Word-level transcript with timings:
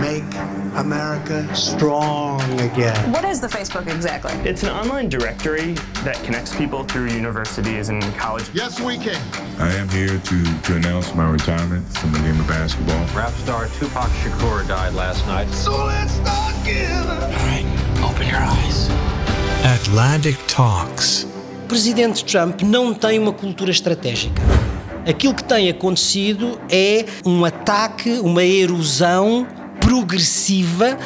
Make 0.00 0.24
America 0.76 1.54
strong 1.54 2.40
again. 2.60 3.12
What 3.12 3.26
is 3.26 3.42
the 3.42 3.46
Facebook 3.46 3.92
exactly? 3.94 4.32
It's 4.48 4.62
an 4.62 4.70
online 4.70 5.10
directory 5.10 5.74
that 6.02 6.18
connects 6.24 6.56
people 6.56 6.84
through 6.84 7.08
universities 7.08 7.90
and 7.90 8.02
college. 8.14 8.48
Yes, 8.54 8.80
we 8.80 8.96
can. 8.96 9.20
I 9.58 9.70
am 9.74 9.86
here 9.90 10.18
to, 10.18 10.60
to 10.62 10.76
announce 10.76 11.14
my 11.14 11.28
retirement 11.30 11.86
from 11.98 12.12
the 12.12 12.20
game 12.20 12.40
of 12.40 12.48
basketball. 12.48 13.04
Rap 13.14 13.32
star 13.32 13.66
Tupac 13.66 14.08
Shakur 14.22 14.66
died 14.66 14.94
last 14.94 15.26
night. 15.26 15.48
So 15.50 15.84
let's 15.84 16.14
start 16.14 16.54
again. 16.62 17.06
All 17.06 17.28
right, 17.28 17.66
open 18.02 18.28
your 18.28 18.38
eyes. 18.40 18.88
Atlantic 19.82 20.38
Talks. 20.46 21.26
Presidente 21.68 22.24
Trump 22.24 22.62
não 22.62 22.94
tem 22.94 23.18
uma 23.18 23.32
cultura 23.32 23.70
estratégica. 23.70 24.40
Aquilo 25.10 25.34
que 25.34 25.42
tem 25.42 25.68
acontecido 25.68 26.56
é 26.70 27.04
um 27.26 27.44
ataque, 27.44 28.20
uma 28.22 28.44
erosão 28.44 29.44
progressiva 29.80 30.96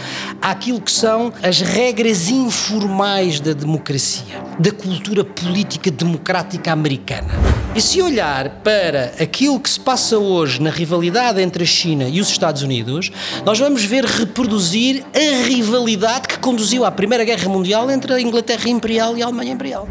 àquilo 0.42 0.78
que 0.78 0.92
são 0.92 1.32
as 1.42 1.62
regras 1.62 2.28
informais 2.28 3.40
da 3.40 3.54
democracia, 3.54 4.42
da 4.58 4.70
cultura 4.70 5.24
política 5.24 5.90
democrática 5.90 6.70
americana. 6.70 7.30
E 7.74 7.80
se 7.80 8.02
olhar 8.02 8.60
para 8.62 9.14
aquilo 9.18 9.58
que 9.58 9.70
se 9.70 9.80
passa 9.80 10.18
hoje 10.18 10.60
na 10.60 10.68
rivalidade 10.68 11.40
entre 11.40 11.64
a 11.64 11.66
China 11.66 12.04
e 12.06 12.20
os 12.20 12.28
Estados 12.28 12.60
Unidos, 12.60 13.10
nós 13.46 13.58
vamos 13.58 13.86
ver 13.86 14.04
reproduzir 14.04 15.02
a 15.14 15.46
rivalidade 15.46 16.28
que 16.28 16.38
conduziu 16.40 16.84
à 16.84 16.90
Primeira 16.90 17.24
Guerra 17.24 17.48
Mundial 17.48 17.90
entre 17.90 18.12
a 18.12 18.20
Inglaterra 18.20 18.68
Imperial 18.68 19.16
e 19.16 19.22
a 19.22 19.24
Alemanha 19.24 19.54
Imperial. 19.54 19.88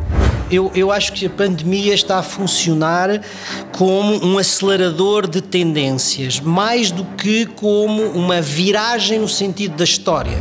Eu, 0.54 0.72
eu 0.76 0.92
acho 0.92 1.14
que 1.14 1.26
a 1.26 1.30
pandemia 1.32 1.96
está 1.96 2.20
a 2.20 2.22
funcionar 2.22 3.22
como 3.72 4.24
um 4.24 4.38
acelerador 4.38 5.28
de 5.28 5.42
tendências, 5.42 6.40
mais 6.40 6.92
do 6.92 7.04
que 7.04 7.48
como 7.48 8.04
uma 8.12 8.40
viragem 8.40 9.18
no 9.18 9.28
sentido 9.28 9.76
da 9.76 9.84
história. 9.84 10.38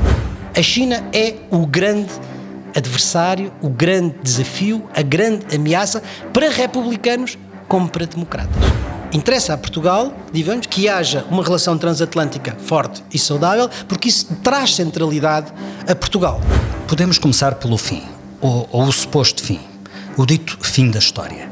A 0.54 0.60
China 0.60 1.02
é 1.14 1.36
o 1.50 1.66
grande 1.66 2.12
adversário, 2.76 3.50
o 3.62 3.70
grande 3.70 4.14
desafio, 4.22 4.86
a 4.94 5.00
grande 5.00 5.46
ameaça 5.56 6.02
para 6.30 6.50
republicanos 6.50 7.38
como 7.66 7.88
para 7.88 8.04
democratas. 8.04 8.62
Interessa 9.14 9.54
a 9.54 9.56
Portugal, 9.56 10.12
digamos, 10.30 10.66
que 10.66 10.90
haja 10.90 11.24
uma 11.30 11.42
relação 11.42 11.78
transatlântica 11.78 12.54
forte 12.58 13.02
e 13.14 13.18
saudável, 13.18 13.70
porque 13.88 14.10
isso 14.10 14.26
traz 14.42 14.74
centralidade 14.74 15.50
a 15.88 15.94
Portugal. 15.94 16.38
Podemos 16.86 17.16
começar 17.16 17.54
pelo 17.54 17.78
fim, 17.78 18.02
ou, 18.42 18.68
ou 18.70 18.82
o 18.82 18.92
suposto 18.92 19.42
fim 19.42 19.71
o 20.16 20.26
dito 20.26 20.58
fim 20.60 20.90
da 20.90 20.98
história. 20.98 21.50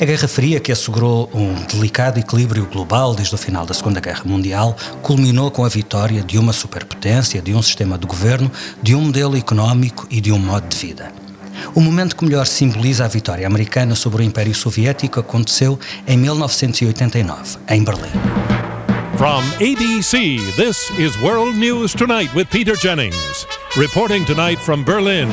A 0.00 0.04
Guerra 0.04 0.26
Fria, 0.26 0.58
que 0.58 0.72
assegurou 0.72 1.30
um 1.32 1.54
delicado 1.66 2.18
equilíbrio 2.18 2.66
global 2.66 3.14
desde 3.14 3.34
o 3.34 3.38
final 3.38 3.64
da 3.64 3.72
Segunda 3.72 4.00
Guerra 4.00 4.22
Mundial, 4.24 4.76
culminou 5.00 5.50
com 5.50 5.64
a 5.64 5.68
vitória 5.68 6.22
de 6.22 6.38
uma 6.38 6.52
superpotência, 6.52 7.40
de 7.40 7.54
um 7.54 7.62
sistema 7.62 7.96
de 7.96 8.06
governo, 8.06 8.50
de 8.82 8.94
um 8.94 9.00
modelo 9.02 9.36
económico 9.36 10.06
e 10.10 10.20
de 10.20 10.32
um 10.32 10.38
modo 10.38 10.66
de 10.66 10.76
vida. 10.76 11.12
O 11.74 11.80
momento 11.80 12.16
que 12.16 12.24
melhor 12.24 12.46
simboliza 12.46 13.04
a 13.04 13.08
vitória 13.08 13.46
americana 13.46 13.94
sobre 13.94 14.22
o 14.22 14.26
Império 14.26 14.54
Soviético 14.54 15.20
aconteceu 15.20 15.78
em 16.06 16.16
1989, 16.16 17.58
em 17.68 17.84
Berlim. 17.84 18.10
From 19.16 19.44
ABC, 19.60 20.38
this 20.56 20.90
is 20.98 21.14
World 21.22 21.56
News 21.56 21.94
Tonight 21.94 22.34
with 22.34 22.46
Peter 22.46 22.74
Jennings. 22.74 23.46
Reporting 23.76 24.24
tonight 24.24 24.60
from 24.60 24.82
Berlin. 24.82 25.28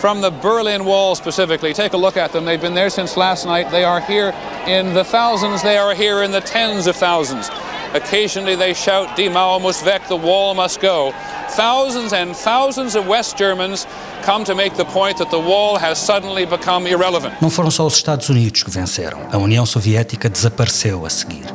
From 0.00 0.22
the 0.22 0.30
Berlin 0.30 0.86
Wall 0.86 1.14
specifically. 1.14 1.74
Take 1.74 1.92
a 1.92 1.96
look 1.98 2.16
at 2.16 2.32
them. 2.32 2.46
They've 2.46 2.60
been 2.60 2.74
there 2.74 2.88
since 2.88 3.18
last 3.18 3.44
night. 3.44 3.70
They 3.70 3.84
are 3.84 4.00
here 4.00 4.34
in 4.66 4.94
the 4.94 5.04
thousands, 5.04 5.62
they 5.62 5.76
are 5.76 5.94
here 5.94 6.22
in 6.22 6.32
the 6.32 6.40
tens 6.40 6.86
of 6.86 6.96
thousands. 6.96 7.50
Occasionally 7.92 8.56
they 8.56 8.72
shout, 8.72 9.16
Die 9.16 9.28
Mauer 9.28 9.60
muss 9.60 9.82
weg, 9.84 10.00
the 10.08 10.16
wall 10.16 10.54
must 10.54 10.80
go. 10.80 11.12
Thousands 11.50 12.12
and 12.12 12.36
thousands 12.36 12.94
of 12.94 13.06
West 13.06 13.36
Germans 13.36 13.86
come 14.22 14.44
to 14.44 14.54
make 14.54 14.76
the 14.76 14.84
point 14.84 15.18
that 15.18 15.30
the 15.30 15.38
wall 15.38 15.76
has 15.76 15.98
suddenly 15.98 16.46
become 16.46 16.86
irrelevant. 16.86 17.34
Não 17.42 17.50
foram 17.50 17.70
só 17.70 17.84
os 17.84 17.94
Estados 17.94 18.28
Unidos 18.28 18.62
que 18.62 18.70
venceram. 18.70 19.20
A 19.32 19.36
União 19.36 19.66
Soviética 19.66 20.30
desapareceu 20.30 21.04
a 21.04 21.10
seguir. 21.10 21.46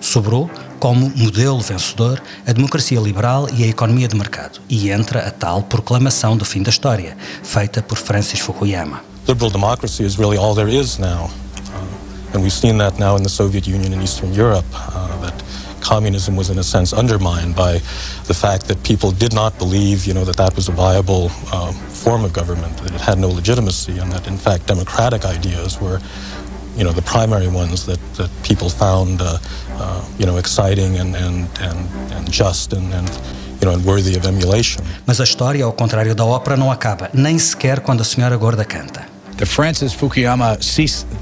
Sobrou 0.00 0.48
como 0.82 1.12
modelo 1.14 1.60
vencedor 1.60 2.20
a 2.44 2.52
democracia 2.52 2.98
liberal 2.98 3.48
e 3.56 3.62
a 3.62 3.68
economia 3.68 4.08
de 4.08 4.16
mercado, 4.16 4.58
e 4.68 4.90
entra 4.90 5.20
a 5.20 5.30
tal 5.30 5.62
proclamação 5.62 6.36
do 6.36 6.44
fim 6.44 6.60
da 6.60 6.70
história, 6.70 7.16
feita 7.44 7.80
por 7.80 7.96
Francis 7.96 8.40
Fukuyama. 8.40 9.00
Liberal 9.28 9.48
democracy 9.48 10.02
is 10.02 10.18
really 10.18 10.36
all 10.36 10.56
there 10.56 10.68
is 10.68 10.98
now. 10.98 11.30
Uh, 11.72 12.34
and 12.34 12.42
we've 12.42 12.52
seen 12.52 12.78
that 12.78 12.98
now 12.98 13.16
in 13.16 13.22
the 13.22 13.28
Soviet 13.28 13.64
Union 13.64 13.92
and 13.92 14.02
Eastern 14.02 14.34
Europe, 14.34 14.66
uh, 14.74 15.06
that 15.20 15.34
communism 15.80 16.34
was 16.34 16.50
in 16.50 16.58
a 16.58 16.64
sense 16.64 16.92
undermined 16.92 17.54
by 17.54 17.74
the 18.26 18.34
fact 18.34 18.66
that 18.66 18.82
people 18.82 19.12
did 19.12 19.32
not 19.32 19.56
believe, 19.60 20.04
you 20.04 20.12
know, 20.12 20.24
that 20.24 20.36
that 20.36 20.56
was 20.56 20.68
a 20.68 20.72
viable 20.72 21.30
uh, 21.52 21.70
form 21.70 22.24
of 22.24 22.32
government, 22.32 22.76
that 22.78 22.92
it 22.92 23.00
had 23.00 23.20
no 23.20 23.28
legitimacy, 23.28 24.00
and 24.00 24.10
that 24.10 24.26
in 24.26 24.36
fact 24.36 24.66
democratic 24.66 25.24
ideas 25.24 25.80
were 25.80 26.00
you 26.76 26.84
know, 26.84 26.92
the 26.92 27.02
primary 27.02 27.48
ones 27.48 27.86
that, 27.86 28.00
that 28.14 28.30
people 28.42 28.68
found, 28.70 29.20
uh, 29.20 29.38
uh, 29.78 30.04
you 30.18 30.26
know, 30.26 30.38
exciting 30.38 30.98
and, 30.98 31.14
and, 31.16 31.48
and, 31.60 31.88
and 32.12 32.30
just 32.30 32.72
and, 32.72 32.92
and, 32.94 33.08
you 33.60 33.66
know, 33.66 33.72
and 33.74 33.84
worthy 33.84 34.16
of 34.16 34.26
emulation. 34.26 34.82
Mas 35.06 35.20
a 35.20 35.24
história, 35.24 35.64
ao 35.64 35.72
contrário 35.72 36.14
da 36.14 36.24
ópera, 36.24 36.56
não 36.56 36.70
acaba, 36.70 37.10
nem 37.12 37.38
sequer 37.38 37.80
quando 37.80 38.00
a 38.00 38.04
senhora 38.04 38.36
gorda 38.36 38.64
canta. 38.64 39.06
The 39.36 39.46
Francis 39.46 39.92
Fukuyama 39.92 40.56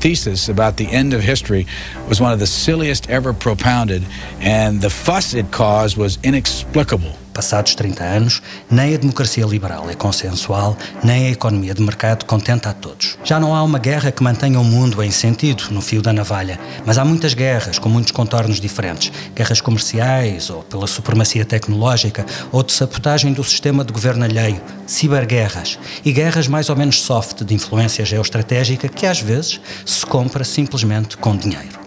thesis 0.00 0.49
about 0.49 0.77
the 0.77 0.87
end 0.93 1.15
of 1.15 1.22
history 1.22 1.67
was 2.09 2.21
one 2.21 2.32
of 2.32 2.38
the 2.38 2.47
silliest 2.47 3.09
ever 3.09 3.32
propounded, 3.32 4.03
and 4.41 4.81
the 4.81 4.91
fuss 4.91 5.32
it 5.32 5.50
caused 5.50 5.97
was 5.97 6.19
inexplicable. 6.22 7.12
Passados 7.41 7.75
30 7.75 8.05
anos, 8.05 8.43
nem 8.71 8.95
a 8.95 8.99
democracia 8.99 9.47
liberal 9.47 9.89
é 9.89 9.95
consensual, 9.95 10.77
nem 11.03 11.25
a 11.25 11.31
economia 11.31 11.73
de 11.73 11.81
mercado 11.81 12.27
contenta 12.27 12.69
a 12.69 12.75
todos. 12.75 13.17
Já 13.25 13.41
não 13.41 13.56
há 13.56 13.62
uma 13.62 13.78
guerra 13.78 14.12
que 14.12 14.23
mantenha 14.23 14.61
o 14.61 14.65
mundo 14.65 15.03
em 15.03 15.11
sentido, 15.11 15.65
no 15.71 15.81
fio 15.81 16.03
da 16.03 16.12
navalha, 16.12 16.61
mas 16.84 16.99
há 16.99 17.05
muitas 17.05 17.33
guerras 17.33 17.79
com 17.79 17.89
muitos 17.89 18.12
contornos 18.12 18.61
diferentes. 18.61 19.11
Guerras 19.34 19.62
comerciais, 19.62 20.50
ou 20.50 20.62
pela 20.65 20.87
supremacia 20.87 21.43
tecnológica, 21.43 22.27
ou 22.53 22.62
de 22.62 22.73
sabotagem 22.73 23.33
do 23.33 23.43
sistema 23.43 23.87
de 23.87 23.91
governo 23.91 24.23
alheio, 24.23 24.61
ciberguerras 24.87 25.79
e 26.05 26.12
guerras 26.12 26.47
mais 26.47 26.69
ou 26.69 26.77
menos 26.77 27.00
soft 27.00 27.43
de 27.43 27.55
influência 27.55 28.05
geoestratégica 28.05 28.87
que 28.87 29.06
às 29.06 29.19
vezes 29.19 29.59
se 29.87 30.05
compra 30.05 30.45
simplesmente 30.45 31.17
com 31.17 31.34
dinheiro. 31.34 31.81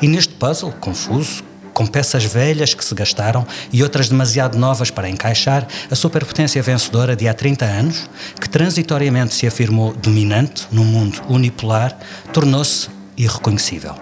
E 0.00 0.06
neste 0.06 0.32
puzzle 0.34 0.70
confuso, 0.80 1.42
com 1.72 1.86
peças 1.86 2.24
velhas 2.24 2.74
que 2.74 2.84
se 2.84 2.94
gastaram 2.94 3.46
e 3.72 3.82
outras 3.82 4.08
demasiado 4.08 4.58
novas 4.58 4.90
para 4.90 5.08
encaixar, 5.08 5.66
a 5.90 5.94
superpotência 5.94 6.62
vencedora 6.62 7.16
de 7.16 7.28
há 7.28 7.34
30 7.34 7.64
anos, 7.64 8.08
que 8.40 8.48
transitoriamente 8.48 9.34
se 9.34 9.46
afirmou 9.46 9.92
dominante 9.94 10.66
num 10.70 10.84
mundo 10.84 11.20
unipolar, 11.28 11.96
tornou-se 12.32 12.88
irreconhecível. 13.16 13.94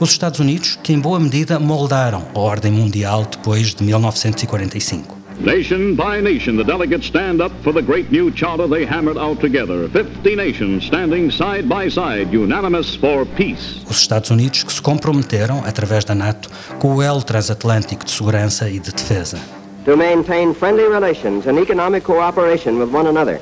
Os 0.00 0.10
Estados 0.10 0.40
Unidos, 0.40 0.78
que 0.82 0.92
em 0.92 0.98
boa 0.98 1.20
medida 1.20 1.60
moldaram 1.60 2.26
a 2.34 2.38
ordem 2.38 2.72
mundial 2.72 3.24
depois 3.24 3.74
de 3.74 3.84
1945. 3.84 5.21
Nation 5.44 5.96
by 5.96 6.20
nation, 6.20 6.56
the 6.56 6.62
delegates 6.62 7.08
stand 7.08 7.42
up 7.42 7.50
for 7.64 7.72
the 7.72 7.82
great 7.82 8.12
new 8.12 8.30
charter 8.30 8.68
they 8.68 8.84
hammered 8.86 9.18
out 9.18 9.40
together. 9.40 9.88
Fifty 9.88 10.36
nations 10.36 10.86
standing 10.86 11.32
side 11.32 11.68
by 11.68 11.88
side, 11.88 12.32
unanimous 12.32 12.94
for 12.94 13.26
peace. 13.26 13.82
Os 13.90 13.98
Estados 13.98 14.30
Unidos 14.30 14.62
que 14.62 14.72
se 14.72 14.80
comprometeram, 14.80 15.64
através 15.64 16.04
da 16.04 16.14
NATO, 16.14 16.48
com 16.78 16.94
o 16.94 17.02
elo 17.02 17.24
transatlântico 17.24 18.04
de 18.04 18.12
segurança 18.12 18.70
e 18.70 18.78
de 18.78 18.92
defesa. 18.92 19.40
To 19.84 19.96
maintain 19.96 20.54
friendly 20.54 20.86
relations 20.86 21.48
and 21.48 21.58
economic 21.58 22.04
cooperation 22.04 22.78
with 22.78 22.94
one 22.94 23.08
another. 23.08 23.40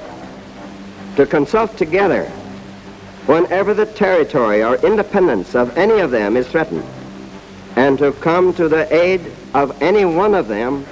To 1.16 1.26
consult 1.26 1.76
together 1.76 2.26
whenever 3.26 3.74
the 3.74 3.84
territory 3.84 4.64
or 4.64 4.78
independence 4.82 5.54
of 5.54 5.76
any 5.76 6.00
of 6.00 6.10
them 6.12 6.38
is 6.38 6.46
threatened. 6.48 6.84
And 7.76 7.98
to 7.98 8.12
come 8.22 8.54
to 8.54 8.70
the 8.70 8.88
aid 8.90 9.20
of 9.52 9.76
any 9.82 10.06
one 10.06 10.34
of 10.34 10.48
them 10.48 10.86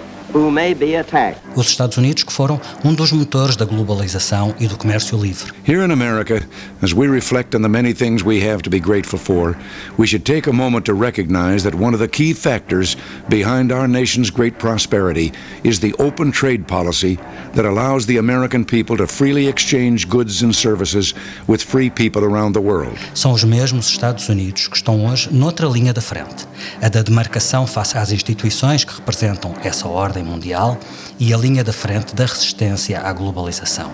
Os 1.56 1.69
Estados 1.69 1.96
Unidos 1.96 2.18
foram 2.38 2.61
um 2.85 2.94
dos 2.94 3.11
motores 3.11 3.56
da 3.56 3.64
globalização 3.64 4.55
e 4.61 4.69
do 4.69 4.76
comércio 4.76 5.20
livre. 5.20 5.52
Here 5.67 5.85
in 5.85 5.90
America, 5.90 6.40
as 6.81 6.93
we 6.93 7.08
reflect 7.08 7.56
on 7.56 7.62
the 7.62 7.69
many 7.69 7.93
things 7.93 8.23
we 8.23 8.40
have 8.49 8.62
to 8.62 8.70
be 8.70 8.79
grateful 8.79 9.19
for, 9.19 9.56
we 9.99 10.06
should 10.06 10.25
take 10.25 10.49
a 10.49 10.52
moment 10.52 10.85
to 10.85 10.94
recognize 10.94 11.64
that 11.64 11.75
one 11.75 11.94
of 11.94 11.99
the 11.99 12.06
key 12.06 12.32
factors 12.32 12.96
behind 13.29 13.73
our 13.73 13.88
nation's 13.88 14.31
great 14.31 14.56
prosperity 14.61 15.32
is 15.64 15.81
the 15.81 15.93
open 15.99 16.31
trade 16.31 16.69
policy 16.69 17.19
that 17.55 17.64
allows 17.64 18.06
the 18.06 18.19
American 18.19 18.64
people 18.64 18.96
to 18.99 19.08
freely 19.08 19.49
exchange 19.49 20.08
goods 20.08 20.41
and 20.41 20.55
services 20.55 21.14
with 21.49 21.61
free 21.61 21.91
people 21.91 22.23
around 22.23 22.52
the 22.52 22.62
world. 22.62 22.96
São 23.14 23.32
os 23.32 23.43
mesmos 23.43 23.88
Estados 23.88 24.29
Unidos 24.29 24.69
que 24.69 24.76
estão 24.76 25.06
hoje 25.06 25.29
noutra 25.32 25.67
linha 25.67 25.93
da 25.93 26.00
frente, 26.00 26.46
a 26.81 26.88
da 26.88 27.02
demarcação 27.02 27.67
face 27.67 27.99
às 27.99 28.12
instituições 28.12 28.84
que 28.84 28.94
representam 28.94 29.55
essa 29.64 29.88
ordem 29.88 30.23
mundial 30.23 30.79
e 31.19 31.35
a 31.35 31.37
linha 31.37 31.65
da 31.65 31.73
frente 31.73 32.15
da 32.15 32.25
resistência 32.25 33.00
à 33.00 33.12
globalização. 33.12 33.91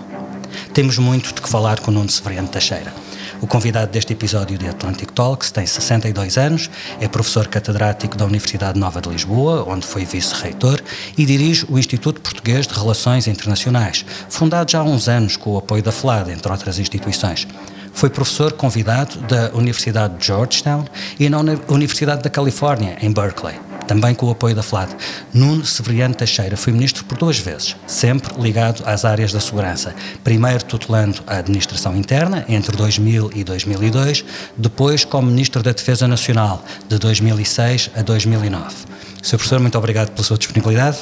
Temos 0.73 0.97
muito 0.97 1.33
de 1.33 1.41
que 1.41 1.49
falar 1.49 1.79
com 1.79 1.91
Nuno 1.91 2.09
Severiano 2.09 2.47
Teixeira. 2.47 2.93
O 3.41 3.47
convidado 3.47 3.91
deste 3.91 4.13
episódio 4.13 4.57
de 4.57 4.67
Atlantic 4.67 5.11
Talks 5.11 5.51
tem 5.51 5.65
62 5.65 6.37
anos, 6.37 6.69
é 6.99 7.07
professor 7.07 7.47
catedrático 7.47 8.17
da 8.17 8.25
Universidade 8.25 8.79
Nova 8.79 9.01
de 9.01 9.09
Lisboa, 9.09 9.65
onde 9.67 9.85
foi 9.85 10.05
vice-reitor, 10.05 10.81
e 11.17 11.25
dirige 11.25 11.65
o 11.69 11.77
Instituto 11.77 12.21
Português 12.21 12.65
de 12.65 12.73
Relações 12.73 13.27
Internacionais, 13.27 14.05
fundado 14.29 14.71
já 14.71 14.79
há 14.79 14.83
uns 14.83 15.09
anos 15.09 15.35
com 15.35 15.51
o 15.51 15.57
apoio 15.57 15.83
da 15.83 15.91
FLAD, 15.91 16.31
entre 16.31 16.51
outras 16.51 16.79
instituições. 16.79 17.47
Foi 17.93 18.09
professor 18.09 18.53
convidado 18.53 19.17
da 19.21 19.51
Universidade 19.53 20.17
de 20.17 20.27
Georgetown 20.27 20.85
e 21.19 21.29
na 21.29 21.39
Universidade 21.67 22.23
da 22.23 22.29
Califórnia, 22.29 22.97
em 23.01 23.11
Berkeley 23.11 23.64
também 23.87 24.13
com 24.13 24.25
o 24.27 24.31
apoio 24.31 24.55
da 24.55 24.63
FLAD. 24.63 24.95
Nuno 25.33 25.65
Severiano 25.65 26.15
Teixeira 26.15 26.57
foi 26.57 26.73
ministro 26.73 27.03
por 27.05 27.17
duas 27.17 27.39
vezes, 27.39 27.75
sempre 27.87 28.33
ligado 28.41 28.83
às 28.85 29.05
áreas 29.05 29.31
da 29.31 29.39
segurança. 29.39 29.95
Primeiro 30.23 30.63
tutelando 30.63 31.21
a 31.27 31.37
administração 31.37 31.95
interna, 31.95 32.45
entre 32.47 32.75
2000 32.75 33.31
e 33.35 33.43
2002, 33.43 34.25
depois 34.57 35.05
como 35.05 35.27
ministro 35.27 35.61
da 35.61 35.71
Defesa 35.71 36.07
Nacional, 36.07 36.63
de 36.87 36.97
2006 36.97 37.91
a 37.95 38.01
2009. 38.01 38.75
Sr. 39.21 39.37
Professor, 39.37 39.59
muito 39.59 39.77
obrigado 39.77 40.11
pela 40.11 40.23
sua 40.23 40.37
disponibilidade. 40.37 40.99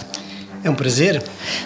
É 0.63 0.69
um 0.69 0.75
prazer. 0.75 1.21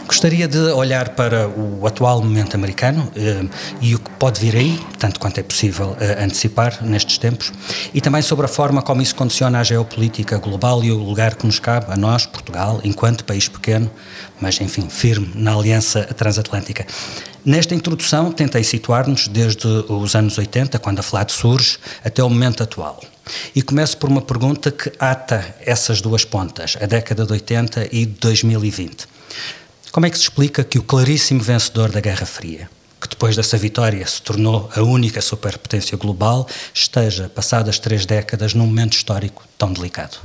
Gostaria 0.07 0.47
de 0.47 0.57
olhar 0.57 1.09
para 1.09 1.47
o 1.47 1.85
atual 1.85 2.19
momento 2.19 2.55
americano 2.55 3.11
eh, 3.15 3.45
e 3.79 3.93
o 3.93 3.99
que 3.99 4.09
pode 4.11 4.41
vir 4.41 4.55
aí, 4.55 4.79
tanto 4.97 5.19
quanto 5.19 5.39
é 5.39 5.43
possível 5.43 5.95
eh, 5.99 6.23
antecipar 6.23 6.83
nestes 6.83 7.19
tempos, 7.19 7.53
e 7.93 8.01
também 8.01 8.23
sobre 8.23 8.45
a 8.45 8.49
forma 8.49 8.81
como 8.81 8.99
isso 8.99 9.13
condiciona 9.13 9.59
a 9.59 9.63
geopolítica 9.63 10.39
global 10.39 10.83
e 10.83 10.91
o 10.91 10.97
lugar 10.97 11.35
que 11.35 11.45
nos 11.45 11.59
cabe 11.59 11.93
a 11.93 11.95
nós, 11.95 12.25
Portugal, 12.25 12.81
enquanto 12.83 13.23
país 13.23 13.47
pequeno, 13.47 13.91
mas 14.41 14.59
enfim, 14.59 14.89
firme 14.89 15.31
na 15.35 15.53
aliança 15.53 16.03
transatlântica. 16.15 16.83
Nesta 17.45 17.75
introdução, 17.75 18.31
tentei 18.31 18.63
situar-nos 18.63 19.27
desde 19.27 19.67
os 19.67 20.15
anos 20.15 20.39
80, 20.39 20.79
quando 20.79 20.99
a 20.99 21.03
FLAD 21.03 21.31
surge, 21.31 21.77
até 22.03 22.23
o 22.23 22.29
momento 22.29 22.63
atual. 22.63 22.99
E 23.55 23.61
começo 23.61 23.97
por 23.97 24.09
uma 24.09 24.21
pergunta 24.21 24.71
que 24.71 24.91
ata 24.99 25.55
essas 25.61 26.01
duas 26.01 26.23
pontas, 26.23 26.77
a 26.81 26.85
década 26.85 27.25
de 27.25 27.33
80 27.33 27.89
e 27.91 28.05
de 28.05 28.13
2020. 28.19 29.07
Como 29.91 30.05
é 30.05 30.09
que 30.09 30.17
se 30.17 30.23
explica 30.23 30.63
que 30.63 30.77
o 30.77 30.83
claríssimo 30.83 31.41
vencedor 31.41 31.91
da 31.91 31.99
Guerra 31.99 32.25
Fria, 32.25 32.69
que 33.01 33.07
depois 33.07 33.35
dessa 33.35 33.57
vitória 33.57 34.05
se 34.05 34.21
tornou 34.21 34.69
a 34.75 34.81
única 34.81 35.21
superpotência 35.21 35.97
global, 35.97 36.47
esteja, 36.73 37.29
passadas 37.29 37.79
três 37.79 38.05
décadas, 38.05 38.53
num 38.53 38.65
momento 38.65 38.93
histórico 38.93 39.43
tão 39.57 39.73
delicado? 39.73 40.17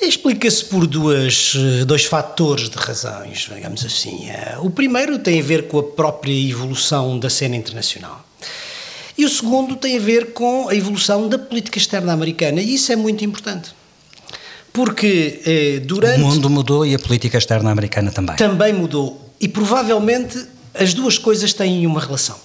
Explica-se 0.00 0.64
por 0.64 0.84
duas, 0.84 1.54
dois 1.86 2.04
fatores 2.04 2.68
de 2.68 2.76
razões, 2.76 3.48
digamos 3.54 3.84
assim. 3.84 4.30
O 4.60 4.68
primeiro 4.68 5.16
tem 5.20 5.38
a 5.38 5.42
ver 5.44 5.68
com 5.68 5.78
a 5.78 5.82
própria 5.84 6.32
evolução 6.32 7.20
da 7.20 7.30
cena 7.30 7.54
internacional. 7.54 8.24
E 9.16 9.24
o 9.24 9.28
segundo 9.28 9.76
tem 9.76 9.96
a 9.96 10.00
ver 10.00 10.32
com 10.32 10.68
a 10.68 10.74
evolução 10.74 11.28
da 11.28 11.38
política 11.38 11.78
externa 11.78 12.12
americana, 12.12 12.60
e 12.60 12.74
isso 12.74 12.92
é 12.92 12.96
muito 12.96 13.24
importante. 13.24 13.74
Porque 14.72 15.40
eh, 15.44 15.80
durante. 15.80 16.20
O 16.22 16.24
mundo 16.24 16.48
mudou 16.48 16.86
e 16.86 16.94
a 16.94 16.98
política 16.98 17.36
externa 17.36 17.70
americana 17.70 18.10
também. 18.10 18.36
Também 18.36 18.72
mudou. 18.72 19.30
E 19.38 19.46
provavelmente 19.46 20.46
as 20.72 20.94
duas 20.94 21.18
coisas 21.18 21.52
têm 21.52 21.86
uma 21.86 22.00
relação. 22.00 22.38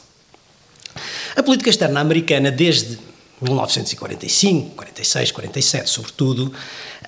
A 1.35 1.43
política 1.43 1.69
externa 1.69 2.01
americana, 2.01 2.51
desde 2.51 2.99
1945, 3.41 4.71
46, 4.71 5.31
47, 5.31 5.89
sobretudo, 5.89 6.51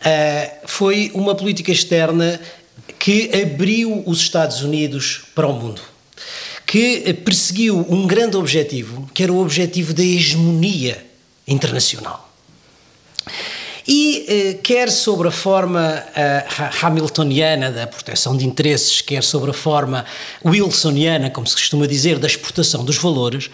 eh, 0.06 0.59
foi 0.65 1.11
uma 1.13 1.35
política 1.35 1.71
externa 1.71 2.39
que 2.97 3.29
abriu 3.33 4.03
os 4.06 4.19
Estados 4.19 4.61
Unidos 4.61 5.23
para 5.35 5.47
o 5.47 5.53
mundo 5.53 5.81
que 6.69 7.12
perseguiu 7.25 7.83
um 7.89 8.06
grande 8.06 8.38
objetivo, 8.38 9.10
que 9.12 9.24
era 9.24 9.33
o 9.33 9.42
objetivo 9.42 9.92
da 9.92 10.04
hegemonia 10.04 11.04
internacional. 11.48 12.31
E 13.88 14.25
eh, 14.27 14.54
quer 14.62 14.92
sobre 14.92 15.30
a 15.30 15.31
forma 15.31 16.04
eh, 16.16 16.45
hamiltoniana 16.83 17.71
da 17.71 17.88
proteção 17.88 18.38
de 18.38 18.45
interesses, 18.45 19.01
quer 19.01 19.24
sobre 19.24 19.50
a 19.50 19.54
forma 19.54 20.06
wilsoniana, 20.45 21.31
como 21.31 21.48
se 21.48 21.56
costuma 21.56 21.88
dizer, 21.88 22.19
da 22.19 22.27
exportação 22.27 22.86
dos 22.86 22.98
valores, 22.98 23.50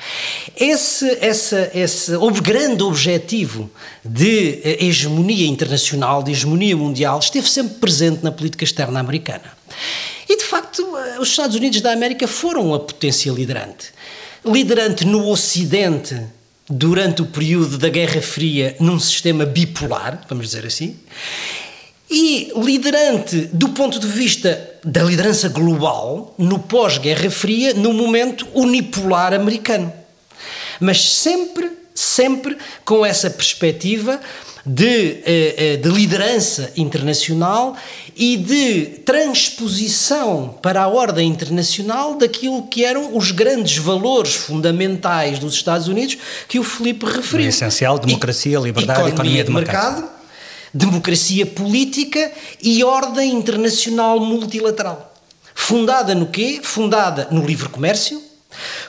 esse, 0.60 1.08
esse, 1.22 1.72
esse 1.74 2.12
grande 2.44 2.84
objetivo 2.84 3.72
de 4.04 4.60
eh, 4.62 4.86
hegemonia 4.86 5.48
internacional, 5.48 6.22
de 6.22 6.32
hegemonia 6.32 6.76
mundial, 6.76 7.18
esteve 7.20 7.50
sempre 7.50 7.76
presente 7.76 8.22
na 8.26 8.32
política 8.34 8.66
externa 8.66 9.00
americana. 9.00 9.56
E, 10.28 10.36
de 10.36 10.44
facto, 10.44 10.65
os 11.20 11.30
Estados 11.30 11.56
Unidos 11.56 11.82
da 11.82 11.92
América 11.92 12.28
foram 12.28 12.74
a 12.74 12.80
potência 12.80 13.32
liderante. 13.32 13.92
Liderante 14.46 15.06
no 15.06 15.28
Ocidente 15.28 16.20
durante 16.70 17.22
o 17.22 17.26
período 17.26 17.78
da 17.78 17.90
Guerra 17.90 18.22
Fria 18.22 18.76
num 18.80 19.00
sistema 19.00 19.46
bipolar, 19.46 20.26
vamos 20.28 20.48
dizer 20.48 20.66
assim, 20.66 20.96
e 22.10 22.52
liderante 22.56 23.50
do 23.52 23.70
ponto 23.70 24.00
de 24.00 24.08
vista 24.08 24.70
da 24.84 25.04
liderança 25.04 25.50
global 25.50 26.34
no 26.38 26.60
pós-Guerra 26.60 27.30
Fria, 27.30 27.74
no 27.74 27.94
momento 27.94 28.48
unipolar 28.54 29.34
americano. 29.34 29.92
Mas 30.80 31.02
sempre, 31.02 31.72
sempre 31.94 32.58
com 32.84 33.06
essa 33.06 33.30
perspectiva 33.30 34.20
de, 34.66 35.22
eh, 35.26 35.56
eh, 35.58 35.78
de 35.78 35.90
liderança 35.90 36.72
internacional 36.76 37.76
e 38.16 38.36
de 38.36 38.86
transposição 39.06 40.58
para 40.62 40.84
a 40.84 40.88
ordem 40.88 41.30
internacional 41.30 42.16
daquilo 42.16 42.64
que 42.64 42.84
eram 42.84 43.16
os 43.16 43.30
grandes 43.30 43.78
valores 43.78 44.34
fundamentais 44.34 45.38
dos 45.38 45.54
Estados 45.54 45.88
Unidos 45.88 46.18
que 46.48 46.58
o 46.58 46.64
Felipe 46.64 47.06
referiu. 47.06 47.46
O 47.46 47.50
essencial, 47.50 48.00
democracia, 48.00 48.58
liberdade, 48.58 49.02
economia, 49.02 49.42
economia 49.42 49.44
de 49.44 49.52
mercado. 49.52 50.02
mercado. 50.02 50.16
Democracia 50.74 51.46
política 51.46 52.32
e 52.62 52.84
ordem 52.84 53.34
internacional 53.34 54.20
multilateral. 54.20 55.14
Fundada 55.54 56.14
no 56.14 56.26
quê? 56.26 56.60
Fundada 56.62 57.30
no 57.32 57.46
livre 57.46 57.70
comércio, 57.70 58.22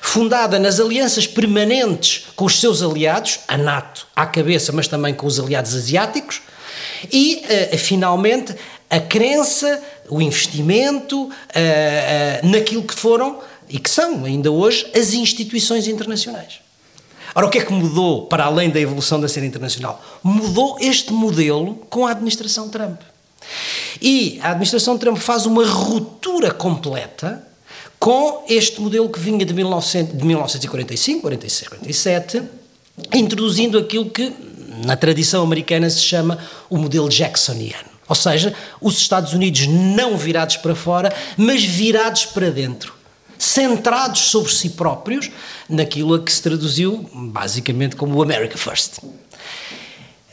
fundada 0.00 0.58
nas 0.58 0.80
alianças 0.80 1.26
permanentes 1.26 2.26
com 2.34 2.44
os 2.44 2.60
seus 2.60 2.82
aliados, 2.82 3.40
a 3.48 3.56
NATO 3.56 4.06
à 4.14 4.26
cabeça, 4.26 4.72
mas 4.72 4.88
também 4.88 5.14
com 5.14 5.26
os 5.26 5.38
aliados 5.38 5.74
asiáticos, 5.74 6.42
e 7.12 7.44
uh, 7.72 7.78
finalmente 7.78 8.54
a 8.88 9.00
crença, 9.00 9.82
o 10.08 10.20
investimento 10.20 11.25
uh, 11.25 11.28
uh, 11.28 12.46
naquilo 12.46 12.82
que 12.82 12.94
foram 12.94 13.38
e 13.68 13.78
que 13.78 13.90
são 13.90 14.25
ainda 14.25 14.50
hoje 14.50 14.87
as 14.94 15.12
instituições 15.12 15.88
internacionais. 15.88 16.61
Ora, 17.35 17.46
o 17.46 17.50
que 17.50 17.58
é 17.58 17.64
que 17.64 17.73
mudou 17.73 18.26
para 18.26 18.44
além 18.44 18.70
da 18.70 18.80
evolução 18.80 19.20
da 19.20 19.28
cena 19.28 19.46
internacional? 19.46 20.02
Mudou 20.23 20.78
este 20.80 21.12
modelo 21.12 21.75
com 21.90 22.06
a 22.06 22.12
administração 22.12 22.68
Trump. 22.68 23.00
E 24.00 24.38
a 24.42 24.50
administração 24.50 24.96
Trump 24.96 25.18
faz 25.18 25.44
uma 25.44 25.66
ruptura 25.66 26.50
completa 26.50 27.46
com 27.99 28.45
este 28.49 28.81
modelo 28.81 29.09
que 29.09 29.19
vinha 29.19 29.45
de, 29.45 29.53
1900, 29.53 30.17
de 30.17 30.25
1945, 30.25 31.21
46, 31.21 31.69
47, 31.69 32.43
introduzindo 33.15 33.79
aquilo 33.79 34.11
que 34.11 34.33
na 34.85 34.97
tradição 34.97 35.43
americana 35.43 35.88
se 35.88 36.00
chama 36.00 36.38
o 36.69 36.76
modelo 36.76 37.11
jacksoniano. 37.11 37.97
Ou 38.09 38.15
seja, 38.15 38.55
os 38.81 38.99
Estados 38.99 39.33
Unidos 39.33 39.67
não 39.67 40.17
virados 40.17 40.57
para 40.57 40.75
fora, 40.75 41.12
mas 41.37 41.65
virados 41.65 42.25
para 42.26 42.50
dentro, 42.50 42.95
centrados 43.37 44.21
sobre 44.21 44.53
si 44.53 44.71
próprios, 44.71 45.31
naquilo 45.69 46.15
a 46.15 46.23
que 46.23 46.33
se 46.33 46.43
traduziu 46.43 47.09
basicamente 47.12 47.97
como 47.97 48.17
o 48.17 48.23
America 48.23 48.57
First. 48.57 48.99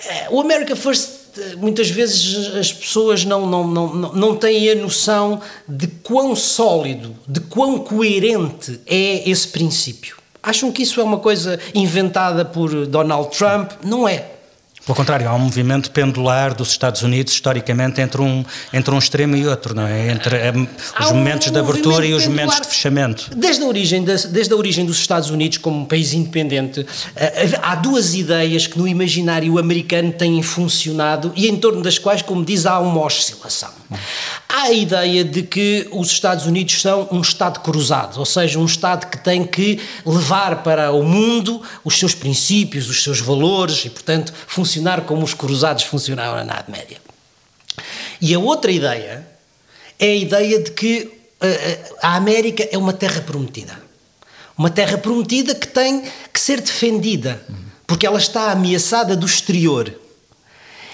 Eh, 0.06 0.28
o 0.30 0.40
America 0.40 0.76
First 0.76 1.23
muitas 1.58 1.90
vezes 1.90 2.56
as 2.56 2.72
pessoas 2.72 3.26
não, 3.26 3.46
não, 3.46 3.68
não, 3.68 3.88
não 4.14 4.36
têm 4.36 4.70
a 4.70 4.76
noção 4.76 5.42
de 5.68 5.88
quão 5.88 6.36
sólido, 6.36 7.16
de 7.28 7.40
quão 7.40 7.80
coerente 7.80 8.80
é 8.86 9.30
esse 9.30 9.48
princípio. 9.48 10.18
Acham 10.42 10.72
que 10.72 10.84
isso 10.84 11.00
é 11.00 11.04
uma 11.04 11.20
coisa 11.20 11.60
inventada 11.74 12.44
por 12.44 12.86
Donald 12.86 13.36
Trump? 13.36 13.72
Não 13.84 14.08
é. 14.08 14.26
Pelo 14.86 14.98
contrário, 14.98 15.30
há 15.30 15.34
um 15.34 15.40
movimento 15.40 15.90
pendular 15.92 16.54
dos 16.54 16.70
Estados 16.72 17.04
Unidos, 17.04 17.32
historicamente, 17.32 18.02
entre 18.02 18.22
um, 18.22 18.44
entre 18.74 18.94
um 18.94 18.98
extremo 18.98 19.34
e 19.34 19.48
outro, 19.48 19.74
não 19.74 19.88
é? 19.88 20.12
Entre 20.12 20.36
é, 20.36 20.52
os 21.00 21.12
um 21.12 21.16
momentos 21.16 21.50
de 21.52 21.58
abertura 21.58 22.06
e 22.06 22.14
os 22.14 22.28
momentos 22.28 22.60
de 22.60 22.68
fechamento. 22.68 23.32
Desde 23.34 23.64
a, 23.64 23.66
origem, 23.66 24.04
desde 24.04 24.54
a 24.54 24.58
origem 24.58 24.86
dos 24.86 24.98
Estados 24.98 25.30
Unidos 25.30 25.58
como 25.58 25.80
um 25.80 25.86
país 25.86 26.12
independente, 26.12 26.86
eh, 27.16 27.46
eh, 27.46 27.60
há 27.62 27.76
duas 27.76 28.14
ideias 28.14 28.68
que 28.68 28.78
no 28.78 28.86
imaginário 28.86 29.58
americano 29.58 30.12
têm 30.12 30.44
funcionado 30.44 31.32
e 31.34 31.48
em 31.48 31.56
torno 31.56 31.82
das 31.82 31.98
quais, 31.98 32.22
como 32.22 32.44
diz, 32.44 32.66
há 32.66 32.78
uma 32.80 33.06
oscilação. 33.06 33.70
Há 34.48 34.64
a 34.64 34.72
ideia 34.72 35.24
de 35.24 35.44
que 35.44 35.88
os 35.92 36.10
Estados 36.10 36.46
Unidos 36.46 36.82
são 36.82 37.08
um 37.12 37.22
Estado 37.22 37.60
cruzado, 37.62 38.20
ou 38.20 38.26
seja, 38.26 38.60
um 38.60 38.66
Estado 38.66 39.08
que 39.08 39.18
tem 39.18 39.44
que 39.46 39.80
levar 40.06 40.64
para 40.64 40.92
o 40.92 41.04
mundo 41.04 41.62
os 41.84 41.98
seus 41.98 42.14
princípios, 42.14 42.90
os 42.90 43.04
seus 43.04 43.20
valores 43.20 43.86
e, 43.86 43.90
portanto, 43.90 44.34
funcionar 44.48 45.02
como 45.02 45.24
os 45.24 45.34
cruzados 45.34 45.84
funcionavam 45.84 46.38
na 46.38 46.44
Idade 46.44 46.72
Média. 46.72 46.98
E 48.22 48.34
a 48.34 48.40
outra 48.40 48.72
ideia 48.72 49.28
é 50.00 50.06
a 50.06 50.16
ideia 50.16 50.60
de 50.64 50.72
que 50.72 51.12
uh, 51.42 51.96
a 52.02 52.16
América 52.16 52.68
é 52.72 52.78
uma 52.78 52.94
terra 52.94 53.22
prometida. 53.22 53.82
Uma 54.58 54.70
terra 54.70 54.98
prometida 54.98 55.56
que 55.56 55.68
tem 55.68 56.04
que 56.32 56.40
ser 56.40 56.62
defendida, 56.62 57.44
porque 57.88 58.06
ela 58.06 58.20
está 58.20 58.52
ameaçada 58.52 59.16
do 59.16 59.26
exterior. 59.26 59.94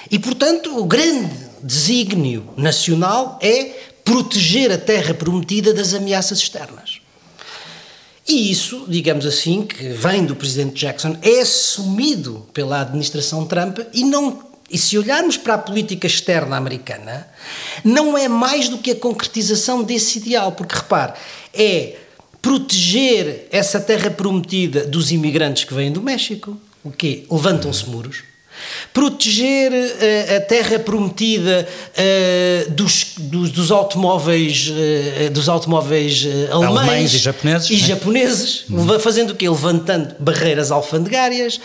E, 0.09 0.17
portanto, 0.17 0.79
o 0.79 0.85
grande 0.85 1.48
desígnio 1.63 2.49
nacional 2.57 3.39
é 3.41 3.65
proteger 4.03 4.71
a 4.71 4.77
terra 4.77 5.13
prometida 5.13 5.73
das 5.73 5.93
ameaças 5.93 6.39
externas. 6.39 6.99
E 8.27 8.51
isso, 8.51 8.85
digamos 8.87 9.25
assim, 9.25 9.63
que 9.63 9.89
vem 9.89 10.25
do 10.25 10.35
presidente 10.35 10.75
Jackson, 10.75 11.17
é 11.21 11.41
assumido 11.41 12.47
pela 12.53 12.81
administração 12.81 13.45
Trump 13.45 13.79
e 13.93 14.03
não 14.03 14.47
e 14.71 14.77
se 14.77 14.99
olharmos 14.99 15.35
para 15.35 15.55
a 15.55 15.57
política 15.57 16.05
externa 16.05 16.55
americana, 16.55 17.27
não 17.83 18.15
é 18.15 18.27
mais 18.27 18.69
do 18.69 18.77
que 18.77 18.91
a 18.91 18.95
concretização 18.95 19.81
desse 19.81 20.19
ideal, 20.19 20.51
porque 20.51 20.75
repare, 20.75 21.13
é 21.51 21.95
proteger 22.39 23.47
essa 23.51 23.79
terra 23.79 24.11
prometida 24.11 24.85
dos 24.85 25.11
imigrantes 25.11 25.63
que 25.63 25.73
vêm 25.73 25.91
do 25.91 26.03
México. 26.03 26.55
O 26.83 26.91
quê? 26.91 27.25
Levantam-se 27.31 27.89
muros 27.89 28.28
proteger 28.93 29.71
uh, 29.71 30.37
a 30.37 30.41
terra 30.41 30.79
prometida 30.79 31.67
uh, 31.67 32.71
dos, 32.71 33.13
dos, 33.17 33.51
dos, 33.51 33.71
automóveis, 33.71 34.69
uh, 34.69 35.29
dos 35.31 35.49
automóveis 35.49 36.25
alemães, 36.51 36.77
alemães, 36.77 37.13
e 37.13 37.17
japoneses, 37.17 37.69
e 37.69 37.73
né? 37.73 37.79
japoneses 37.79 38.65
uhum. 38.69 38.99
fazendo 38.99 39.31
o 39.31 39.35
quê? 39.35 39.49
Levantando 39.49 40.15
barreiras 40.19 40.71
alfandegárias. 40.71 41.59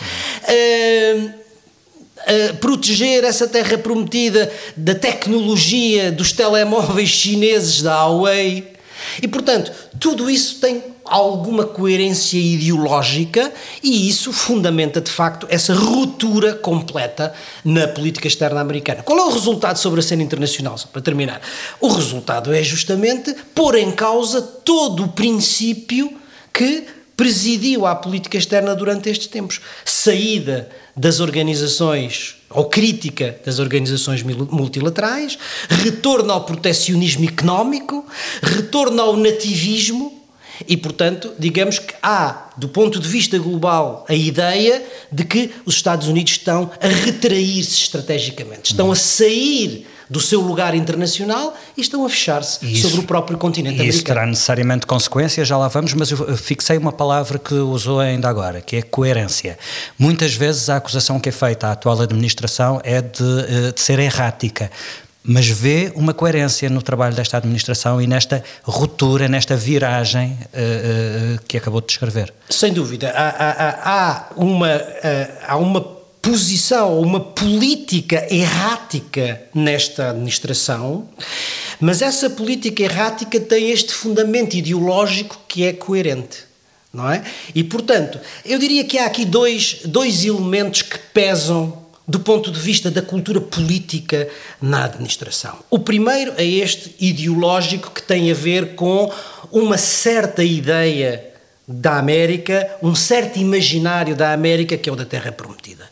proteger 2.59 3.23
essa 3.23 3.47
terra 3.47 3.77
prometida 3.77 4.51
da 4.75 4.95
tecnologia 4.95 6.11
dos 6.11 6.31
telemóveis 6.31 7.09
chineses 7.09 7.81
da 7.81 8.03
Huawei. 8.05 8.73
E, 9.21 9.27
portanto, 9.27 9.71
tudo 9.99 10.29
isso 10.29 10.59
tem 10.59 10.94
alguma 11.05 11.65
coerência 11.65 12.37
ideológica 12.37 13.53
e 13.83 14.09
isso 14.09 14.33
fundamenta 14.33 14.99
de 14.99 15.11
facto 15.11 15.45
essa 15.49 15.73
ruptura 15.73 16.53
completa 16.55 17.33
na 17.63 17.87
política 17.87 18.27
externa 18.27 18.59
americana. 18.59 19.03
Qual 19.03 19.17
é 19.19 19.23
o 19.23 19.29
resultado 19.29 19.77
sobre 19.77 19.99
a 19.99 20.03
cena 20.03 20.23
internacional? 20.23 20.77
Só 20.77 20.87
para 20.87 21.01
terminar. 21.01 21.41
O 21.79 21.87
resultado 21.87 22.53
é 22.53 22.63
justamente 22.63 23.33
pôr 23.53 23.75
em 23.75 23.91
causa 23.91 24.41
todo 24.41 25.03
o 25.03 25.09
princípio 25.09 26.11
que 26.51 26.85
presidiu 27.15 27.85
à 27.85 27.95
política 27.95 28.37
externa 28.37 28.75
durante 28.75 29.09
estes 29.09 29.27
tempos. 29.27 29.61
Saída 29.85 30.69
das 30.95 31.19
organizações 31.19 32.35
ou 32.49 32.65
crítica 32.65 33.37
das 33.45 33.59
organizações 33.59 34.23
multilaterais, 34.23 35.37
retorno 35.69 36.31
ao 36.31 36.45
protecionismo 36.45 37.25
económico, 37.25 38.05
retorno 38.41 39.01
ao 39.01 39.17
nativismo 39.17 40.24
e, 40.67 40.77
portanto, 40.77 41.33
digamos 41.37 41.79
que 41.79 41.93
há, 42.01 42.49
do 42.57 42.69
ponto 42.69 42.99
de 42.99 43.07
vista 43.07 43.37
global, 43.37 44.05
a 44.07 44.13
ideia 44.13 44.83
de 45.11 45.23
que 45.23 45.51
os 45.65 45.75
Estados 45.75 46.07
Unidos 46.07 46.33
estão 46.33 46.71
a 46.81 46.87
retrair-se 46.87 47.73
estrategicamente, 47.73 48.71
estão 48.71 48.91
a 48.91 48.95
sair 48.95 49.87
do 50.09 50.19
seu 50.19 50.39
lugar 50.39 50.75
internacional 50.75 51.55
e 51.75 51.81
estão 51.81 52.05
a 52.05 52.09
fechar-se 52.09 52.75
sobre 52.81 52.99
o 52.99 53.03
próprio 53.03 53.37
continente 53.37 53.77
e 53.77 53.81
americano. 53.81 53.95
Isso 53.95 54.03
terá 54.03 54.25
necessariamente 54.25 54.85
consequências, 54.85 55.47
já 55.47 55.57
lá 55.57 55.67
vamos, 55.67 55.93
mas 55.93 56.11
eu 56.11 56.37
fixei 56.37 56.77
uma 56.77 56.91
palavra 56.91 57.39
que 57.39 57.55
usou 57.55 57.99
ainda 57.99 58.29
agora, 58.29 58.61
que 58.61 58.75
é 58.75 58.81
coerência. 58.81 59.57
Muitas 59.97 60.33
vezes 60.35 60.69
a 60.69 60.77
acusação 60.77 61.19
que 61.19 61.29
é 61.29 61.31
feita 61.31 61.67
à 61.67 61.71
atual 61.71 61.99
administração 62.01 62.79
é 62.83 63.01
de, 63.01 63.23
eh, 63.23 63.71
de 63.71 63.81
ser 63.81 63.99
errática 63.99 64.69
mas 65.25 65.47
vê 65.47 65.91
uma 65.95 66.13
coerência 66.13 66.69
no 66.69 66.81
trabalho 66.81 67.15
desta 67.15 67.37
administração 67.37 68.01
e 68.01 68.07
nesta 68.07 68.43
ruptura, 68.63 69.27
nesta 69.27 69.55
viragem 69.55 70.31
uh, 70.31 71.35
uh, 71.35 71.39
que 71.47 71.57
acabou 71.57 71.81
de 71.81 71.87
descrever. 71.87 72.33
Sem 72.49 72.71
dúvida. 72.71 73.11
Há, 73.11 73.29
há, 73.29 73.91
há 73.91 74.27
uma, 74.35 74.81
há 75.47 75.57
uma 75.57 75.81
posição, 76.25 76.99
uma 76.99 77.19
política 77.19 78.27
errática 78.33 79.43
nesta 79.53 80.09
administração, 80.09 81.07
mas 81.79 82.01
essa 82.01 82.31
política 82.31 82.81
errática 82.81 83.39
tem 83.39 83.69
este 83.69 83.93
fundamento 83.93 84.55
ideológico 84.55 85.39
que 85.47 85.63
é 85.63 85.73
coerente. 85.73 86.45
Não 86.91 87.11
é? 87.11 87.23
E, 87.53 87.61
portanto, 87.61 88.19
eu 88.45 88.57
diria 88.57 88.85
que 88.85 88.97
há 88.97 89.05
aqui 89.05 89.25
dois, 89.25 89.81
dois 89.83 90.23
elementos 90.23 90.81
que 90.81 90.97
pesam 91.13 91.84
do 92.07 92.19
ponto 92.19 92.51
de 92.51 92.59
vista 92.59 92.91
da 92.91 93.01
cultura 93.01 93.41
política 93.41 94.27
na 94.61 94.85
administração. 94.85 95.57
O 95.69 95.79
primeiro 95.79 96.33
é 96.37 96.45
este 96.45 96.95
ideológico 96.99 97.91
que 97.91 98.01
tem 98.01 98.31
a 98.31 98.35
ver 98.35 98.75
com 98.75 99.11
uma 99.51 99.77
certa 99.77 100.43
ideia 100.43 101.31
da 101.67 101.97
América, 101.97 102.69
um 102.81 102.93
certo 102.93 103.39
imaginário 103.39 104.15
da 104.15 104.33
América 104.33 104.77
que 104.77 104.87
é 104.87 104.93
o 104.93 104.95
da 104.95 105.05
Terra 105.05 105.31
Prometida. 105.31 105.89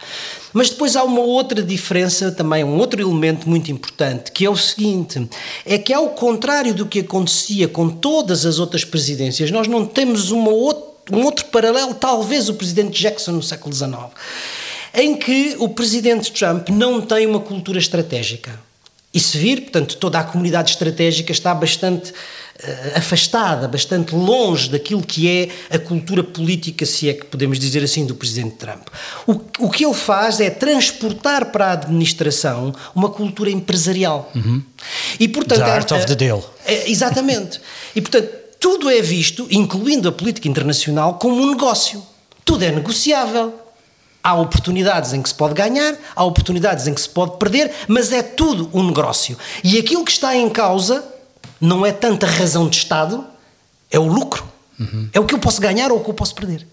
Mas 0.53 0.69
depois 0.69 0.95
há 0.95 1.03
uma 1.03 1.21
outra 1.21 1.63
diferença 1.63 2.31
também, 2.31 2.63
um 2.63 2.77
outro 2.77 3.01
elemento 3.01 3.49
muito 3.49 3.71
importante, 3.71 4.31
que 4.31 4.45
é 4.45 4.49
o 4.49 4.55
seguinte: 4.55 5.27
é 5.65 5.79
que 5.79 5.91
ao 5.91 6.09
contrário 6.09 6.75
do 6.75 6.85
que 6.85 6.99
acontecia 6.99 7.67
com 7.67 7.89
todas 7.89 8.45
as 8.45 8.59
outras 8.59 8.85
presidências, 8.85 9.49
nós 9.49 9.67
não 9.67 9.83
temos 9.83 10.29
uma 10.29 10.51
outra, 10.51 10.93
um 11.11 11.23
outro 11.23 11.45
paralelo, 11.45 11.95
talvez 11.95 12.49
o 12.49 12.53
presidente 12.53 13.01
Jackson 13.01 13.31
no 13.31 13.41
século 13.41 13.73
XIX 13.73 14.11
em 14.93 15.15
que 15.15 15.55
o 15.59 15.69
presidente 15.69 16.31
Trump 16.31 16.69
não 16.69 17.01
tem 17.01 17.25
uma 17.25 17.39
cultura 17.39 17.79
estratégica. 17.79 18.59
E 19.13 19.19
se 19.19 19.37
vir, 19.37 19.61
portanto, 19.61 19.97
toda 19.97 20.19
a 20.19 20.23
comunidade 20.23 20.71
estratégica 20.71 21.31
está 21.31 21.53
bastante 21.53 22.11
uh, 22.11 22.97
afastada, 22.97 23.67
bastante 23.67 24.15
longe 24.15 24.69
daquilo 24.71 25.03
que 25.03 25.29
é 25.29 25.75
a 25.75 25.77
cultura 25.77 26.23
política, 26.23 26.83
se 26.83 27.07
é 27.07 27.13
que 27.13 27.25
podemos 27.25 27.59
dizer 27.59 27.83
assim, 27.83 28.07
do 28.07 28.15
presidente 28.15 28.55
Trump. 28.55 28.87
O, 29.27 29.33
o 29.65 29.69
que 29.69 29.85
ele 29.85 29.93
faz 29.93 30.39
é 30.39 30.49
transportar 30.49 31.51
para 31.51 31.67
a 31.67 31.71
administração 31.73 32.73
uma 32.95 33.07
cultura 33.07 33.51
empresarial. 33.51 34.31
Uhum. 34.33 34.63
E, 35.19 35.27
portanto, 35.27 35.59
the 35.59 35.71
art 35.71 35.91
of 35.91 36.05
the 36.07 36.15
deal. 36.15 36.43
É, 36.65 36.89
exatamente. 36.89 37.59
E, 37.93 37.99
portanto, 37.99 38.29
tudo 38.57 38.89
é 38.89 39.01
visto, 39.01 39.45
incluindo 39.51 40.07
a 40.07 40.13
política 40.13 40.47
internacional, 40.47 41.15
como 41.15 41.35
um 41.35 41.51
negócio. 41.51 42.01
Tudo 42.45 42.63
é 42.63 42.71
negociável. 42.71 43.53
Há 44.23 44.35
oportunidades 44.35 45.13
em 45.13 45.21
que 45.21 45.27
se 45.27 45.35
pode 45.35 45.53
ganhar, 45.53 45.95
há 46.15 46.23
oportunidades 46.23 46.87
em 46.87 46.93
que 46.93 47.01
se 47.01 47.09
pode 47.09 47.37
perder, 47.37 47.71
mas 47.87 48.13
é 48.13 48.23
tudo 48.23 48.69
um 48.73 48.85
negócio. 48.85 49.37
E 49.63 49.77
aquilo 49.77 50.05
que 50.05 50.11
está 50.11 50.35
em 50.35 50.49
causa 50.49 51.03
não 51.59 51.85
é 51.85 51.91
tanta 51.91 52.25
razão 52.25 52.69
de 52.69 52.77
Estado, 52.77 53.25
é 53.91 53.99
o 53.99 54.07
lucro. 54.07 54.45
Uhum. 54.79 55.09
É 55.13 55.19
o 55.19 55.25
que 55.25 55.35
eu 55.35 55.39
posso 55.39 55.61
ganhar 55.61 55.91
ou 55.91 55.99
o 55.99 56.03
que 56.03 56.09
eu 56.09 56.13
posso 56.13 56.33
perder. 56.33 56.65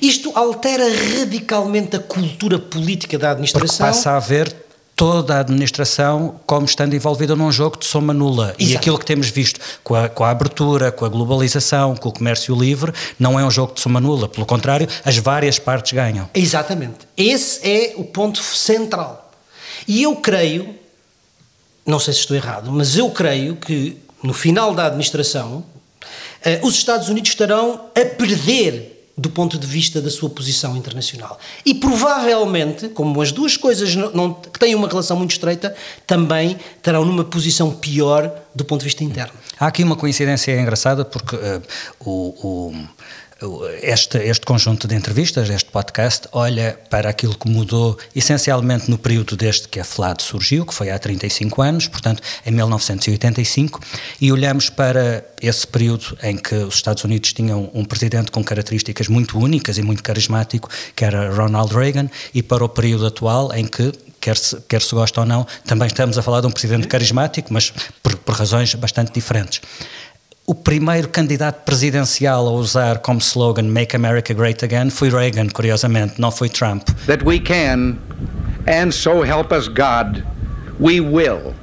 Isto 0.00 0.32
altera 0.34 0.84
radicalmente 1.18 1.96
a 1.96 1.98
cultura 1.98 2.58
política 2.58 3.18
da 3.18 3.32
administração. 3.32 3.68
Porque 3.68 3.94
passa 3.94 4.10
a 4.12 4.16
haver 4.16 4.54
toda 4.98 5.36
a 5.36 5.40
administração 5.40 6.40
como 6.44 6.66
estando 6.66 6.92
envolvida 6.92 7.36
num 7.36 7.52
jogo 7.52 7.78
de 7.78 7.86
soma 7.86 8.12
nula. 8.12 8.56
Exato. 8.58 8.62
E 8.64 8.76
aquilo 8.76 8.98
que 8.98 9.06
temos 9.06 9.30
visto 9.30 9.60
com 9.84 9.94
a, 9.94 10.08
com 10.08 10.24
a, 10.24 10.30
abertura, 10.30 10.90
com 10.90 11.04
a 11.04 11.08
globalização, 11.08 11.94
com 11.94 12.08
o 12.08 12.12
comércio 12.12 12.52
livre, 12.52 12.92
não 13.16 13.38
é 13.38 13.44
um 13.44 13.50
jogo 13.50 13.74
de 13.74 13.80
soma 13.80 14.00
nula. 14.00 14.28
Pelo 14.28 14.44
contrário, 14.44 14.88
as 15.04 15.16
várias 15.16 15.56
partes 15.56 15.92
ganham. 15.92 16.28
Exatamente. 16.34 17.06
Esse 17.16 17.60
é 17.62 17.94
o 17.96 18.02
ponto 18.02 18.42
central. 18.42 19.30
E 19.86 20.02
eu 20.02 20.16
creio, 20.16 20.74
não 21.86 22.00
sei 22.00 22.12
se 22.12 22.20
estou 22.20 22.36
errado, 22.36 22.72
mas 22.72 22.96
eu 22.96 23.08
creio 23.08 23.54
que 23.54 23.96
no 24.20 24.34
final 24.34 24.74
da 24.74 24.86
administração, 24.86 25.64
eh, 26.44 26.58
os 26.64 26.74
Estados 26.74 27.08
Unidos 27.08 27.30
estarão 27.30 27.88
a 27.94 28.04
perder 28.04 28.97
do 29.18 29.28
ponto 29.28 29.58
de 29.58 29.66
vista 29.66 30.00
da 30.00 30.10
sua 30.10 30.30
posição 30.30 30.76
internacional. 30.76 31.38
E 31.66 31.74
provavelmente, 31.74 32.88
como 32.88 33.20
as 33.20 33.32
duas 33.32 33.56
coisas 33.56 33.96
não, 33.96 34.12
não, 34.12 34.34
que 34.34 34.58
têm 34.58 34.76
uma 34.76 34.86
relação 34.86 35.16
muito 35.16 35.32
estreita, 35.32 35.74
também 36.06 36.56
terão 36.80 37.04
numa 37.04 37.24
posição 37.24 37.72
pior 37.72 38.32
do 38.54 38.64
ponto 38.64 38.80
de 38.80 38.84
vista 38.84 39.02
interno. 39.02 39.32
Há 39.58 39.66
aqui 39.66 39.82
uma 39.82 39.96
coincidência 39.96 40.58
engraçada 40.58 41.04
porque 41.04 41.34
uh, 41.34 41.62
o, 41.98 42.70
o 42.70 42.88
este, 43.82 44.18
este 44.18 44.44
conjunto 44.44 44.88
de 44.88 44.96
entrevistas, 44.96 45.48
este 45.48 45.70
podcast, 45.70 46.26
olha 46.32 46.78
para 46.90 47.08
aquilo 47.08 47.38
que 47.38 47.48
mudou 47.48 47.96
essencialmente 48.14 48.90
no 48.90 48.98
período 48.98 49.36
desde 49.36 49.68
que 49.68 49.78
a 49.78 49.84
FLAD 49.84 50.22
surgiu, 50.22 50.66
que 50.66 50.74
foi 50.74 50.90
há 50.90 50.98
35 50.98 51.62
anos, 51.62 51.86
portanto, 51.86 52.20
em 52.44 52.50
1985, 52.50 53.80
e 54.20 54.32
olhamos 54.32 54.70
para 54.70 55.24
esse 55.40 55.64
período 55.66 56.18
em 56.22 56.36
que 56.36 56.54
os 56.56 56.74
Estados 56.74 57.04
Unidos 57.04 57.32
tinham 57.32 57.70
um 57.72 57.84
presidente 57.84 58.32
com 58.32 58.42
características 58.42 59.06
muito 59.06 59.38
únicas 59.38 59.78
e 59.78 59.82
muito 59.82 60.02
carismático, 60.02 60.68
que 60.96 61.04
era 61.04 61.32
Ronald 61.32 61.72
Reagan, 61.72 62.10
e 62.34 62.42
para 62.42 62.64
o 62.64 62.68
período 62.68 63.06
atual 63.06 63.54
em 63.54 63.66
que 63.66 63.92
quer 64.20 64.36
se, 64.36 64.56
quer 64.68 64.82
se 64.82 64.94
ou 64.94 65.24
não, 65.24 65.46
também 65.64 65.86
estamos 65.86 66.18
a 66.18 66.22
falar 66.22 66.40
de 66.40 66.48
um 66.48 66.50
presidente 66.50 66.88
carismático, 66.88 67.52
mas 67.52 67.72
por, 68.02 68.16
por 68.16 68.34
razões 68.34 68.74
bastante 68.74 69.12
diferentes 69.12 69.60
o 70.48 70.54
primeiro 70.54 71.10
candidato 71.10 71.62
presidencial 71.62 72.48
a 72.48 72.50
usar 72.50 73.00
como 73.00 73.20
slogan 73.20 73.64
Make 73.64 73.94
America 73.94 74.32
Great 74.32 74.64
Again 74.64 74.88
foi 74.88 75.10
Reagan, 75.10 75.48
curiosamente, 75.48 76.14
não 76.18 76.30
foi 76.30 76.48
Trump. 76.48 76.88
That 77.06 77.22
we 77.22 77.38
can, 77.38 77.98
and 78.66 78.90
so 78.90 79.22
help 79.22 79.52
us 79.52 79.68
God, 79.68 80.24
we 80.80 81.00
will. 81.00 81.54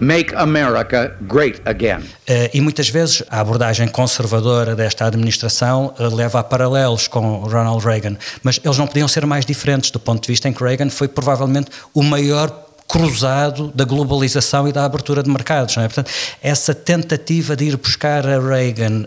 Make 0.00 0.34
America 0.34 1.16
Great 1.20 1.62
Again. 1.64 2.00
Uh, 2.00 2.50
e 2.52 2.60
muitas 2.60 2.88
vezes 2.88 3.22
a 3.30 3.38
abordagem 3.38 3.86
conservadora 3.86 4.74
desta 4.74 5.06
administração 5.06 5.94
uh, 5.96 6.12
leva 6.12 6.40
a 6.40 6.42
paralelos 6.42 7.06
com 7.06 7.44
Ronald 7.44 7.84
Reagan, 7.84 8.16
mas 8.42 8.58
eles 8.64 8.76
não 8.76 8.88
podiam 8.88 9.06
ser 9.06 9.24
mais 9.24 9.46
diferentes 9.46 9.92
do 9.92 10.00
ponto 10.00 10.22
de 10.22 10.26
vista 10.26 10.48
em 10.48 10.52
que 10.52 10.64
Reagan 10.64 10.90
foi 10.90 11.06
provavelmente 11.06 11.70
o 11.94 12.02
maior 12.02 12.48
cruzado 12.92 13.72
da 13.74 13.86
globalização 13.86 14.68
e 14.68 14.72
da 14.72 14.84
abertura 14.84 15.22
de 15.22 15.30
mercados. 15.30 15.74
Não 15.76 15.82
é? 15.82 15.88
Portanto, 15.88 16.10
essa 16.42 16.74
tentativa 16.74 17.56
de 17.56 17.64
ir 17.64 17.76
buscar 17.78 18.26
a 18.26 18.38
Reagan 18.38 19.04
uh, 19.04 19.06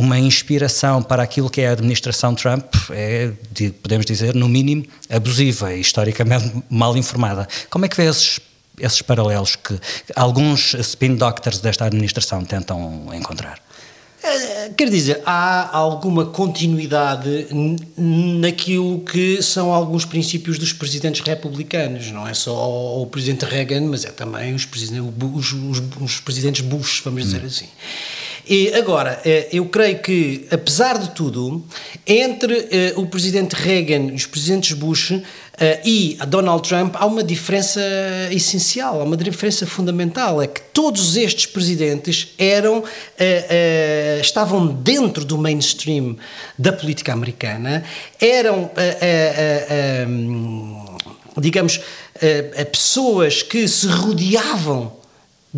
uma 0.00 0.18
inspiração 0.18 1.02
para 1.02 1.22
aquilo 1.22 1.50
que 1.50 1.60
é 1.60 1.68
a 1.68 1.72
administração 1.72 2.34
Trump 2.34 2.64
é, 2.88 3.32
de, 3.52 3.68
podemos 3.70 4.06
dizer, 4.06 4.34
no 4.34 4.48
mínimo, 4.48 4.86
abusiva 5.10 5.74
e 5.74 5.80
historicamente 5.82 6.50
mal 6.70 6.96
informada. 6.96 7.46
Como 7.68 7.84
é 7.84 7.88
que 7.88 7.96
vê 7.98 8.08
esses, 8.08 8.40
esses 8.80 9.02
paralelos 9.02 9.56
que 9.56 9.78
alguns 10.14 10.72
spin 10.72 11.16
doctors 11.16 11.58
desta 11.58 11.84
administração 11.84 12.46
tentam 12.46 13.10
encontrar? 13.12 13.65
Eh, 14.28 14.72
quer 14.76 14.90
dizer, 14.90 15.22
há 15.24 15.76
alguma 15.76 16.26
continuidade 16.26 17.46
naquilo 17.96 19.00
que 19.00 19.40
são 19.40 19.72
alguns 19.72 20.04
princípios 20.04 20.58
dos 20.58 20.72
presidentes 20.72 21.20
republicanos, 21.20 22.10
não 22.10 22.26
é 22.26 22.34
só 22.34 23.00
o 23.00 23.06
presidente 23.06 23.44
Reagan, 23.44 23.82
mas 23.82 24.04
é 24.04 24.10
também 24.10 24.52
os, 24.52 24.64
presidentes, 24.64 25.12
os, 25.34 25.52
os, 25.52 25.82
os 26.00 26.20
presidentes 26.20 26.62
Bush, 26.62 27.02
vamos 27.04 27.22
dizer 27.22 27.42
hum. 27.42 27.46
assim. 27.46 27.68
E 28.48 28.72
agora, 28.74 29.20
eh, 29.24 29.48
eu 29.52 29.66
creio 29.66 29.98
que, 29.98 30.46
apesar 30.52 30.98
de 30.98 31.10
tudo, 31.10 31.64
entre 32.06 32.68
eh, 32.70 32.92
o 32.94 33.04
presidente 33.04 33.54
Reagan 33.54 34.12
e 34.12 34.14
os 34.14 34.24
presidentes 34.24 34.72
Bush 34.72 35.20
e 35.86 36.18
Donald 36.28 36.68
Trump 36.68 36.94
há 36.98 37.06
uma 37.06 37.24
diferença 37.24 37.80
essencial, 38.30 39.00
há 39.00 39.04
uma 39.04 39.16
diferença 39.16 39.66
fundamental, 39.66 40.40
é 40.42 40.46
que 40.46 40.60
todos 40.60 41.16
estes 41.16 41.46
presidentes 41.46 42.34
eram 42.36 42.84
estavam 44.20 44.66
dentro 44.66 45.24
do 45.24 45.38
mainstream 45.38 46.18
da 46.58 46.74
política 46.74 47.14
americana, 47.14 47.84
eram 48.20 48.70
digamos 51.38 51.80
pessoas 52.70 53.42
que 53.42 53.66
se 53.66 53.86
rodeavam 53.86 54.92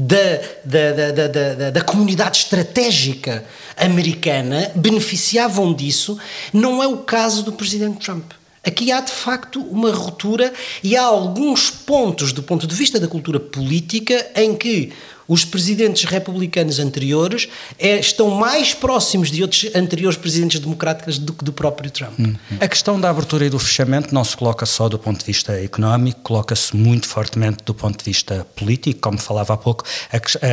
da, 0.01 0.41
da, 0.65 0.93
da, 0.93 1.27
da, 1.27 1.71
da, 1.71 1.81
comunidade 1.81 2.39
estratégica 2.39 3.45
americana 3.77 4.71
beneficiavam 4.77 5.75
disso, 5.75 6.17
não 6.53 6.81
é 6.81 6.87
o 6.87 6.99
caso 6.99 7.43
do 7.43 7.53
presidente 7.53 7.99
Trump. 8.05 8.31
Aqui 8.65 8.93
há 8.93 9.01
de 9.01 9.11
facto 9.11 9.61
uma 9.61 9.91
ruptura 9.91 10.53
e 10.85 10.97
há 10.97 11.03
alguns 11.03 11.69
pontos 11.69 12.33
do 12.33 12.45
ponto 12.45 12.65
de 12.65 12.77
vista 12.77 13.01
da 13.01 13.09
cultura 13.09 13.41
política 13.41 14.25
em 14.37 14.55
que 14.55 14.93
os 15.29 15.45
presidentes 15.45 16.05
republicanos 16.05 16.79
anteriores 16.79 17.49
é, 17.79 18.01
estão 18.01 18.31
mais 18.31 18.73
próximos 18.73 19.31
de 19.31 19.43
outros 19.43 19.71
anteriores 19.75 20.19
presidentes 20.19 20.59
democráticos 20.59 21.19
do 21.19 21.35
que 21.35 21.45
do 21.45 21.53
próprio 21.53 21.91
Trump. 21.91 22.19
Uhum. 22.19 22.35
A 22.59 22.67
questão 22.67 22.99
da 22.99 23.11
abertura 23.11 23.45
e 23.45 23.51
do 23.51 23.59
fechamento 23.59 24.15
não 24.15 24.25
se 24.25 24.35
coloca 24.35 24.65
só 24.65 24.89
do 24.89 24.99
ponto 24.99 25.21
de 25.21 25.27
vista 25.27 25.53
económico, 25.63 26.21
coloca-se 26.23 26.75
muito 26.75 27.07
fortemente 27.07 27.59
do 27.65 27.75
ponto 27.75 27.99
de 27.99 28.05
vista 28.05 28.47
político, 28.57 29.01
como 29.01 29.19
falava 29.19 29.53
há 29.53 29.57
pouco, 29.57 29.85
a, 30.11 30.17
a, 30.17 30.53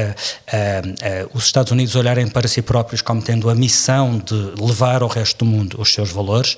a, 0.58 1.28
os 1.34 1.46
Estados 1.46 1.72
Unidos 1.72 1.96
olharem 1.96 2.28
para 2.28 2.48
si 2.48 2.62
próprios 2.62 3.02
como 3.02 3.22
tendo 3.22 3.50
a 3.50 3.56
missão 3.56 4.18
de 4.18 4.36
levar 4.62 5.02
ao 5.02 5.08
resto 5.08 5.46
do 5.46 5.46
mundo 5.46 5.78
os 5.80 5.94
seus 5.94 6.10
valores. 6.12 6.58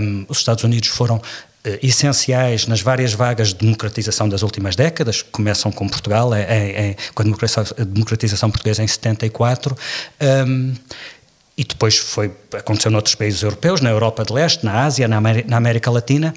Um, 0.00 0.24
os 0.28 0.38
Estados 0.38 0.64
Unidos 0.64 0.88
foram 0.88 1.20
essenciais 1.82 2.66
nas 2.66 2.80
várias 2.80 3.12
vagas 3.12 3.48
de 3.48 3.54
democratização 3.56 4.28
das 4.28 4.42
últimas 4.42 4.76
décadas, 4.76 5.22
começam 5.22 5.72
com 5.72 5.88
Portugal, 5.88 6.34
é, 6.34 6.42
é, 6.42 6.90
é 6.90 6.96
com 7.14 7.22
a 7.22 7.84
democratização 7.84 8.50
portuguesa 8.50 8.82
em 8.82 8.86
74, 8.86 9.76
um, 10.46 10.74
e 11.56 11.64
depois 11.64 11.96
foi, 11.96 12.32
aconteceu 12.52 12.90
noutros 12.90 13.14
países 13.14 13.42
europeus, 13.42 13.80
na 13.80 13.90
Europa 13.90 14.24
de 14.24 14.32
Leste, 14.32 14.64
na 14.64 14.84
Ásia, 14.84 15.06
na, 15.06 15.20
na 15.20 15.56
América 15.56 15.90
Latina. 15.90 16.34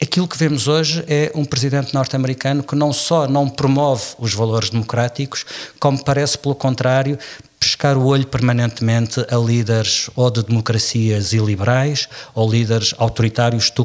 Aquilo 0.00 0.28
que 0.28 0.36
vemos 0.36 0.68
hoje 0.68 1.04
é 1.06 1.30
um 1.34 1.44
presidente 1.44 1.94
norte-americano 1.94 2.62
que 2.62 2.74
não 2.74 2.92
só 2.92 3.26
não 3.28 3.48
promove 3.48 4.04
os 4.18 4.34
valores 4.34 4.68
democráticos, 4.68 5.46
como 5.78 6.04
parece, 6.04 6.36
pelo 6.36 6.54
contrário, 6.54 7.18
pescar 7.62 7.96
o 7.96 8.06
olho 8.06 8.26
permanentemente 8.26 9.24
a 9.30 9.36
líderes 9.36 10.10
ou 10.16 10.28
de 10.32 10.42
democracias 10.42 11.32
iliberais 11.32 12.08
ou 12.34 12.50
líderes 12.50 12.92
autoritários 12.98 13.70
do 13.70 13.84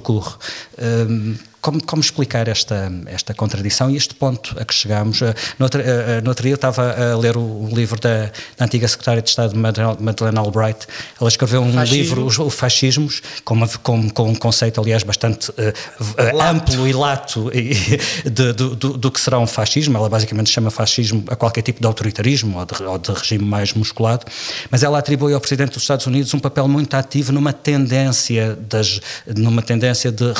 Um, 0.79 1.35
como, 1.61 1.83
como, 1.83 2.01
explicar 2.01 2.47
esta, 2.47 2.91
esta 3.07 3.33
contradição 3.33 3.89
e 3.89 3.95
este 3.95 4.13
ponto 4.15 4.55
a 4.59 4.63
que 4.63 4.73
chegamos? 4.73 5.21
No, 5.21 5.65
outro, 5.65 5.81
uh, 5.81 6.21
no 6.23 6.29
outro 6.29 6.43
dia 6.43 6.53
eu 6.53 6.55
estava 6.55 7.13
a 7.13 7.17
ler 7.17 7.35
o, 7.35 7.41
o 7.41 7.69
livro 7.73 7.99
da, 7.99 8.31
da, 8.57 8.65
antiga 8.65 8.87
secretária 8.87 9.21
de 9.21 9.29
Estado, 9.29 9.55
Madeleine 9.55 10.37
Albright. 10.37 10.87
Ela 11.19 11.29
escreveu 11.29 11.61
um 11.61 11.73
Fascismo. 11.73 11.97
livro, 11.97 12.25
Os, 12.25 12.39
o 12.39 12.49
Fascismos, 12.49 13.21
com, 13.43 13.55
uma, 13.55 13.67
com, 13.67 14.09
com, 14.09 14.29
um 14.29 14.35
conceito, 14.35 14.79
aliás, 14.79 15.03
bastante 15.03 15.49
uh, 15.51 15.53
amplo 16.41 16.87
e 16.87 16.93
lato 16.93 17.49
de, 17.51 18.53
do, 18.53 18.75
do, 18.75 18.97
do, 18.97 19.11
que 19.11 19.19
será 19.19 19.39
um 19.39 19.47
fascismo. 19.47 19.97
Ela 19.97 20.09
basicamente 20.09 20.49
chama 20.49 20.69
fascismo 20.69 21.23
a 21.27 21.35
qualquer 21.35 21.63
tipo 21.63 21.81
de 21.81 21.87
autoritarismo 21.87 22.59
ou 22.59 22.65
de, 22.65 22.83
ou 22.83 22.97
de 22.97 23.11
regime 23.11 23.43
mais 23.43 23.73
musculado. 23.73 24.25
Mas 24.69 24.83
ela 24.83 24.99
atribui 24.99 25.33
ao 25.33 25.39
Presidente 25.39 25.73
dos 25.73 25.83
Estados 25.83 26.05
Unidos 26.05 26.33
um 26.33 26.39
papel 26.39 26.67
muito 26.67 26.93
ativo 26.95 27.31
numa 27.31 27.51
tendência, 27.51 28.57
das, 28.69 29.01
numa 29.35 29.61
tendência 29.61 30.11
de, 30.11 30.33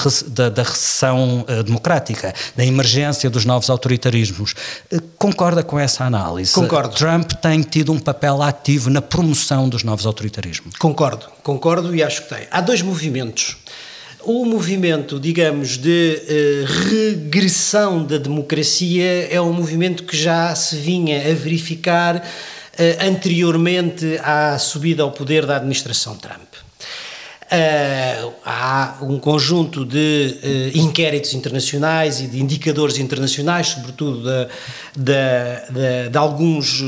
da 0.50 0.64
recessão 0.64 1.07
uh, 1.14 1.64
democrática, 1.64 2.34
da 2.56 2.66
emergência 2.66 3.30
dos 3.30 3.46
novos 3.46 3.70
autoritarismos. 3.70 4.54
Uh, 4.92 5.02
concorda 5.18 5.64
com 5.64 5.80
essa 5.80 6.04
análise? 6.04 6.54
Concordo. 6.54 6.96
Trump 6.96 7.32
tem 7.34 7.62
tido 7.62 7.92
um 7.92 8.00
papel 8.00 8.42
ativo 8.42 8.90
na 8.90 9.02
promoção 9.02 9.70
dos 9.70 9.84
novos 9.84 10.06
autoritarismos? 10.06 10.76
Concordo, 10.76 11.28
concordo 11.44 11.96
e 11.96 12.04
acho 12.04 12.24
que 12.24 12.30
tem. 12.36 12.48
Há 12.52 12.62
dois 12.62 12.82
movimentos 12.82 13.58
o 14.28 14.44
movimento, 14.44 15.22
digamos, 15.22 15.78
de 15.78 16.22
uh, 16.22 16.90
regressão 16.90 18.04
da 18.04 18.18
democracia 18.18 19.30
é 19.32 19.40
um 19.40 19.54
movimento 19.54 20.04
que 20.04 20.18
já 20.18 20.54
se 20.54 20.76
vinha 20.76 21.32
a 21.32 21.34
verificar 21.34 22.18
uh, 22.18 23.08
anteriormente 23.08 24.20
à 24.22 24.60
subida 24.60 25.02
ao 25.02 25.14
poder 25.14 25.46
da 25.46 25.56
administração 25.56 26.18
Trump. 26.18 26.47
Uh, 27.50 28.34
há 28.46 28.98
um 29.02 29.18
conjunto 29.20 29.86
de 29.86 30.38
uh, 30.44 30.78
inquéritos 30.78 31.34
internacionais 31.34 32.20
e 32.20 32.28
de 32.28 32.42
indicadores 32.42 32.98
internacionais, 32.98 33.68
sobretudo 33.68 34.22
de, 34.22 34.48
de, 34.98 35.74
de, 35.74 36.10
de 36.10 36.18
alguns 36.18 36.84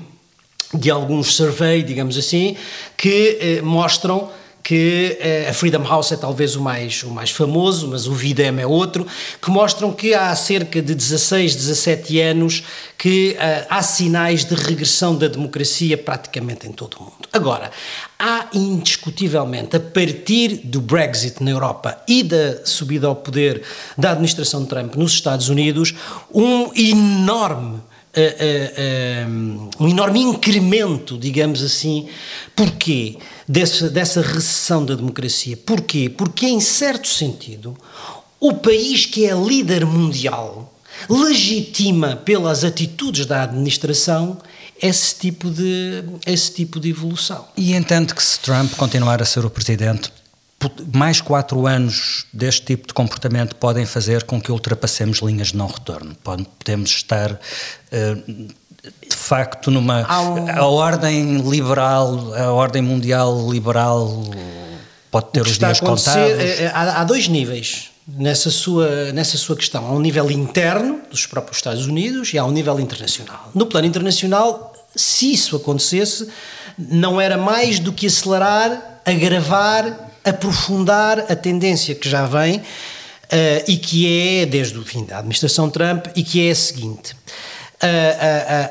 de 0.72 0.90
alguns 0.90 1.34
survey, 1.34 1.82
digamos 1.82 2.16
assim, 2.16 2.56
que 2.96 3.60
uh, 3.60 3.66
mostram 3.66 4.30
que 4.62 5.18
a 5.48 5.52
Freedom 5.52 5.82
House 5.82 6.12
é 6.12 6.16
talvez 6.16 6.54
o 6.56 6.60
mais, 6.60 7.02
o 7.02 7.10
mais 7.10 7.30
famoso, 7.30 7.88
mas 7.88 8.06
o 8.06 8.12
Videm 8.12 8.60
é 8.60 8.66
outro, 8.66 9.06
que 9.40 9.50
mostram 9.50 9.92
que 9.92 10.14
há 10.14 10.34
cerca 10.36 10.80
de 10.80 10.94
16, 10.94 11.54
17 11.56 12.20
anos 12.20 12.62
que 12.96 13.36
uh, 13.38 13.66
há 13.68 13.82
sinais 13.82 14.44
de 14.44 14.54
regressão 14.54 15.16
da 15.16 15.26
democracia 15.26 15.96
praticamente 15.96 16.66
em 16.66 16.72
todo 16.72 16.98
o 16.98 17.04
mundo. 17.04 17.28
Agora, 17.32 17.70
há 18.18 18.48
indiscutivelmente, 18.52 19.76
a 19.76 19.80
partir 19.80 20.60
do 20.64 20.80
Brexit 20.80 21.42
na 21.42 21.50
Europa 21.50 21.96
e 22.06 22.22
da 22.22 22.64
subida 22.64 23.06
ao 23.06 23.16
poder 23.16 23.62
da 23.96 24.10
administração 24.10 24.62
de 24.62 24.68
Trump 24.68 24.94
nos 24.96 25.12
Estados 25.12 25.48
Unidos, 25.48 25.94
um 26.32 26.70
enorme 26.74 27.80
um, 29.28 29.84
um 29.84 29.88
enorme 29.88 30.20
incremento, 30.20 31.16
digamos 31.16 31.62
assim. 31.62 32.08
Porquê? 32.54 33.18
Desse, 33.46 33.88
dessa 33.88 34.20
recessão 34.20 34.84
da 34.84 34.94
democracia. 34.94 35.56
Porquê? 35.56 36.08
Porque, 36.08 36.46
em 36.46 36.60
certo 36.60 37.08
sentido, 37.08 37.76
o 38.38 38.54
país 38.54 39.06
que 39.06 39.26
é 39.26 39.34
líder 39.34 39.84
mundial 39.84 40.72
legitima 41.08 42.16
pelas 42.16 42.64
atitudes 42.64 43.26
da 43.26 43.42
administração 43.42 44.38
esse 44.80 45.14
tipo 45.14 45.50
de, 45.50 46.04
esse 46.26 46.52
tipo 46.52 46.80
de 46.80 46.90
evolução. 46.90 47.46
E 47.56 47.74
entende 47.74 48.14
que 48.14 48.22
se 48.22 48.40
Trump 48.40 48.72
continuar 48.74 49.20
a 49.20 49.24
ser 49.24 49.44
o 49.44 49.50
presidente, 49.50 50.10
mais 50.94 51.20
quatro 51.20 51.66
anos 51.66 52.26
deste 52.32 52.66
tipo 52.66 52.88
de 52.88 52.94
comportamento 52.94 53.56
podem 53.56 53.86
fazer 53.86 54.24
com 54.24 54.40
que 54.40 54.52
ultrapassemos 54.52 55.18
linhas 55.18 55.48
de 55.48 55.56
não 55.56 55.66
retorno. 55.66 56.14
Podemos 56.22 56.90
estar. 56.90 57.32
Uh, 57.32 58.48
de 58.82 59.16
facto, 59.16 59.70
numa. 59.70 60.00
Um... 60.00 60.50
A 60.50 60.66
ordem 60.66 61.38
liberal, 61.48 62.34
a 62.34 62.52
ordem 62.52 62.82
mundial 62.82 63.50
liberal 63.50 64.22
pode 65.10 65.26
ter 65.32 65.42
os 65.42 65.58
dias 65.58 65.80
contados. 65.80 66.38
É, 66.38 66.64
é, 66.64 66.66
há, 66.74 67.00
há 67.00 67.04
dois 67.04 67.28
níveis 67.28 67.90
nessa 68.06 68.50
sua, 68.50 69.12
nessa 69.12 69.36
sua 69.36 69.56
questão. 69.56 69.86
Há 69.86 69.92
um 69.92 70.00
nível 70.00 70.30
interno 70.30 71.00
dos 71.10 71.26
próprios 71.26 71.58
Estados 71.58 71.86
Unidos 71.86 72.32
e 72.32 72.38
há 72.38 72.44
um 72.44 72.50
nível 72.50 72.78
internacional. 72.80 73.50
No 73.54 73.66
plano 73.66 73.86
internacional, 73.86 74.72
se 74.94 75.32
isso 75.32 75.56
acontecesse, 75.56 76.28
não 76.78 77.20
era 77.20 77.36
mais 77.36 77.78
do 77.78 77.92
que 77.92 78.06
acelerar, 78.06 79.00
agravar, 79.04 80.09
aprofundar 80.24 81.18
a 81.30 81.36
tendência 81.36 81.94
que 81.94 82.08
já 82.08 82.26
vem 82.26 82.56
uh, 82.58 82.62
e 83.66 83.76
que 83.76 84.40
é, 84.42 84.46
desde 84.46 84.78
o 84.78 84.84
fim 84.84 85.04
da 85.04 85.18
administração 85.18 85.70
Trump, 85.70 86.06
e 86.14 86.22
que 86.22 86.46
é 86.46 86.50
a 86.50 86.54
seguinte 86.54 87.14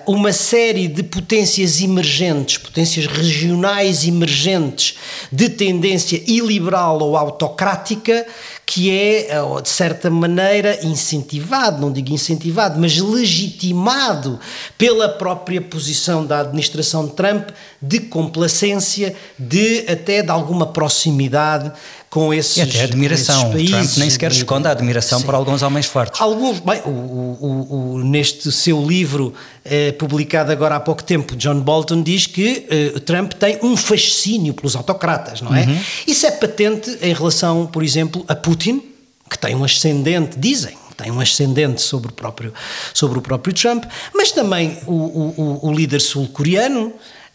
uma 0.05 0.31
série 0.31 0.87
de 0.87 1.01
potências 1.01 1.81
emergentes, 1.81 2.57
potências 2.57 3.07
regionais 3.07 4.07
emergentes 4.07 4.97
de 5.31 5.49
tendência 5.49 6.21
iliberal 6.27 6.99
ou 7.01 7.17
autocrática, 7.17 8.25
que 8.65 8.91
é, 8.91 9.29
de 9.63 9.69
certa 9.69 10.11
maneira, 10.11 10.85
incentivado, 10.85 11.81
não 11.81 11.91
digo 11.91 12.13
incentivado, 12.13 12.79
mas 12.79 12.99
legitimado 12.99 14.39
pela 14.77 15.09
própria 15.09 15.59
posição 15.59 16.23
da 16.23 16.41
administração 16.41 17.07
de 17.07 17.13
Trump 17.13 17.49
de 17.81 17.99
complacência, 18.01 19.15
de 19.39 19.85
até 19.87 20.21
de 20.21 20.29
alguma 20.29 20.67
proximidade 20.67 21.71
com 22.09 22.33
esses, 22.33 22.57
e 22.57 22.61
até 22.61 22.81
admiração. 22.81 23.51
países. 23.51 23.69
Trump 23.69 23.97
nem 23.97 24.09
sequer 24.09 24.31
esconde 24.31 24.67
a 24.67 24.71
admiração 24.71 25.19
Sim. 25.19 25.25
por 25.25 25.35
alguns 25.35 25.61
homens 25.61 25.85
fortes. 25.85 26.19
Alguns, 26.19 26.59
bem, 26.59 26.81
o, 26.85 26.89
o, 26.89 27.93
o, 27.93 28.03
neste 28.03 28.51
seu 28.51 28.83
livro 28.85 29.33
eh, 29.63 29.91
publicado 29.91 30.51
agora 30.51 30.75
há 30.75 30.79
pouco 30.79 31.03
tempo, 31.03 31.35
John 31.35 31.59
Bolton 31.59 32.01
diz 32.01 32.25
que 32.25 32.65
eh, 32.69 32.99
Trump 33.01 33.33
tem 33.33 33.59
um 33.61 33.77
fascínio 33.77 34.53
pelos 34.55 34.75
autocratas, 34.75 35.41
não 35.41 35.55
é? 35.55 35.65
Uhum. 35.65 35.79
Isso 36.07 36.25
é 36.25 36.31
patente 36.31 36.97
em 37.01 37.13
relação, 37.13 37.67
por 37.67 37.83
exemplo, 37.83 38.25
a 38.27 38.35
Putin, 38.35 38.81
que 39.29 39.37
tem 39.37 39.55
um 39.55 39.63
ascendente, 39.63 40.39
dizem, 40.39 40.75
tem 40.97 41.11
um 41.11 41.19
ascendente 41.19 41.81
sobre 41.81 42.09
o 42.09 42.13
próprio, 42.13 42.51
sobre 42.91 43.19
o 43.19 43.21
próprio 43.21 43.53
Trump, 43.53 43.85
mas 44.15 44.31
também 44.31 44.79
o, 44.87 44.93
o, 44.93 45.59
o 45.69 45.73
líder 45.73 46.01
sul-coreano. 46.01 46.91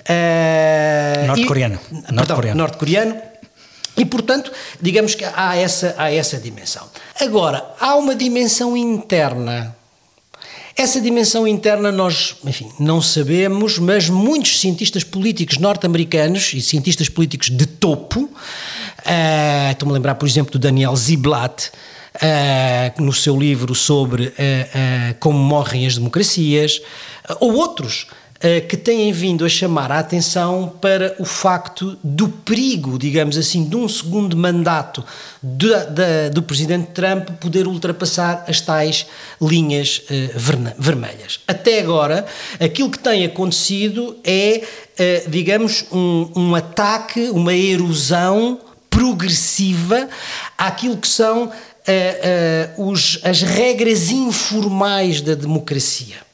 Uh, 0.06 1.26
norte-coreano. 1.28 1.78
Norte-coreano. 2.10 2.58
Norte-coreano 2.58 3.16
e, 3.96 4.04
portanto, 4.04 4.50
digamos 4.80 5.14
que 5.14 5.24
há 5.24 5.56
essa, 5.56 5.94
há 5.96 6.12
essa 6.12 6.38
dimensão. 6.38 6.88
Agora, 7.20 7.64
há 7.78 7.94
uma 7.96 8.14
dimensão 8.14 8.76
interna. 8.76 9.76
Essa 10.76 11.00
dimensão 11.00 11.46
interna 11.46 11.92
nós, 11.92 12.34
enfim, 12.44 12.68
não 12.80 13.00
sabemos, 13.00 13.78
mas 13.78 14.08
muitos 14.08 14.60
cientistas 14.60 15.04
políticos 15.04 15.58
norte-americanos 15.58 16.52
e 16.52 16.60
cientistas 16.60 17.08
políticos 17.08 17.48
de 17.48 17.64
topo, 17.64 18.22
uh, 18.22 19.70
estou-me 19.70 19.92
a 19.92 19.94
lembrar, 19.94 20.16
por 20.16 20.28
exemplo, 20.28 20.50
do 20.50 20.58
Daniel 20.58 20.96
Ziblatt, 20.96 21.70
uh, 22.16 23.02
no 23.02 23.12
seu 23.12 23.38
livro 23.38 23.72
sobre 23.72 24.26
uh, 24.26 24.34
como 25.20 25.38
morrem 25.38 25.86
as 25.86 25.96
democracias, 25.96 26.80
ou 27.38 27.54
outros 27.54 28.08
que 28.68 28.76
têm 28.76 29.10
vindo 29.10 29.44
a 29.44 29.48
chamar 29.48 29.90
a 29.90 29.98
atenção 29.98 30.72
para 30.80 31.14
o 31.18 31.24
facto 31.24 31.96
do 32.04 32.28
perigo, 32.28 32.98
digamos 32.98 33.38
assim, 33.38 33.64
de 33.64 33.74
um 33.74 33.88
segundo 33.88 34.36
mandato 34.36 35.02
do, 35.42 35.68
do 36.32 36.42
presidente 36.42 36.90
Trump 36.92 37.30
poder 37.40 37.66
ultrapassar 37.66 38.44
as 38.46 38.60
tais 38.60 39.06
linhas 39.40 40.02
uh, 40.10 40.72
vermelhas. 40.78 41.40
Até 41.48 41.80
agora, 41.80 42.26
aquilo 42.60 42.90
que 42.90 42.98
tem 42.98 43.24
acontecido 43.24 44.16
é, 44.22 44.62
uh, 44.62 45.30
digamos, 45.30 45.84
um, 45.90 46.30
um 46.36 46.54
ataque, 46.54 47.30
uma 47.30 47.54
erosão 47.54 48.60
progressiva 48.90 50.08
àquilo 50.58 50.96
que 50.96 51.08
são 51.08 51.46
uh, 51.46 52.90
os, 52.90 53.18
as 53.22 53.42
regras 53.42 54.10
informais 54.10 55.20
da 55.20 55.34
democracia 55.34 56.33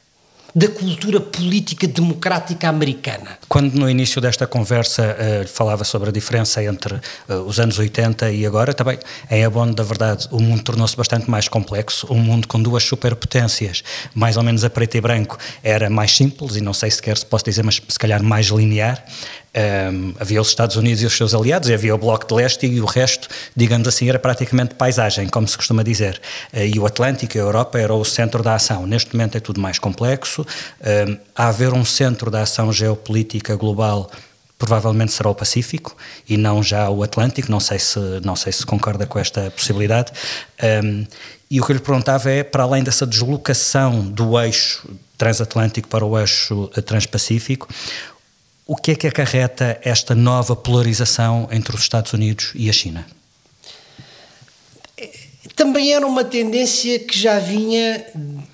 da 0.53 0.67
cultura 0.67 1.19
política 1.19 1.87
democrática 1.87 2.67
americana. 2.67 3.37
Quando 3.47 3.73
no 3.73 3.89
início 3.89 4.21
desta 4.21 4.45
conversa 4.45 5.15
uh, 5.15 5.47
falava 5.47 5.83
sobre 5.83 6.09
a 6.09 6.11
diferença 6.11 6.63
entre 6.63 6.95
uh, 6.95 7.33
os 7.45 7.59
anos 7.59 7.79
80 7.79 8.31
e 8.31 8.45
agora, 8.45 8.73
também 8.73 8.99
em 9.29 9.45
abono 9.45 9.73
da 9.73 9.83
verdade, 9.83 10.27
o 10.31 10.41
mundo 10.41 10.63
tornou-se 10.63 10.95
bastante 10.95 11.29
mais 11.29 11.47
complexo. 11.47 12.07
Um 12.09 12.19
mundo 12.19 12.47
com 12.47 12.61
duas 12.61 12.83
superpotências, 12.83 13.83
mais 14.13 14.37
ou 14.37 14.43
menos 14.43 14.63
a 14.63 14.69
preto 14.69 14.95
e 14.97 15.01
branco, 15.01 15.37
era 15.63 15.89
mais 15.89 16.15
simples 16.15 16.55
e 16.55 16.61
não 16.61 16.73
sei 16.73 16.91
sequer 16.91 17.17
se 17.17 17.25
posso 17.25 17.45
dizer, 17.45 17.63
mas 17.63 17.81
se 17.87 17.99
calhar 17.99 18.21
mais 18.21 18.47
linear. 18.47 19.03
Um, 19.53 20.13
havia 20.17 20.39
os 20.39 20.47
Estados 20.47 20.77
Unidos 20.77 21.03
e 21.03 21.05
os 21.05 21.15
seus 21.15 21.33
aliados, 21.33 21.67
e 21.69 21.73
havia 21.73 21.93
o 21.93 21.97
Bloco 21.97 22.25
de 22.25 22.33
Leste 22.33 22.65
e 22.65 22.79
o 22.79 22.85
resto, 22.85 23.27
digamos 23.55 23.87
assim, 23.87 24.07
era 24.07 24.17
praticamente 24.17 24.75
paisagem, 24.75 25.27
como 25.27 25.47
se 25.47 25.57
costuma 25.57 25.83
dizer. 25.83 26.21
Uh, 26.53 26.59
e 26.59 26.79
o 26.79 26.85
Atlântico 26.85 27.37
e 27.37 27.39
a 27.39 27.43
Europa 27.43 27.79
era 27.79 27.93
o 27.93 28.05
centro 28.05 28.41
da 28.41 28.55
ação. 28.55 28.87
Neste 28.87 29.13
momento 29.13 29.37
é 29.37 29.39
tudo 29.41 29.59
mais 29.59 29.77
complexo. 29.77 30.45
Um, 30.81 31.17
a 31.35 31.49
haver 31.49 31.73
um 31.73 31.83
centro 31.83 32.31
da 32.31 32.43
ação 32.43 32.71
geopolítica 32.71 33.55
global 33.55 34.09
provavelmente 34.57 35.11
será 35.11 35.27
o 35.27 35.33
Pacífico 35.33 35.97
e 36.29 36.37
não 36.37 36.61
já 36.61 36.87
o 36.87 37.01
Atlântico, 37.01 37.49
não 37.49 37.59
sei 37.59 37.79
se, 37.79 37.99
não 38.23 38.35
sei 38.35 38.53
se 38.53 38.63
concorda 38.63 39.07
com 39.07 39.17
esta 39.17 39.49
possibilidade. 39.49 40.11
Um, 40.83 41.03
e 41.49 41.59
o 41.59 41.65
que 41.65 41.71
eu 41.71 41.75
lhe 41.75 41.81
perguntava 41.81 42.29
é, 42.29 42.43
para 42.43 42.63
além 42.63 42.83
dessa 42.83 43.05
deslocação 43.05 44.05
do 44.05 44.39
eixo 44.39 44.87
transatlântico 45.17 45.87
para 45.87 46.05
o 46.05 46.17
eixo 46.17 46.67
transpacífico, 46.85 47.67
o 48.65 48.75
que 48.75 48.91
é 48.91 48.95
que 48.95 49.07
acarreta 49.07 49.79
esta 49.83 50.15
nova 50.15 50.55
polarização 50.55 51.47
entre 51.51 51.75
os 51.75 51.81
Estados 51.81 52.13
Unidos 52.13 52.51
e 52.55 52.69
a 52.69 52.73
China? 52.73 53.05
Também 55.55 55.93
era 55.93 56.05
uma 56.05 56.23
tendência 56.23 56.99
que 56.99 57.17
já 57.17 57.39
vinha 57.39 58.05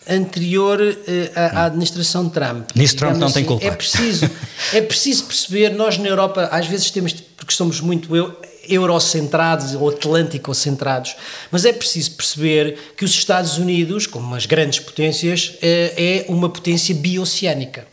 anterior 0.09 0.79
uh, 0.79 1.31
à, 1.35 1.61
à, 1.61 1.65
administração 1.65 2.29
Trump. 2.29 2.69
Nisso 2.75 2.95
Trump 2.95 3.17
não 3.17 3.27
assim, 3.27 3.35
tem 3.35 3.45
culpa. 3.45 3.65
É 3.65 3.71
preciso, 3.71 4.29
é 4.73 4.81
preciso 4.81 5.25
perceber, 5.25 5.69
nós 5.71 5.97
na 5.97 6.07
Europa 6.07 6.49
às 6.51 6.65
vezes 6.65 6.89
temos, 6.89 7.13
porque 7.13 7.53
somos 7.53 7.81
muito 7.81 8.15
eu, 8.15 8.35
eurocentrados 8.67 9.73
ou 9.75 9.89
atlântico-centrados, 9.89 11.15
mas 11.51 11.65
é 11.65 11.73
preciso 11.73 12.11
perceber 12.11 12.77
que 12.97 13.05
os 13.05 13.11
Estados 13.11 13.57
Unidos, 13.57 14.07
como 14.07 14.33
as 14.33 14.45
grandes 14.45 14.79
potências, 14.79 15.53
é, 15.61 16.25
é 16.25 16.31
uma 16.31 16.49
potência 16.49 16.95
bioceânica 16.95 17.85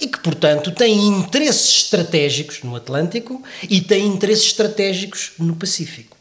e 0.00 0.06
que, 0.06 0.18
portanto, 0.20 0.70
tem 0.70 0.96
interesses 1.08 1.84
estratégicos 1.84 2.62
no 2.62 2.76
Atlântico 2.76 3.42
e 3.68 3.80
tem 3.80 4.06
interesses 4.06 4.46
estratégicos 4.46 5.32
no 5.38 5.56
Pacífico. 5.56 6.16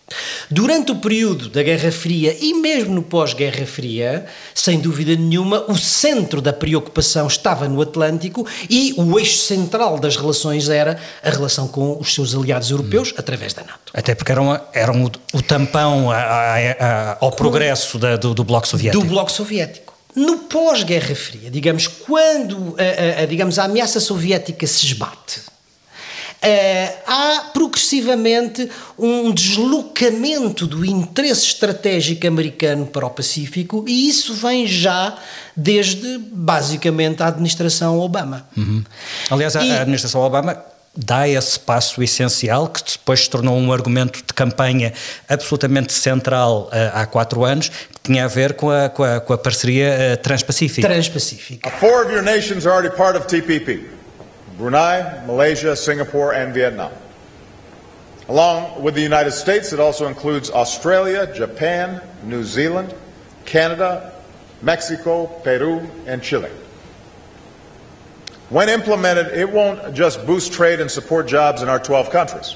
Durante 0.51 0.91
o 0.91 0.97
período 0.97 1.49
da 1.49 1.63
Guerra 1.63 1.91
Fria 1.91 2.35
e 2.39 2.53
mesmo 2.53 2.93
no 2.93 3.01
pós-Guerra 3.01 3.65
Fria, 3.65 4.25
sem 4.53 4.79
dúvida 4.79 5.15
nenhuma, 5.15 5.65
o 5.67 5.75
centro 5.75 6.41
da 6.41 6.53
preocupação 6.53 7.25
estava 7.25 7.67
no 7.67 7.81
Atlântico 7.81 8.45
e 8.69 8.93
o 8.97 9.17
eixo 9.19 9.39
central 9.39 9.99
das 9.99 10.15
relações 10.15 10.69
era 10.69 10.99
a 11.23 11.29
relação 11.29 11.67
com 11.67 11.97
os 11.99 12.13
seus 12.13 12.35
aliados 12.35 12.69
europeus 12.69 13.11
hum. 13.11 13.15
através 13.17 13.53
da 13.53 13.63
NATO. 13.63 13.91
Até 13.93 14.13
porque 14.13 14.31
eram, 14.31 14.61
eram 14.73 15.05
o, 15.05 15.11
o 15.33 15.41
tampão 15.41 16.11
a, 16.11 16.17
a, 16.17 16.55
a, 16.57 17.17
ao 17.19 17.31
progresso 17.31 17.97
da, 17.97 18.15
do, 18.15 18.35
do 18.35 18.43
Bloco 18.43 18.67
Soviético. 18.67 19.03
Do 19.03 19.09
Bloco 19.09 19.31
Soviético. 19.31 19.84
No 20.15 20.39
pós-Guerra 20.39 21.15
Fria, 21.15 21.51
digamos, 21.51 21.87
quando 21.87 22.75
a, 22.77 23.23
a, 23.23 23.25
digamos, 23.25 23.59
a 23.59 23.65
ameaça 23.65 23.99
soviética 23.99 24.65
se 24.65 24.85
esbate, 24.85 25.41
Uh, 26.45 26.97
há 27.07 27.49
progressivamente 27.53 28.69
um 28.99 29.31
deslocamento 29.31 30.67
do 30.67 30.85
interesse 30.85 31.45
estratégico 31.45 32.27
americano 32.27 32.85
para 32.85 33.03
o 33.03 33.09
Pacífico 33.09 33.83
e 33.87 34.07
isso 34.07 34.35
vem 34.35 34.67
já 34.67 35.17
desde 35.55 36.19
basicamente 36.19 37.23
a 37.23 37.27
administração 37.29 37.99
Obama. 37.99 38.47
Uhum. 38.55 38.83
Aliás, 39.31 39.55
e, 39.55 39.57
a 39.57 39.81
administração 39.81 40.21
Obama 40.21 40.63
dá 40.95 41.27
esse 41.27 41.59
passo 41.59 42.01
essencial, 42.01 42.67
que 42.69 42.81
depois 42.83 43.21
se 43.21 43.29
tornou 43.29 43.57
um 43.57 43.71
argumento 43.71 44.19
de 44.19 44.33
campanha 44.33 44.93
absolutamente 45.27 45.93
central 45.93 46.69
uh, 46.71 46.91
há 46.93 47.05
quatro 47.05 47.43
anos, 47.43 47.69
que 47.69 47.99
tinha 48.03 48.25
a 48.25 48.27
ver 48.27 48.53
com 48.53 48.69
a, 48.69 48.89
com 48.89 49.03
a, 49.03 49.19
com 49.19 49.33
a 49.33 49.37
parceria 49.37 50.13
uh, 50.13 50.17
transpacífica. 50.21 50.87
Transpacífica. 50.87 51.69
Four 51.71 52.05
of 52.05 52.11
your 52.11 52.23
nations 52.23 52.65
are 52.65 52.73
already 52.73 52.95
part 52.95 53.17
of 53.17 53.27
TPP. 53.27 53.85
Brunei, 54.57 55.03
Malaysia, 55.25 55.75
Singapore 55.75 56.33
and 56.33 56.53
Vietnam. 56.53 56.91
Along 58.29 58.81
with 58.81 58.95
the 58.95 59.01
United 59.01 59.31
States, 59.31 59.73
it 59.73 59.79
also 59.79 60.07
includes 60.07 60.49
Australia, 60.49 61.31
Japan, 61.35 62.01
New 62.23 62.43
Zealand, 62.43 62.93
Canada, 63.45 64.13
Mexico, 64.61 65.27
Peru, 65.43 65.87
and 66.07 66.23
Chile. 66.23 66.49
When 68.49 68.69
implemented, 68.69 69.27
it 69.27 69.51
won't 69.51 69.95
just 69.95 70.25
boost 70.25 70.53
trade 70.53 70.79
and 70.79 70.89
support 70.89 71.27
jobs 71.27 71.61
in 71.61 71.69
our 71.69 71.79
12 71.79 72.11
countries. 72.11 72.55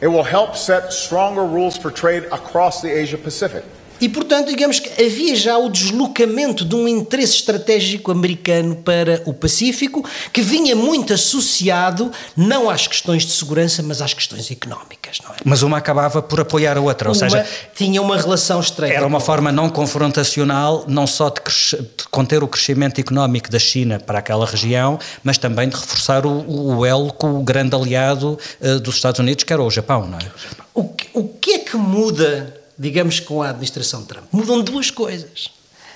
It 0.00 0.08
will 0.08 0.24
help 0.24 0.56
set 0.56 0.92
stronger 0.92 1.44
rules 1.44 1.76
for 1.76 1.90
trade 1.90 2.24
across 2.24 2.82
the 2.82 2.90
Asia 2.90 3.16
Pacific. 3.16 3.64
E, 4.04 4.08
portanto, 4.10 4.48
digamos 4.48 4.80
que 4.80 5.02
havia 5.02 5.34
já 5.34 5.56
o 5.56 5.70
deslocamento 5.70 6.62
de 6.62 6.74
um 6.74 6.86
interesse 6.86 7.36
estratégico 7.36 8.12
americano 8.12 8.76
para 8.76 9.22
o 9.24 9.32
Pacífico, 9.32 10.04
que 10.30 10.42
vinha 10.42 10.76
muito 10.76 11.14
associado 11.14 12.12
não 12.36 12.68
às 12.68 12.86
questões 12.86 13.24
de 13.24 13.32
segurança, 13.32 13.82
mas 13.82 14.02
às 14.02 14.12
questões 14.12 14.50
económicas. 14.50 15.20
Não 15.24 15.30
é? 15.30 15.36
Mas 15.42 15.62
uma 15.62 15.78
acabava 15.78 16.20
por 16.20 16.38
apoiar 16.38 16.76
a 16.76 16.82
outra, 16.82 17.08
uma 17.08 17.12
ou 17.12 17.18
seja, 17.18 17.46
tinha 17.74 18.02
uma 18.02 18.18
relação 18.18 18.60
estreita. 18.60 18.94
Era 18.94 19.06
uma 19.06 19.20
forma 19.20 19.50
não 19.50 19.70
confrontacional, 19.70 20.84
não 20.86 21.06
só 21.06 21.30
de, 21.30 21.40
de, 21.40 22.04
conter 22.10 22.44
o 22.44 22.46
crescimento 22.46 23.00
económico 23.00 23.50
da 23.50 23.58
China 23.58 23.98
para 23.98 24.18
aquela 24.18 24.44
região, 24.44 24.98
mas 25.22 25.38
também 25.38 25.66
de 25.66 25.76
reforçar 25.76 26.26
o, 26.26 26.76
o 26.76 26.84
elo 26.84 27.10
com 27.10 27.40
o 27.40 27.42
grande 27.42 27.74
aliado 27.74 28.38
uh, 28.60 28.80
dos 28.80 28.96
Estados 28.96 29.18
Unidos, 29.18 29.44
que 29.44 29.52
era 29.54 29.62
o 29.62 29.70
Japão, 29.70 30.06
não 30.06 30.18
é? 30.18 30.30
O 30.74 30.84
que, 30.88 31.08
o 31.14 31.26
que 31.26 31.52
é 31.52 31.58
que 31.60 31.76
muda 31.78 32.63
digamos, 32.78 33.20
com 33.20 33.42
a 33.42 33.50
administração 33.50 34.04
Trump. 34.04 34.24
Mudam 34.32 34.60
duas 34.62 34.90
coisas. 34.90 35.50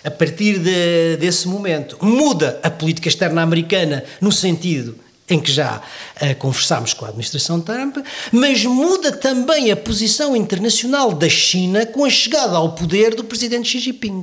A 0.04 0.10
partir 0.10 0.58
de, 0.58 1.16
desse 1.16 1.48
momento, 1.48 1.98
muda 2.00 2.60
a 2.62 2.70
política 2.70 3.08
externa 3.08 3.42
americana 3.42 4.04
no 4.20 4.30
sentido 4.30 4.98
em 5.28 5.38
que 5.38 5.52
já 5.52 5.82
uh, 6.22 6.34
conversámos 6.36 6.94
com 6.94 7.04
a 7.04 7.08
administração 7.08 7.60
Trump, 7.60 7.98
mas 8.32 8.64
muda 8.64 9.12
também 9.12 9.70
a 9.70 9.76
posição 9.76 10.34
internacional 10.34 11.12
da 11.12 11.28
China 11.28 11.84
com 11.84 12.04
a 12.04 12.10
chegada 12.10 12.56
ao 12.56 12.72
poder 12.72 13.14
do 13.14 13.24
presidente 13.24 13.68
Xi 13.68 13.78
Jinping, 13.78 14.22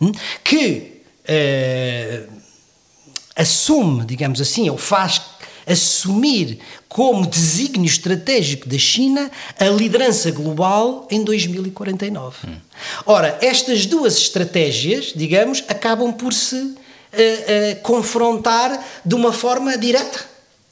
hum? 0.00 0.12
que 0.44 1.02
uh, 1.24 2.32
assume, 3.34 4.04
digamos 4.04 4.40
assim, 4.40 4.68
ou 4.68 4.76
faz 4.76 5.22
assumir 5.70 6.58
como 6.88 7.26
desígnio 7.26 7.86
estratégico 7.86 8.68
da 8.68 8.78
China 8.78 9.30
a 9.58 9.64
liderança 9.66 10.30
global 10.30 11.06
em 11.10 11.22
2049. 11.22 12.36
Hum. 12.46 12.56
Ora, 13.06 13.38
estas 13.40 13.86
duas 13.86 14.16
estratégias, 14.16 15.12
digamos, 15.14 15.62
acabam 15.68 16.12
por 16.12 16.32
se 16.32 16.56
uh, 16.56 16.66
uh, 16.66 17.80
confrontar 17.82 18.82
de 19.04 19.14
uma 19.14 19.32
forma 19.32 19.76
direta. 19.78 20.28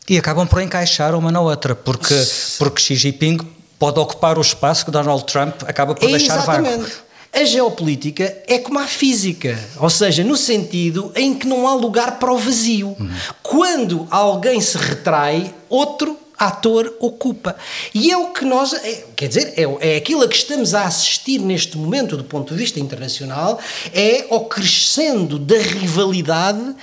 E 0.08 0.16
acabam 0.16 0.46
por 0.46 0.62
encaixar 0.62 1.14
uma 1.14 1.30
na 1.30 1.40
outra, 1.40 1.74
porque, 1.74 2.14
porque 2.58 2.80
Xi 2.80 2.94
Jinping 2.94 3.38
pode 3.78 4.00
ocupar 4.00 4.38
o 4.38 4.40
espaço 4.40 4.84
que 4.84 4.90
Donald 4.90 5.24
Trump 5.24 5.62
acaba 5.66 5.94
por 5.94 6.08
é 6.08 6.12
deixar 6.12 6.38
exatamente. 6.38 6.78
vago. 6.78 7.07
A 7.32 7.44
geopolítica 7.44 8.36
é 8.46 8.58
como 8.58 8.78
a 8.78 8.86
física, 8.86 9.58
ou 9.78 9.90
seja, 9.90 10.24
no 10.24 10.36
sentido 10.36 11.12
em 11.14 11.34
que 11.34 11.46
não 11.46 11.68
há 11.68 11.74
lugar 11.74 12.18
para 12.18 12.32
o 12.32 12.38
vazio. 12.38 12.96
Uhum. 12.98 13.10
Quando 13.42 14.08
alguém 14.10 14.60
se 14.60 14.78
retrai, 14.78 15.54
outro 15.68 16.18
ator 16.38 16.94
ocupa. 17.00 17.56
E 17.92 18.10
é 18.10 18.16
o 18.16 18.32
que 18.32 18.44
nós, 18.44 18.72
é, 18.72 19.04
quer 19.16 19.28
dizer, 19.28 19.54
é, 19.56 19.94
é 19.94 19.96
aquilo 19.96 20.22
a 20.22 20.28
que 20.28 20.36
estamos 20.36 20.72
a 20.72 20.84
assistir 20.84 21.40
neste 21.40 21.76
momento 21.76 22.16
do 22.16 22.24
ponto 22.24 22.54
de 22.54 22.60
vista 22.60 22.78
internacional, 22.78 23.58
é 23.92 24.26
ao 24.30 24.44
crescendo 24.44 25.38
da 25.38 25.58
rivalidade 25.58 26.74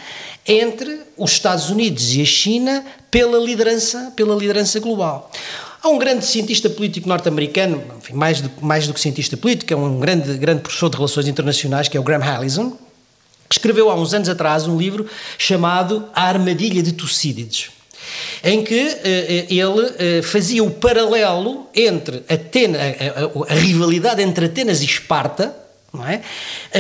entre 0.46 1.00
os 1.18 1.32
Estados 1.32 1.70
Unidos 1.70 2.14
e 2.14 2.22
a 2.22 2.26
China 2.26 2.86
pela 3.10 3.40
liderança, 3.40 4.12
pela 4.16 4.36
liderança 4.36 4.80
global. 4.80 5.32
Há 5.86 5.88
um 5.88 6.00
grande 6.00 6.26
cientista 6.26 6.68
político 6.68 7.08
norte-americano, 7.08 7.84
mais 8.12 8.42
do, 8.42 8.50
mais 8.60 8.88
do 8.88 8.94
que 8.96 9.00
cientista 9.00 9.38
político, 9.38 9.72
é 9.72 9.78
um 9.78 10.00
grande, 10.00 10.36
grande 10.36 10.62
professor 10.62 10.90
de 10.90 10.96
relações 10.96 11.28
internacionais, 11.28 11.88
que 11.88 11.96
é 11.96 12.00
o 12.00 12.04
Graham 12.04 12.24
Hallison, 12.24 12.72
que 13.48 13.56
escreveu 13.56 13.92
há 13.92 13.94
uns 13.94 14.12
anos 14.12 14.28
atrás 14.28 14.66
um 14.66 14.80
livro 14.80 15.08
chamado 15.38 16.10
A 16.16 16.24
Armadilha 16.24 16.82
de 16.82 16.92
Tucídides 16.92 17.70
em 18.44 18.64
que 18.64 18.84
uh, 18.84 19.54
ele 19.54 20.20
uh, 20.20 20.24
fazia 20.24 20.64
o 20.64 20.72
paralelo 20.72 21.68
entre 21.76 22.24
Atena, 22.28 22.80
a, 22.80 23.52
a, 23.52 23.54
a, 23.54 23.56
rivalidade 23.56 24.24
entre 24.24 24.46
Atenas 24.46 24.82
e 24.82 24.86
Esparta, 24.86 25.56
não 25.94 26.08
é? 26.08 26.24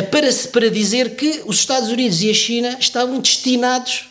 para, 0.10 0.28
para 0.52 0.72
dizer 0.72 1.15
que 1.15 1.44
os 1.46 1.60
Estados 1.60 1.89
Unidos 1.89 2.24
e 2.24 2.32
a 2.32 2.34
China 2.34 2.78
estavam 2.80 3.20
destinados 3.20 4.08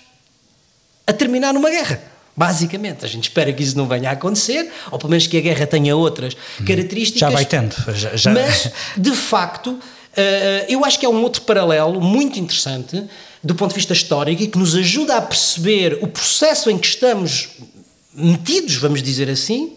a 1.04 1.12
terminar 1.12 1.52
numa 1.52 1.70
guerra. 1.70 2.13
Basicamente, 2.36 3.04
a 3.04 3.08
gente 3.08 3.24
espera 3.24 3.52
que 3.52 3.62
isso 3.62 3.76
não 3.76 3.86
venha 3.86 4.10
a 4.10 4.12
acontecer, 4.12 4.70
ou 4.90 4.98
pelo 4.98 5.10
menos 5.10 5.26
que 5.26 5.36
a 5.38 5.40
guerra 5.40 5.66
tenha 5.66 5.96
outras 5.96 6.34
hum. 6.60 6.64
características. 6.64 7.20
Já 7.20 7.30
vai 7.30 7.44
tendo. 7.44 7.74
Já, 7.94 8.16
já... 8.16 8.32
Mas, 8.32 8.70
de 8.96 9.12
facto, 9.12 9.78
eh, 10.16 10.66
eu 10.68 10.84
acho 10.84 10.98
que 10.98 11.06
é 11.06 11.08
um 11.08 11.22
outro 11.22 11.42
paralelo 11.42 12.00
muito 12.00 12.38
interessante 12.38 13.04
do 13.42 13.54
ponto 13.54 13.70
de 13.70 13.76
vista 13.76 13.92
histórico 13.92 14.42
e 14.42 14.48
que 14.48 14.58
nos 14.58 14.74
ajuda 14.74 15.16
a 15.16 15.22
perceber 15.22 15.98
o 16.00 16.08
processo 16.08 16.70
em 16.70 16.78
que 16.78 16.86
estamos 16.86 17.50
metidos, 18.14 18.76
vamos 18.76 19.02
dizer 19.02 19.28
assim, 19.28 19.76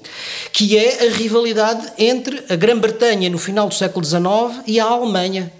que 0.54 0.78
é 0.78 1.08
a 1.08 1.12
rivalidade 1.12 1.92
entre 1.98 2.44
a 2.50 2.56
Grã-Bretanha 2.56 3.30
no 3.30 3.38
final 3.38 3.68
do 3.68 3.74
século 3.74 4.06
XIX 4.06 4.64
e 4.66 4.80
a 4.80 4.86
Alemanha, 4.86 5.52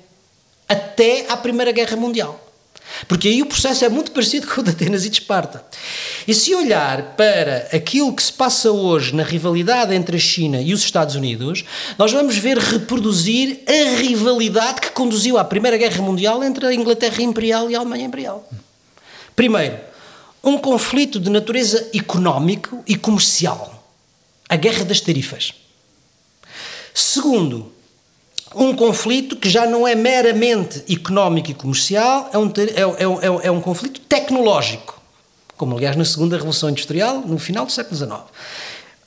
até 0.70 1.26
à 1.28 1.36
Primeira 1.36 1.72
Guerra 1.72 1.98
Mundial. 1.98 2.47
Porque 3.08 3.28
aí 3.28 3.42
o 3.42 3.46
processo 3.46 3.86
é 3.86 3.90
muito 3.90 4.12
parecido 4.12 4.48
com 4.48 4.62
o 4.62 4.64
de 4.64 4.72
Atenas 4.72 5.06
e 5.06 5.10
de 5.10 5.20
Esparta. 5.20 5.64
E 6.28 6.34
se 6.34 6.54
olhar 6.56 7.16
para 7.16 7.68
aquilo 7.72 8.14
que 8.14 8.24
se 8.24 8.34
passa 8.34 8.72
hoje 8.72 9.14
na 9.14 9.24
rivalidade 9.24 9.94
entre 9.94 10.18
a 10.18 10.20
China 10.20 10.62
e 10.62 10.74
os 10.74 10.82
Estados 10.82 11.16
Unidos, 11.16 11.64
nós 11.98 12.12
vamos 12.12 12.38
ver 12.38 12.58
reproduzir 12.58 13.62
a 13.68 13.98
rivalidade 13.98 14.82
que 14.82 14.92
conduziu 14.92 15.38
à 15.38 15.44
Primeira 15.44 15.78
Guerra 15.78 16.02
Mundial 16.02 16.44
entre 16.44 16.66
a 16.66 16.74
Inglaterra 16.74 17.22
Imperial 17.22 17.70
e 17.70 17.76
a 17.76 17.80
Alemanha 17.80 18.06
Imperial. 18.06 18.48
Primeiro, 19.36 19.78
um 20.44 20.58
conflito 20.58 21.20
de 21.20 21.30
natureza 21.30 21.90
económico 21.94 22.84
e 22.88 22.96
comercial. 22.96 23.74
A 24.50 24.56
Guerra 24.56 24.86
das 24.86 25.02
Tarifas. 25.02 25.54
Segundo, 26.94 27.72
um 28.56 28.76
conflito 28.76 29.36
que 29.36 29.50
já 29.50 29.66
não 29.66 29.88
é 29.88 29.96
meramente 29.96 30.84
económico 30.92 31.52
e 31.52 31.54
comercial, 31.54 32.30
é 32.34 32.38
um, 32.38 32.48
é, 32.48 32.82
é, 32.82 33.04
é, 33.44 33.48
é 33.48 33.52
um 33.52 33.62
conflito 33.62 34.02
tecnológico, 34.02 35.00
como 35.56 35.76
aliás 35.76 35.96
na 35.96 36.06
segunda 36.06 36.36
Revolução 36.36 36.70
Industrial, 36.70 37.20
no 37.26 37.38
final 37.38 37.66
do 37.66 37.72
século 37.72 37.96
XIX. 37.96 38.20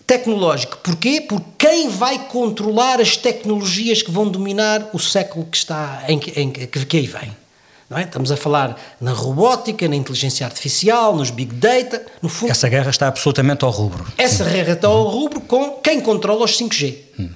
Tecnológico, 0.06 0.78
porquê? 0.78 1.20
Porque 1.20 1.46
quem 1.56 1.88
vai 1.88 2.26
controlar 2.26 3.00
as 3.00 3.16
tecnologias 3.16 4.02
que 4.02 4.10
vão 4.10 4.28
dominar 4.28 4.90
o 4.92 4.98
século 4.98 5.46
que 5.46 5.56
está 5.56 6.02
em, 6.08 6.20
em 6.36 6.50
que, 6.50 6.66
que 6.66 6.96
aí 6.96 7.06
vem? 7.06 7.40
Não 7.88 7.98
é? 7.98 8.04
Estamos 8.04 8.30
a 8.30 8.36
falar 8.36 8.76
na 9.00 9.12
robótica, 9.12 9.88
na 9.88 9.96
inteligência 9.96 10.46
artificial, 10.46 11.14
nos 11.16 11.30
big 11.30 11.52
data, 11.56 12.06
no 12.22 12.28
fundo. 12.28 12.50
Essa 12.50 12.68
guerra 12.68 12.90
está 12.90 13.08
absolutamente 13.08 13.64
ao 13.64 13.70
rubro. 13.72 14.06
Essa 14.16 14.44
guerra 14.44 14.74
está 14.74 14.86
ao 14.86 15.08
rubro 15.08 15.40
com 15.40 15.72
quem 15.82 16.00
controla 16.00 16.44
os 16.44 16.56
5G. 16.56 16.96
Hum. 17.18 17.30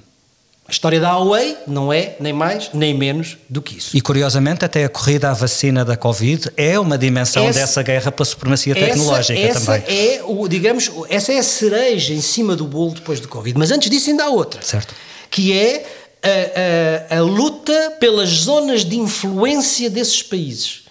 A 0.67 0.71
história 0.71 0.99
da 0.99 1.11
Huawei 1.15 1.55
não 1.67 1.93
é 1.93 2.15
nem 2.19 2.33
mais 2.33 2.71
nem 2.73 2.91
menos 2.91 3.37
do 3.47 3.61
que 3.61 3.77
isso. 3.77 3.95
E 3.95 4.01
curiosamente, 4.01 4.65
até 4.65 4.83
a 4.83 4.89
corrida 4.89 5.29
à 5.29 5.33
vacina 5.33 5.85
da 5.85 5.95
Covid 5.95 6.51
é 6.57 6.79
uma 6.79 6.97
dimensão 6.97 7.47
essa, 7.47 7.59
dessa 7.59 7.83
guerra 7.83 8.11
pela 8.11 8.25
supremacia 8.25 8.73
tecnológica 8.73 9.39
essa 9.39 9.79
também. 9.79 9.83
É 9.87 10.23
o, 10.23 10.47
digamos, 10.47 10.89
essa 11.07 11.31
é 11.31 11.37
a 11.37 11.43
cereja 11.43 12.13
em 12.13 12.21
cima 12.21 12.55
do 12.55 12.65
bolo 12.65 12.95
depois 12.95 13.19
do 13.19 13.27
Covid. 13.27 13.57
Mas 13.59 13.69
antes 13.69 13.91
disso, 13.91 14.09
ainda 14.09 14.23
há 14.23 14.29
outra. 14.29 14.59
Certo. 14.63 14.95
Que 15.29 15.53
é 15.53 15.85
a, 16.23 17.13
a, 17.13 17.17
a 17.19 17.21
luta 17.21 17.97
pelas 17.99 18.29
zonas 18.29 18.83
de 18.83 18.97
influência 18.97 19.87
desses 19.87 20.23
países 20.23 20.85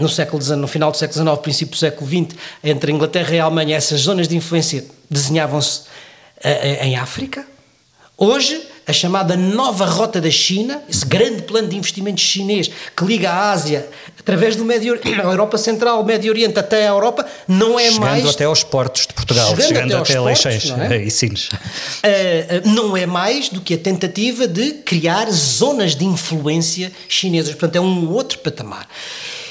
no 0.00 0.08
século 0.08 0.42
XIX, 0.42 0.58
no 0.58 0.66
final 0.66 0.90
do 0.90 0.96
século 0.96 1.24
XIX, 1.24 1.40
princípio 1.40 1.72
do 1.72 1.78
século 1.78 2.08
XX, 2.08 2.36
entre 2.64 2.90
a 2.90 2.94
Inglaterra 2.94 3.34
e 3.34 3.38
a 3.38 3.44
Alemanha, 3.44 3.76
essas 3.76 4.00
zonas 4.00 4.26
de 4.26 4.36
influência 4.36 4.84
desenhavam-se 5.08 5.82
em 6.82 6.96
África. 6.96 7.46
Hoje 8.16 8.60
a 8.88 8.92
chamada 8.92 9.36
nova 9.36 9.84
rota 9.84 10.18
da 10.18 10.30
China, 10.30 10.82
esse 10.88 11.04
grande 11.04 11.42
plano 11.42 11.68
de 11.68 11.76
investimentos 11.76 12.24
chinês 12.24 12.70
que 12.96 13.04
liga 13.04 13.30
a 13.30 13.50
Ásia 13.50 13.86
através 14.18 14.56
do 14.56 14.64
Médio 14.64 14.98
a 15.04 15.22
Europa 15.24 15.58
Central, 15.58 16.02
Médio 16.02 16.30
Oriente 16.32 16.58
até 16.58 16.86
a 16.86 16.90
Europa, 16.90 17.26
não 17.46 17.78
é 17.78 17.84
chegando 17.84 18.00
mais. 18.00 18.16
Chegando 18.16 18.34
até 18.34 18.44
aos 18.44 18.64
portos 18.64 19.06
de 19.06 19.12
Portugal, 19.12 19.50
chegando, 19.50 19.68
chegando 19.68 19.96
até, 19.96 20.12
até 20.12 20.20
Leixões 20.20 20.70
é? 20.70 21.02
e 21.02 21.10
Sines. 21.10 21.48
Uh, 21.48 22.66
não 22.72 22.96
é 22.96 23.04
mais 23.04 23.50
do 23.50 23.60
que 23.60 23.74
a 23.74 23.78
tentativa 23.78 24.48
de 24.48 24.72
criar 24.72 25.30
zonas 25.30 25.94
de 25.94 26.06
influência 26.06 26.90
chinesas. 27.06 27.50
Portanto, 27.50 27.76
é 27.76 27.80
um 27.80 28.10
outro 28.10 28.38
patamar. 28.38 28.88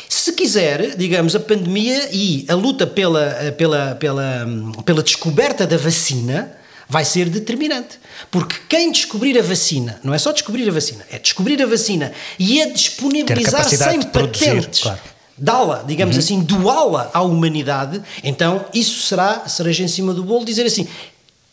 Se 0.10 0.34
quiser, 0.34 0.96
digamos, 0.96 1.36
a 1.36 1.40
pandemia 1.40 2.10
e 2.12 2.44
a 2.48 2.56
luta 2.56 2.88
pela, 2.88 3.54
pela, 3.56 3.96
pela, 3.96 4.48
pela 4.84 5.04
descoberta 5.04 5.68
da 5.68 5.78
vacina 5.78 6.57
vai 6.90 7.04
ser 7.04 7.30
determinante. 7.30 8.00
Porque 8.32 8.56
quem 8.70 8.92
descobrir 8.92 9.38
a 9.38 9.42
vacina, 9.42 10.00
não 10.04 10.14
é 10.14 10.18
só 10.18 10.32
descobrir 10.32 10.68
a 10.68 10.72
vacina, 10.72 11.06
é 11.12 11.20
descobrir 11.20 11.62
a 11.62 11.66
vacina 11.66 12.14
e 12.40 12.62
a 12.62 12.70
disponibilizar 12.70 13.68
sem 13.68 14.02
patentes, 14.02 14.82
claro. 14.82 15.00
dá-la, 15.38 15.84
digamos 15.84 16.16
uhum. 16.16 16.20
assim, 16.20 16.40
doá-la 16.42 17.12
à 17.14 17.22
humanidade, 17.22 18.02
então 18.24 18.66
isso 18.74 19.02
será 19.08 19.48
cereja 19.48 19.84
em 19.84 19.88
cima 19.88 20.14
do 20.14 20.24
bolo, 20.24 20.46
dizer 20.46 20.66
assim, 20.66 20.88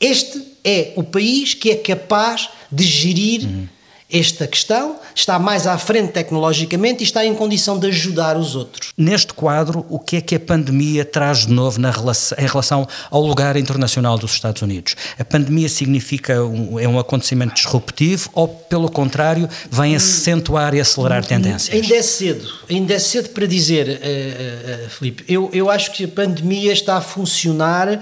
este 0.01 0.43
é 0.65 0.93
o 0.97 1.03
país 1.03 1.55
que 1.55 1.71
é 1.71 1.77
capaz 1.77 2.49
de 2.71 2.85
gerir 2.85 3.43
uhum. 3.43 3.69
esta 4.11 4.47
questão 4.47 4.99
está 5.15 5.39
mais 5.39 5.67
à 5.67 5.79
frente 5.79 6.13
tecnologicamente 6.13 7.03
e 7.03 7.07
está 7.07 7.25
em 7.25 7.35
condição 7.35 7.79
de 7.79 7.87
ajudar 7.87 8.37
os 8.37 8.55
outros. 8.55 8.93
Neste 8.97 9.33
quadro, 9.33 9.87
o 9.89 9.99
que 9.99 10.17
é 10.17 10.21
que 10.21 10.35
a 10.35 10.41
pandemia 10.41 11.05
traz 11.05 11.47
de 11.47 11.53
novo 11.53 11.81
na 11.81 11.91
relação, 11.91 12.37
em 12.39 12.47
relação 12.47 12.89
ao 13.11 13.23
lugar 13.23 13.57
internacional 13.57 14.19
dos 14.19 14.33
Estados 14.33 14.63
Unidos? 14.63 14.97
A 15.19 15.25
pandemia 15.25 15.69
significa 15.69 16.43
um, 16.43 16.79
é 16.79 16.89
um 16.89 16.99
acontecimento 16.99 17.55
disruptivo 17.55 18.29
ou, 18.33 18.49
pelo 18.49 18.91
contrário, 18.91 19.49
vem 19.71 19.95
acentuar 19.95 20.75
e 20.75 20.81
acelerar 20.81 21.25
tendências? 21.25 21.75
Ainda 21.75 21.95
é 21.95 22.03
cedo, 22.03 22.49
ainda 22.69 22.95
é 22.95 22.99
cedo 22.99 23.31
para 23.31 23.47
dizer, 23.47 23.89
uh, 23.89 24.87
uh, 24.87 24.91
Filipe. 24.91 25.25
Eu, 25.29 25.51
eu 25.53 25.71
acho 25.71 25.93
que 25.93 26.05
a 26.05 26.09
pandemia 26.09 26.73
está 26.73 26.97
a 26.97 27.01
funcionar 27.01 28.01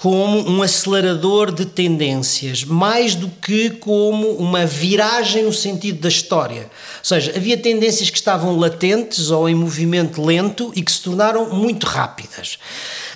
como 0.00 0.48
um 0.48 0.62
acelerador 0.62 1.52
de 1.52 1.66
tendências, 1.66 2.64
mais 2.64 3.14
do 3.14 3.28
que 3.28 3.68
como 3.68 4.30
uma 4.36 4.64
viragem 4.64 5.44
no 5.44 5.52
sentido 5.52 6.00
da 6.00 6.08
história. 6.08 6.62
Ou 6.62 7.04
seja, 7.04 7.34
havia 7.36 7.58
tendências 7.58 8.08
que 8.08 8.16
estavam 8.16 8.56
latentes 8.56 9.30
ou 9.30 9.46
em 9.46 9.54
movimento 9.54 10.24
lento 10.24 10.72
e 10.74 10.80
que 10.80 10.90
se 10.90 11.02
tornaram 11.02 11.50
muito 11.50 11.86
rápidas. 11.86 12.58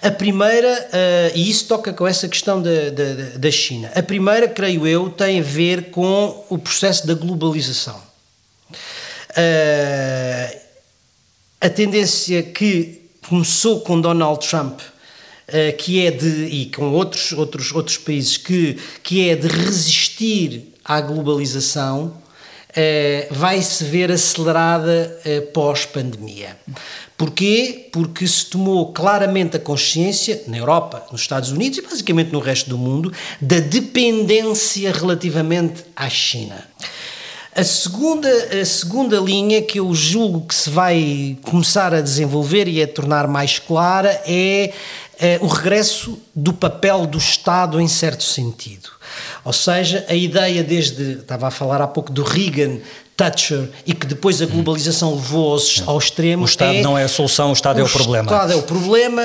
A 0.03 0.11
primeira, 0.11 0.69
uh, 0.69 1.33
e 1.35 1.49
isso 1.49 1.67
toca 1.69 1.91
com 1.91 2.07
essa 2.07 2.29
questão 2.29 2.61
da, 2.61 2.91
da, 2.91 3.39
da 3.39 3.51
China, 3.51 3.91
a 3.95 4.03
primeira, 4.03 4.47
creio 4.47 4.87
eu, 4.87 5.09
tem 5.09 5.41
a 5.41 5.43
ver 5.43 5.85
com 5.85 6.45
o 6.51 6.59
processo 6.59 7.07
da 7.07 7.15
globalização. 7.15 7.97
Uh, 9.31 10.59
a 11.63 11.71
tendência 11.71 12.43
que 12.43 13.01
começou 13.27 13.81
com 13.81 13.99
Donald 13.99 14.47
Trump 14.47 14.81
Uh, 15.47 15.77
que 15.77 16.07
é 16.07 16.11
de, 16.11 16.27
e 16.47 16.67
com 16.75 16.91
outros, 16.93 17.33
outros, 17.33 17.71
outros 17.71 17.99
países, 17.99 18.39
que, 18.39 18.79
que 19.03 19.29
é 19.29 19.37
de 19.37 19.47
resistir 19.47 20.73
à 20.83 21.03
globalização, 21.03 22.07
uh, 22.07 23.35
vai 23.35 23.61
se 23.61 23.85
ver 23.85 24.11
acelerada 24.11 25.21
uh, 25.21 25.43
pós-pandemia. 25.53 26.57
Porquê? 27.17 27.89
Porque 27.93 28.27
se 28.27 28.47
tomou 28.47 28.93
claramente 28.93 29.57
a 29.57 29.61
consciência, 29.61 30.43
na 30.49 30.57
Europa, 30.57 31.07
nos 31.13 31.21
Estados 31.21 31.51
Unidos 31.51 31.79
e 31.79 31.83
basicamente 31.83 32.33
no 32.33 32.41
resto 32.41 32.71
do 32.71 32.79
mundo, 32.79 33.13
da 33.41 33.61
dependência 33.61 34.93
relativamente 34.93 35.85
à 35.95 36.09
China. 36.09 36.67
A 37.57 37.63
segunda, 37.63 38.29
a 38.29 38.65
segunda 38.65 39.21
linha 39.21 39.63
que 39.63 39.79
eu 39.79 39.95
julgo 39.95 40.45
que 40.45 40.55
se 40.55 40.69
vai 40.69 41.39
começar 41.41 41.95
a 41.95 42.01
desenvolver 42.01 42.67
e 42.67 42.83
a 42.83 42.89
tornar 42.89 43.29
mais 43.29 43.61
clara 43.61 44.11
é 44.27 44.73
é 45.19 45.39
o 45.41 45.47
regresso 45.47 46.19
do 46.35 46.53
papel 46.53 47.07
do 47.07 47.19
Estado 47.19 47.81
em 47.81 47.89
certo 47.89 48.23
sentido. 48.23 48.91
Ou 49.45 49.53
seja, 49.53 50.05
a 50.09 50.15
ideia 50.15 50.65
desde, 50.65 51.19
estava 51.19 51.49
a 51.49 51.51
falar 51.51 51.81
há 51.81 51.87
pouco 51.87 52.11
do 52.11 52.23
Reagan, 52.23 52.79
Thatcher 53.17 53.69
e 53.87 53.95
que 53.95 54.07
depois 54.07 54.43
a 54.43 54.47
globalização 54.47 55.15
levou 55.15 55.53
ao, 55.53 55.93
ao 55.93 55.99
extremo. 55.99 56.43
O 56.43 56.47
Estado 56.47 56.77
é, 56.77 56.83
não 56.83 56.99
é 56.99 57.05
a 57.05 57.09
solução, 57.09 57.51
o 57.51 57.53
Estado 57.53 57.81
é 57.81 57.83
o 57.83 57.89
problema. 57.89 58.31
O 58.31 58.35
Estado 58.35 58.53
é 58.53 58.57
o 58.57 58.63
problema, 58.63 59.23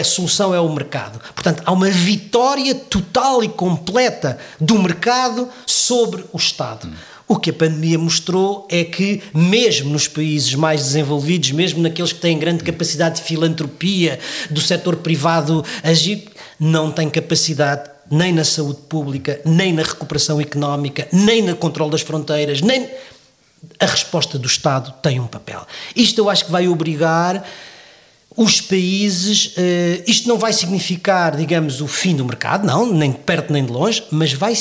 a 0.00 0.04
solução 0.04 0.54
é 0.54 0.60
o 0.60 0.68
mercado. 0.72 1.20
Portanto, 1.34 1.62
há 1.64 1.72
uma 1.72 1.88
vitória 1.88 2.74
total 2.74 3.44
e 3.44 3.48
completa 3.48 4.38
do 4.60 4.78
mercado 4.78 5.48
sobre 5.64 6.24
o 6.32 6.36
Estado. 6.36 6.88
O 7.28 7.36
que 7.36 7.50
a 7.50 7.52
pandemia 7.52 7.98
mostrou 7.98 8.66
é 8.70 8.82
que, 8.82 9.22
mesmo 9.34 9.90
nos 9.90 10.08
países 10.08 10.54
mais 10.54 10.82
desenvolvidos, 10.82 11.52
mesmo 11.52 11.82
naqueles 11.82 12.10
que 12.10 12.20
têm 12.20 12.38
grande 12.38 12.64
capacidade 12.64 13.16
de 13.16 13.22
filantropia, 13.22 14.18
do 14.48 14.62
setor 14.62 14.96
privado 14.96 15.62
agir, 15.82 16.24
não 16.58 16.90
tem 16.90 17.10
capacidade 17.10 17.90
nem 18.10 18.32
na 18.32 18.44
saúde 18.44 18.80
pública, 18.88 19.38
nem 19.44 19.74
na 19.74 19.82
recuperação 19.82 20.40
económica, 20.40 21.06
nem 21.12 21.42
no 21.42 21.54
controle 21.54 21.90
das 21.90 22.00
fronteiras, 22.00 22.62
nem. 22.62 22.88
A 23.78 23.86
resposta 23.86 24.38
do 24.38 24.46
Estado 24.46 24.94
tem 25.02 25.20
um 25.20 25.26
papel. 25.26 25.66
Isto 25.94 26.20
eu 26.20 26.30
acho 26.30 26.46
que 26.46 26.50
vai 26.50 26.66
obrigar 26.66 27.44
os 28.36 28.60
países, 28.60 29.46
uh, 29.56 30.02
isto 30.06 30.28
não 30.28 30.38
vai 30.38 30.52
significar, 30.52 31.36
digamos, 31.36 31.80
o 31.80 31.88
fim 31.88 32.14
do 32.14 32.24
mercado, 32.24 32.66
não, 32.66 32.86
nem 32.86 33.10
de 33.10 33.18
perto 33.18 33.52
nem 33.52 33.64
de 33.64 33.72
longe, 33.72 34.04
mas 34.10 34.32
vai, 34.32 34.54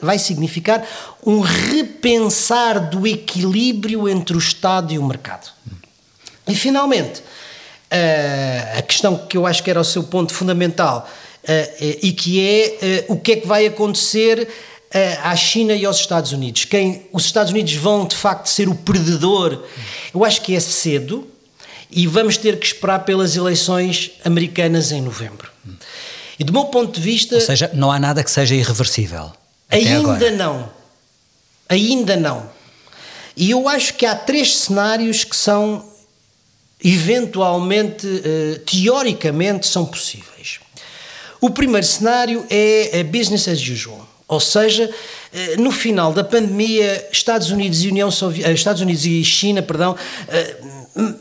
vai 0.00 0.18
significar 0.18 0.86
um 1.26 1.40
repensar 1.40 2.88
do 2.88 3.06
equilíbrio 3.06 4.08
entre 4.08 4.34
o 4.34 4.38
Estado 4.38 4.94
e 4.94 4.98
o 4.98 5.04
mercado. 5.04 5.50
E 6.48 6.54
finalmente, 6.54 7.20
uh, 7.20 8.78
a 8.78 8.82
questão 8.82 9.18
que 9.18 9.36
eu 9.36 9.46
acho 9.46 9.62
que 9.62 9.70
era 9.70 9.80
o 9.80 9.84
seu 9.84 10.04
ponto 10.04 10.32
fundamental 10.32 11.06
uh, 11.44 11.84
e 12.02 12.12
que 12.12 12.40
é 12.40 13.04
o 13.08 13.16
que 13.16 13.32
é 13.32 13.36
que 13.36 13.46
vai 13.46 13.66
acontecer 13.66 14.48
à 15.22 15.36
China 15.36 15.72
e 15.74 15.84
aos 15.84 15.98
Estados 15.98 16.32
Unidos. 16.32 16.64
Quem, 16.64 17.06
os 17.12 17.24
Estados 17.24 17.52
Unidos 17.52 17.74
vão 17.74 18.06
de 18.06 18.16
facto 18.16 18.46
ser 18.46 18.68
o 18.68 18.74
perdedor? 18.74 19.62
Eu 20.12 20.24
acho 20.24 20.40
que 20.40 20.56
é 20.56 20.58
cedo 20.58 21.28
e 21.92 22.06
vamos 22.06 22.36
ter 22.36 22.58
que 22.58 22.66
esperar 22.66 23.00
pelas 23.00 23.36
eleições 23.36 24.12
americanas 24.24 24.92
em 24.92 25.00
novembro. 25.00 25.50
E 26.38 26.44
do 26.44 26.52
meu 26.52 26.66
ponto 26.66 26.98
de 26.98 27.00
vista. 27.00 27.34
Ou 27.34 27.40
seja, 27.40 27.70
não 27.74 27.92
há 27.92 27.98
nada 27.98 28.24
que 28.24 28.30
seja 28.30 28.54
irreversível. 28.54 29.30
Ainda 29.68 30.30
não. 30.30 30.70
Ainda 31.68 32.16
não. 32.16 32.50
E 33.36 33.50
eu 33.50 33.68
acho 33.68 33.94
que 33.94 34.06
há 34.06 34.14
três 34.14 34.56
cenários 34.56 35.24
que 35.24 35.36
são, 35.36 35.84
eventualmente, 36.82 38.06
uh, 38.06 38.58
teoricamente, 38.60 39.66
são 39.66 39.84
possíveis. 39.84 40.60
O 41.40 41.50
primeiro 41.50 41.86
cenário 41.86 42.44
é 42.50 43.02
business 43.02 43.48
as 43.48 43.60
usual. 43.60 44.10
Ou 44.30 44.38
seja, 44.38 44.88
eh, 45.32 45.56
no 45.56 45.72
final 45.72 46.12
da 46.12 46.22
pandemia, 46.22 47.08
Estados 47.10 47.50
Unidos 47.50 47.82
e 47.82 47.88
União 47.88 48.12
Soviética, 48.12 48.48
eh, 48.48 48.54
Estados 48.54 48.80
Unidos 48.80 49.04
e 49.04 49.24
China, 49.24 49.60
perdão, 49.60 49.96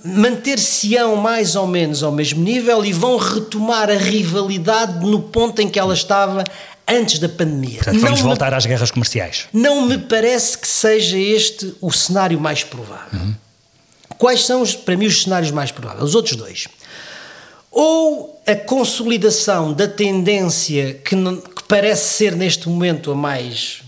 manter-se-ão 0.04 1.16
mais 1.16 1.56
ou 1.56 1.68
menos 1.68 2.04
ao 2.04 2.12
mesmo 2.12 2.44
nível 2.44 2.84
e 2.84 2.92
vão 2.92 3.18
retomar 3.18 3.90
a 3.90 3.98
rivalidade 3.98 5.06
no 5.06 5.22
ponto 5.22 5.62
em 5.62 5.70
que 5.70 5.80
ela 5.80 5.94
estava 5.94 6.44
antes 6.88 7.20
da 7.20 7.30
pandemia. 7.30 7.76
Portanto, 7.76 8.00
vamos 8.00 8.20
não 8.20 8.28
voltar 8.28 8.52
me, 8.52 8.58
às 8.58 8.66
guerras 8.66 8.92
comerciais. 8.92 9.48
Não 9.54 9.86
me 9.86 9.98
parece 9.98 10.58
que 10.58 10.68
seja 10.68 11.18
este 11.18 11.76
o 11.80 11.92
cenário 11.92 12.40
mais 12.40 12.64
provável. 12.64 13.20
Uhum. 13.20 13.36
Quais 14.18 14.46
são, 14.46 14.62
os, 14.62 14.76
para 14.76 14.98
mim, 14.98 15.06
os 15.06 15.24
cenários 15.24 15.52
mais 15.52 15.72
prováveis? 15.72 16.04
Os 16.04 16.16
outros 16.16 16.36
dois. 16.36 16.68
Ou 17.72 18.42
a 18.46 18.56
consolidação 18.56 19.72
da 19.72 19.88
tendência 19.88 20.96
que, 20.96 21.16
que 21.16 21.64
parece 21.68 22.16
ser 22.16 22.36
neste 22.36 22.68
momento 22.68 23.12
a 23.12 23.16
mais, 23.16 23.82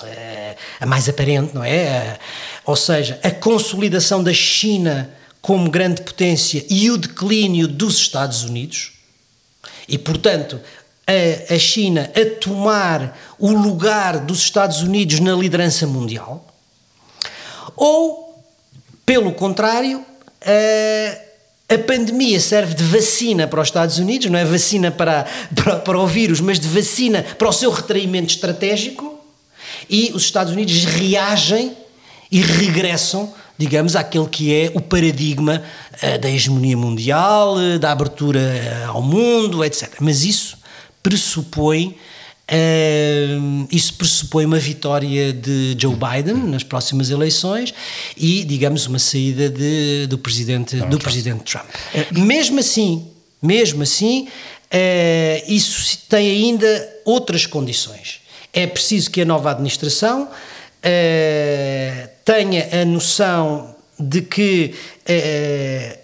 uh, 0.00 0.56
a 0.80 0.86
mais 0.86 1.08
aparente, 1.08 1.54
não 1.54 1.62
é? 1.62 2.18
Uh, 2.18 2.51
ou 2.64 2.76
seja, 2.76 3.18
a 3.22 3.30
consolidação 3.30 4.22
da 4.22 4.32
China 4.32 5.10
como 5.40 5.68
grande 5.68 6.02
potência 6.02 6.64
e 6.70 6.90
o 6.90 6.96
declínio 6.96 7.66
dos 7.66 7.96
Estados 7.96 8.44
Unidos, 8.44 8.92
e 9.88 9.98
portanto 9.98 10.60
a, 11.06 11.54
a 11.54 11.58
China 11.58 12.10
a 12.14 12.40
tomar 12.40 13.18
o 13.38 13.50
lugar 13.50 14.20
dos 14.20 14.38
Estados 14.38 14.82
Unidos 14.82 15.18
na 15.18 15.34
liderança 15.34 15.84
mundial, 15.86 16.46
ou, 17.74 18.40
pelo 19.04 19.32
contrário, 19.32 20.04
a, 20.40 21.74
a 21.74 21.78
pandemia 21.78 22.38
serve 22.38 22.74
de 22.74 22.84
vacina 22.84 23.48
para 23.48 23.60
os 23.60 23.68
Estados 23.68 23.98
Unidos, 23.98 24.30
não 24.30 24.38
é 24.38 24.44
vacina 24.44 24.92
para, 24.92 25.26
para, 25.56 25.76
para 25.80 25.98
o 25.98 26.06
vírus, 26.06 26.40
mas 26.40 26.60
de 26.60 26.68
vacina 26.68 27.24
para 27.36 27.48
o 27.48 27.52
seu 27.52 27.72
retraimento 27.72 28.32
estratégico, 28.32 29.18
e 29.90 30.12
os 30.14 30.22
Estados 30.22 30.52
Unidos 30.52 30.84
reagem 30.84 31.76
e 32.32 32.40
regressam, 32.40 33.30
digamos, 33.58 33.94
àquele 33.94 34.26
que 34.26 34.54
é 34.54 34.72
o 34.74 34.80
paradigma 34.80 35.62
uh, 36.02 36.18
da 36.18 36.30
hegemonia 36.30 36.76
mundial, 36.78 37.56
uh, 37.56 37.78
da 37.78 37.92
abertura 37.92 38.40
uh, 38.40 38.90
ao 38.92 39.02
mundo, 39.02 39.62
etc. 39.62 39.96
Mas 40.00 40.24
isso 40.24 40.56
pressupõe 41.02 41.94
isso 43.70 43.94
pressupõe 43.94 44.44
uma 44.44 44.58
vitória 44.58 45.32
de 45.32 45.74
Joe 45.78 45.96
Biden 45.96 46.34
nas 46.34 46.62
próximas 46.62 47.08
eleições 47.08 47.72
e, 48.14 48.44
digamos, 48.44 48.86
uma 48.86 48.98
saída 48.98 49.48
de, 49.48 50.06
do 50.06 50.18
presidente 50.18 50.76
do 50.76 50.98
Trump. 50.98 51.02
presidente 51.02 51.44
Trump. 51.44 51.64
mesmo 52.12 52.58
assim, 52.58 53.08
mesmo 53.40 53.82
assim, 53.82 54.28
isso 55.48 56.00
tem 56.10 56.30
ainda 56.30 56.92
outras 57.06 57.46
condições. 57.46 58.20
É 58.52 58.66
preciso 58.66 59.10
que 59.10 59.22
a 59.22 59.24
nova 59.24 59.52
administração 59.52 60.28
uh, 60.82 62.08
tenha 62.24 62.82
a 62.82 62.84
noção 62.84 63.74
de 63.98 64.22
que 64.22 64.74
uh, 65.08 65.98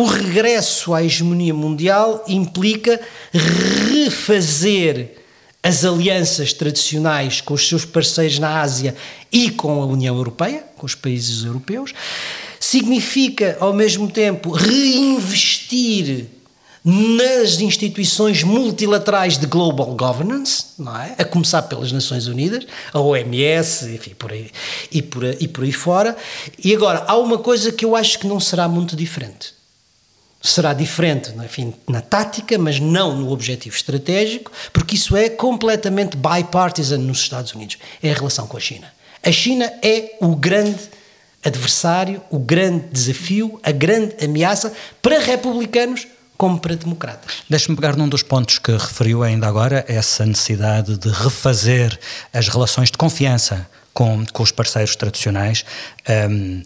o 0.00 0.04
regresso 0.04 0.94
à 0.94 1.02
hegemonia 1.02 1.54
mundial 1.54 2.22
implica 2.28 3.00
refazer 3.32 5.16
as 5.62 5.84
alianças 5.84 6.52
tradicionais 6.52 7.40
com 7.40 7.54
os 7.54 7.66
seus 7.66 7.84
parceiros 7.84 8.38
na 8.38 8.60
Ásia 8.60 8.94
e 9.32 9.50
com 9.50 9.82
a 9.82 9.86
União 9.86 10.14
Europeia, 10.14 10.64
com 10.76 10.86
os 10.86 10.94
países 10.94 11.44
europeus, 11.44 11.92
significa, 12.60 13.56
ao 13.58 13.72
mesmo 13.72 14.08
tempo, 14.08 14.50
reinvestir 14.50 16.26
nas 16.88 17.60
instituições 17.60 18.44
multilaterais 18.44 19.36
de 19.36 19.44
global 19.44 19.86
governance, 19.96 20.66
não 20.78 20.96
é? 20.96 21.16
a 21.18 21.24
começar 21.24 21.62
pelas 21.62 21.90
Nações 21.90 22.28
Unidas, 22.28 22.64
a 22.92 23.00
OMS, 23.00 23.92
enfim, 23.92 24.14
por 24.16 24.30
aí, 24.30 24.52
e, 24.92 25.02
por, 25.02 25.24
e 25.24 25.48
por 25.48 25.64
aí 25.64 25.72
fora. 25.72 26.16
E 26.62 26.72
agora, 26.72 27.04
há 27.08 27.16
uma 27.16 27.38
coisa 27.38 27.72
que 27.72 27.84
eu 27.84 27.96
acho 27.96 28.20
que 28.20 28.28
não 28.28 28.38
será 28.38 28.68
muito 28.68 28.94
diferente. 28.94 29.52
Será 30.40 30.72
diferente, 30.72 31.32
enfim, 31.44 31.74
na 31.88 32.00
tática, 32.00 32.56
mas 32.56 32.78
não 32.78 33.16
no 33.16 33.32
objetivo 33.32 33.74
estratégico, 33.74 34.52
porque 34.72 34.94
isso 34.94 35.16
é 35.16 35.28
completamente 35.28 36.16
bipartisan 36.16 36.98
nos 36.98 37.18
Estados 37.18 37.52
Unidos. 37.52 37.78
É 38.00 38.12
a 38.12 38.14
relação 38.14 38.46
com 38.46 38.56
a 38.56 38.60
China. 38.60 38.92
A 39.24 39.32
China 39.32 39.64
é 39.82 40.14
o 40.20 40.36
grande 40.36 40.88
adversário, 41.44 42.22
o 42.30 42.38
grande 42.38 42.84
desafio, 42.92 43.58
a 43.60 43.72
grande 43.72 44.14
ameaça 44.24 44.72
para 45.02 45.18
republicanos 45.18 46.06
como 46.36 46.58
para 46.58 46.76
democratas. 46.76 47.42
Deixe-me 47.48 47.76
pegar 47.76 47.96
num 47.96 48.08
dos 48.08 48.22
pontos 48.22 48.58
que 48.58 48.72
referiu 48.72 49.22
ainda 49.22 49.46
agora, 49.46 49.84
essa 49.88 50.24
necessidade 50.24 50.96
de 50.98 51.08
refazer 51.08 51.98
as 52.32 52.48
relações 52.48 52.90
de 52.90 52.98
confiança 52.98 53.66
com, 53.92 54.24
com 54.32 54.42
os 54.42 54.50
parceiros 54.50 54.94
tradicionais. 54.94 55.64
Um, 56.28 56.62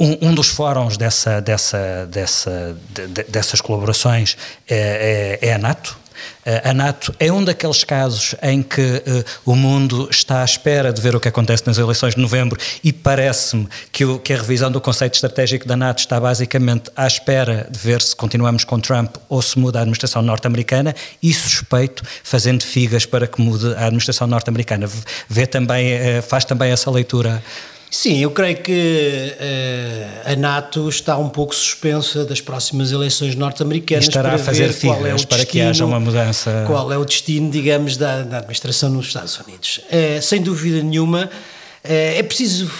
um, 0.00 0.34
dos 0.34 0.48
fóruns 0.48 0.96
dessa, 0.96 1.40
dessa, 1.42 2.06
dessa, 2.06 2.76
de, 2.88 3.24
dessas 3.24 3.60
colaborações 3.60 4.36
é, 4.66 5.38
é, 5.42 5.48
é 5.48 5.52
a 5.52 5.58
NATO, 5.58 5.99
a 6.64 6.72
NATO 6.72 7.14
é 7.18 7.30
um 7.32 7.44
daqueles 7.44 7.84
casos 7.84 8.34
em 8.42 8.62
que 8.62 8.80
uh, 8.80 9.24
o 9.44 9.54
mundo 9.54 10.08
está 10.10 10.42
à 10.42 10.44
espera 10.44 10.92
de 10.92 11.00
ver 11.00 11.14
o 11.14 11.20
que 11.20 11.28
acontece 11.28 11.66
nas 11.66 11.78
eleições 11.78 12.14
de 12.14 12.20
novembro 12.20 12.58
e 12.82 12.92
parece-me 12.92 13.68
que, 13.92 14.18
que, 14.18 14.32
a 14.32 14.36
revisão 14.36 14.70
do 14.70 14.80
conceito 14.80 15.14
estratégico 15.14 15.66
da 15.66 15.76
NATO 15.76 15.98
está 15.98 16.18
basicamente 16.18 16.90
à 16.96 17.06
espera 17.06 17.66
de 17.70 17.78
ver 17.78 18.00
se 18.02 18.16
continuamos 18.16 18.64
com 18.64 18.80
Trump 18.80 19.16
ou 19.28 19.42
se 19.42 19.58
muda 19.58 19.78
a 19.78 19.82
administração 19.82 20.22
norte-americana 20.22 20.94
e 21.22 21.32
suspeito, 21.32 22.02
fazendo 22.22 22.62
figas 22.62 23.04
para 23.04 23.26
que 23.26 23.40
mude 23.40 23.74
a 23.74 23.86
administração 23.86 24.26
norte-americana. 24.26 24.88
Vê 25.28 25.46
também, 25.46 25.94
uh, 25.94 26.22
faz 26.22 26.44
também 26.44 26.72
essa 26.72 26.90
leitura 26.90 27.42
Sim, 27.90 28.18
eu 28.18 28.30
creio 28.30 28.56
que 28.58 29.34
uh, 29.36 30.32
a 30.32 30.36
NATO 30.36 30.88
está 30.88 31.18
um 31.18 31.28
pouco 31.28 31.52
suspensa 31.52 32.24
das 32.24 32.40
próximas 32.40 32.92
eleições 32.92 33.34
norte-americanas. 33.34 34.04
Estará 34.06 34.34
a 34.34 34.38
fazer 34.38 34.72
filas 34.72 35.22
é 35.22 35.26
para 35.26 35.38
destino, 35.38 35.46
que 35.46 35.60
haja 35.60 35.84
uma 35.84 35.98
mudança. 35.98 36.64
Qual 36.68 36.92
é 36.92 36.96
o 36.96 37.04
destino, 37.04 37.50
digamos, 37.50 37.96
da, 37.96 38.22
da 38.22 38.38
administração 38.38 38.90
nos 38.90 39.08
Estados 39.08 39.36
Unidos? 39.40 39.80
Uh, 39.88 40.22
sem 40.22 40.40
dúvida 40.40 40.80
nenhuma, 40.80 41.24
uh, 41.24 41.28
é 41.82 42.22
preciso 42.22 42.70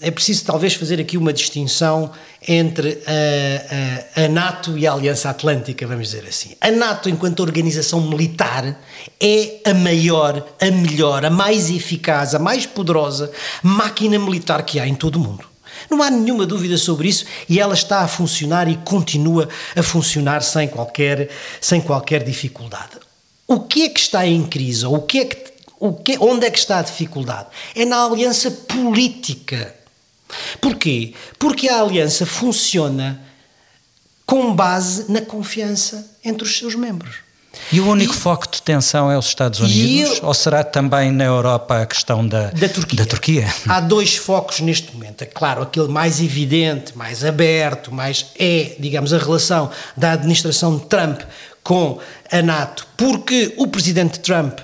é 0.00 0.10
preciso 0.10 0.44
talvez 0.44 0.74
fazer 0.74 1.00
aqui 1.00 1.16
uma 1.16 1.32
distinção 1.32 2.10
entre 2.46 3.02
a, 3.06 4.20
a, 4.20 4.24
a, 4.24 4.28
NATO 4.28 4.76
e 4.76 4.86
a 4.86 4.92
Aliança 4.92 5.30
Atlântica, 5.30 5.86
vamos 5.86 6.08
dizer 6.08 6.26
assim. 6.28 6.54
A 6.60 6.70
NATO, 6.70 7.08
enquanto 7.08 7.40
organização 7.40 8.00
militar, 8.00 8.78
é 9.20 9.60
a 9.64 9.74
maior, 9.74 10.46
a 10.60 10.70
melhor, 10.70 11.24
a 11.24 11.30
mais 11.30 11.70
eficaz, 11.70 12.34
a 12.34 12.38
mais 12.38 12.66
poderosa 12.66 13.30
máquina 13.62 14.18
militar 14.18 14.62
que 14.64 14.80
há 14.80 14.86
em 14.86 14.94
todo 14.94 15.16
o 15.16 15.20
mundo. 15.20 15.44
Não 15.90 16.02
há 16.02 16.10
nenhuma 16.10 16.46
dúvida 16.46 16.76
sobre 16.76 17.08
isso 17.08 17.24
e 17.48 17.58
ela 17.58 17.74
está 17.74 18.00
a 18.00 18.08
funcionar 18.08 18.68
e 18.68 18.76
continua 18.78 19.48
a 19.76 19.82
funcionar 19.82 20.42
sem 20.42 20.68
qualquer, 20.68 21.28
sem 21.60 21.80
qualquer 21.80 22.22
dificuldade. 22.22 22.92
O 23.46 23.60
que 23.60 23.84
é 23.84 23.88
que 23.88 24.00
está 24.00 24.26
em 24.26 24.44
crise? 24.44 24.86
O 24.86 25.00
que 25.00 25.18
é 25.18 25.24
que, 25.24 25.52
o 25.78 25.92
que, 25.92 26.16
onde 26.18 26.46
é 26.46 26.50
que 26.50 26.58
está 26.58 26.78
a 26.78 26.82
dificuldade? 26.82 27.48
É 27.74 27.84
na 27.84 28.04
aliança 28.04 28.50
política 28.50 29.81
Porquê? 30.60 31.14
Porque 31.38 31.68
a 31.68 31.80
aliança 31.80 32.26
funciona 32.26 33.20
com 34.24 34.54
base 34.54 35.10
na 35.10 35.20
confiança 35.20 36.10
entre 36.24 36.44
os 36.44 36.56
seus 36.56 36.74
membros. 36.74 37.16
E 37.70 37.80
o 37.80 37.88
único 37.88 38.14
e, 38.14 38.16
foco 38.16 38.50
de 38.50 38.62
tensão 38.62 39.10
é 39.10 39.18
os 39.18 39.26
Estados 39.26 39.60
Unidos? 39.60 40.18
Eu, 40.18 40.26
ou 40.26 40.34
será 40.34 40.64
também 40.64 41.10
na 41.10 41.24
Europa 41.24 41.82
a 41.82 41.86
questão 41.86 42.26
da, 42.26 42.50
da, 42.50 42.68
Turquia. 42.68 42.98
da 42.98 43.04
Turquia? 43.04 43.54
Há 43.68 43.80
dois 43.80 44.16
focos 44.16 44.60
neste 44.60 44.92
momento. 44.94 45.22
É 45.22 45.26
claro, 45.26 45.62
aquele 45.62 45.88
mais 45.88 46.20
evidente, 46.20 46.96
mais 46.96 47.24
aberto, 47.24 47.92
mais 47.92 48.26
é, 48.38 48.74
digamos, 48.78 49.12
a 49.12 49.18
relação 49.18 49.70
da 49.96 50.12
administração 50.12 50.78
de 50.78 50.86
Trump 50.86 51.20
com 51.62 51.98
a 52.30 52.42
NATO, 52.42 52.86
porque 52.96 53.54
o 53.56 53.66
presidente 53.68 54.18
Trump, 54.18 54.58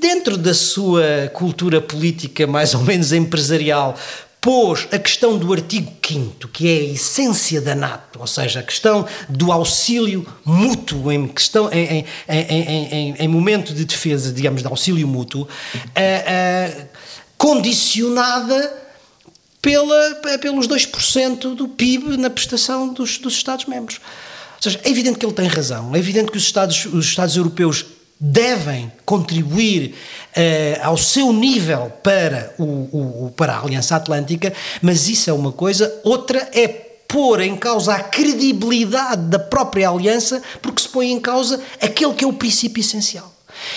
dentro 0.00 0.36
da 0.36 0.54
sua 0.54 1.30
cultura 1.32 1.80
política 1.80 2.46
mais 2.46 2.74
ou 2.74 2.82
menos 2.82 3.12
empresarial, 3.12 3.96
pôs 4.44 4.86
a 4.92 4.98
questão 4.98 5.38
do 5.38 5.54
artigo 5.54 5.90
5 6.06 6.48
que 6.48 6.68
é 6.68 6.72
a 6.72 6.92
essência 6.92 7.62
da 7.62 7.74
NATO, 7.74 8.20
ou 8.20 8.26
seja, 8.26 8.60
a 8.60 8.62
questão 8.62 9.06
do 9.26 9.50
auxílio 9.50 10.26
mútuo 10.44 11.10
em, 11.10 11.26
questão, 11.28 11.72
em, 11.72 12.04
em, 12.28 13.14
em, 13.18 13.28
momento 13.28 13.72
de 13.72 13.86
defesa, 13.86 14.30
digamos, 14.30 14.60
de 14.60 14.68
auxílio 14.68 15.08
mútuo, 15.08 15.48
condicionada 17.38 18.84
pela, 19.62 20.14
pelos 20.38 20.68
2% 20.68 21.54
do 21.54 21.66
PIB 21.66 22.18
na 22.18 22.28
prestação 22.28 22.92
dos, 22.92 23.16
dos 23.16 23.32
Estados-membros. 23.32 23.98
Ou 24.56 24.62
seja, 24.62 24.78
é 24.84 24.90
evidente 24.90 25.18
que 25.18 25.24
ele 25.24 25.32
tem 25.32 25.46
razão, 25.46 25.96
é 25.96 25.98
evidente 25.98 26.30
que 26.30 26.36
os 26.36 26.44
Estados, 26.44 26.84
os 26.84 27.06
Estados 27.06 27.34
europeus 27.34 27.86
devem 28.18 28.90
contribuir 29.04 29.94
uh, 30.36 30.86
ao 30.86 30.96
seu 30.96 31.32
nível 31.32 31.92
para, 32.02 32.54
o, 32.58 33.26
o, 33.26 33.32
para 33.36 33.54
a 33.54 33.62
Aliança 33.62 33.96
Atlântica, 33.96 34.52
mas 34.80 35.08
isso 35.08 35.28
é 35.28 35.32
uma 35.32 35.52
coisa, 35.52 36.00
outra 36.04 36.48
é 36.52 36.68
pôr 37.14 37.40
em 37.40 37.56
causa 37.56 37.94
a 37.94 38.02
credibilidade 38.02 39.22
da 39.28 39.38
própria 39.38 39.88
aliança, 39.88 40.42
porque 40.60 40.82
se 40.82 40.88
põe 40.88 41.12
em 41.12 41.20
causa 41.20 41.60
aquele 41.80 42.14
que 42.14 42.24
é 42.24 42.26
o 42.26 42.32
princípio 42.32 42.80
essencial. 42.80 43.32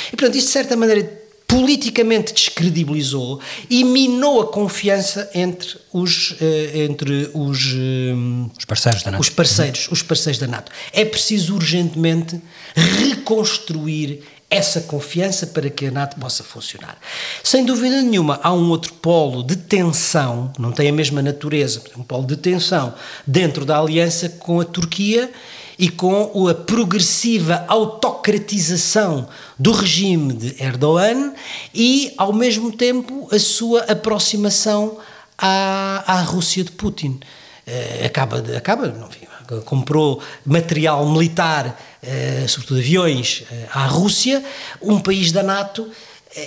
E 0.08 0.16
portanto, 0.16 0.38
isso 0.38 0.48
de 0.48 0.54
certa 0.54 0.76
maneira 0.76 1.27
politicamente 1.48 2.34
descredibilizou 2.34 3.40
e 3.70 3.84
minou 3.84 4.42
a 4.42 4.48
confiança 4.48 5.30
entre 5.34 5.78
os 5.94 6.32
uh, 6.32 6.36
entre 6.74 7.32
os, 7.34 7.74
uh, 7.74 8.52
os 8.58 8.66
parceiros 8.66 9.02
da 9.02 9.12
NATO. 9.12 9.22
Os 9.22 9.30
parceiros, 9.30 9.88
os 9.90 10.04
parceiros 10.04 10.40
da 10.40 10.48
NATO. 10.48 10.72
É 10.92 11.06
preciso 11.06 11.56
urgentemente 11.56 12.42
reconstruir 12.76 14.24
essa 14.50 14.82
confiança 14.82 15.48
para 15.48 15.70
que 15.70 15.88
a 15.88 15.92
NATO 15.92 16.18
possa 16.20 16.44
funcionar. 16.44 16.98
Sem 17.44 17.66
dúvida 17.66 18.02
nenhuma, 18.02 18.40
há 18.42 18.54
um 18.54 18.70
outro 18.70 18.94
polo 18.94 19.44
de 19.44 19.58
tensão, 19.58 20.52
não 20.58 20.72
tem 20.72 20.88
a 20.88 20.94
mesma 20.94 21.22
natureza, 21.22 21.82
um 21.98 22.04
polo 22.04 22.26
de 22.26 22.38
tensão 22.38 22.94
dentro 23.26 23.66
da 23.66 23.78
aliança 23.78 24.30
com 24.30 24.62
a 24.62 24.66
Turquia 24.66 25.32
e 25.78 25.90
com 25.90 26.48
a 26.48 26.56
progressiva 26.56 27.66
autocratização 27.68 29.28
do 29.60 29.72
regime 29.72 30.34
de 30.34 30.64
Erdogan 30.64 31.34
e, 31.74 32.14
ao 32.18 32.34
mesmo 32.34 32.72
tempo, 32.72 33.28
a 33.32 33.38
sua 33.38 33.82
aproximação 33.82 34.98
à, 35.38 36.04
à 36.08 36.22
Rússia 36.22 36.64
de 36.64 36.72
Putin. 36.72 37.20
Uh, 37.68 38.06
acaba, 38.06 38.38
acaba 38.56 38.88
enfim, 38.88 39.27
comprou 39.66 40.22
material 40.46 41.06
militar, 41.06 41.80
uh, 42.04 42.48
sobretudo 42.48 42.80
aviões, 42.80 43.44
uh, 43.50 43.56
à 43.74 43.86
Rússia, 43.86 44.44
um 44.82 45.00
país 45.00 45.32
da 45.32 45.44
NATO 45.44 45.90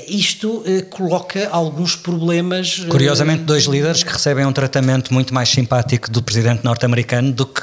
isto 0.08 0.62
eh, 0.66 0.82
coloca 0.82 1.48
alguns 1.50 1.96
problemas. 1.96 2.80
Curiosamente, 2.88 3.42
dois 3.42 3.64
líderes 3.64 4.02
que 4.02 4.12
recebem 4.12 4.46
um 4.46 4.52
tratamento 4.52 5.12
muito 5.12 5.34
mais 5.34 5.48
simpático 5.48 6.10
do 6.10 6.22
presidente 6.22 6.64
norte-americano 6.64 7.32
do 7.32 7.46
que 7.46 7.62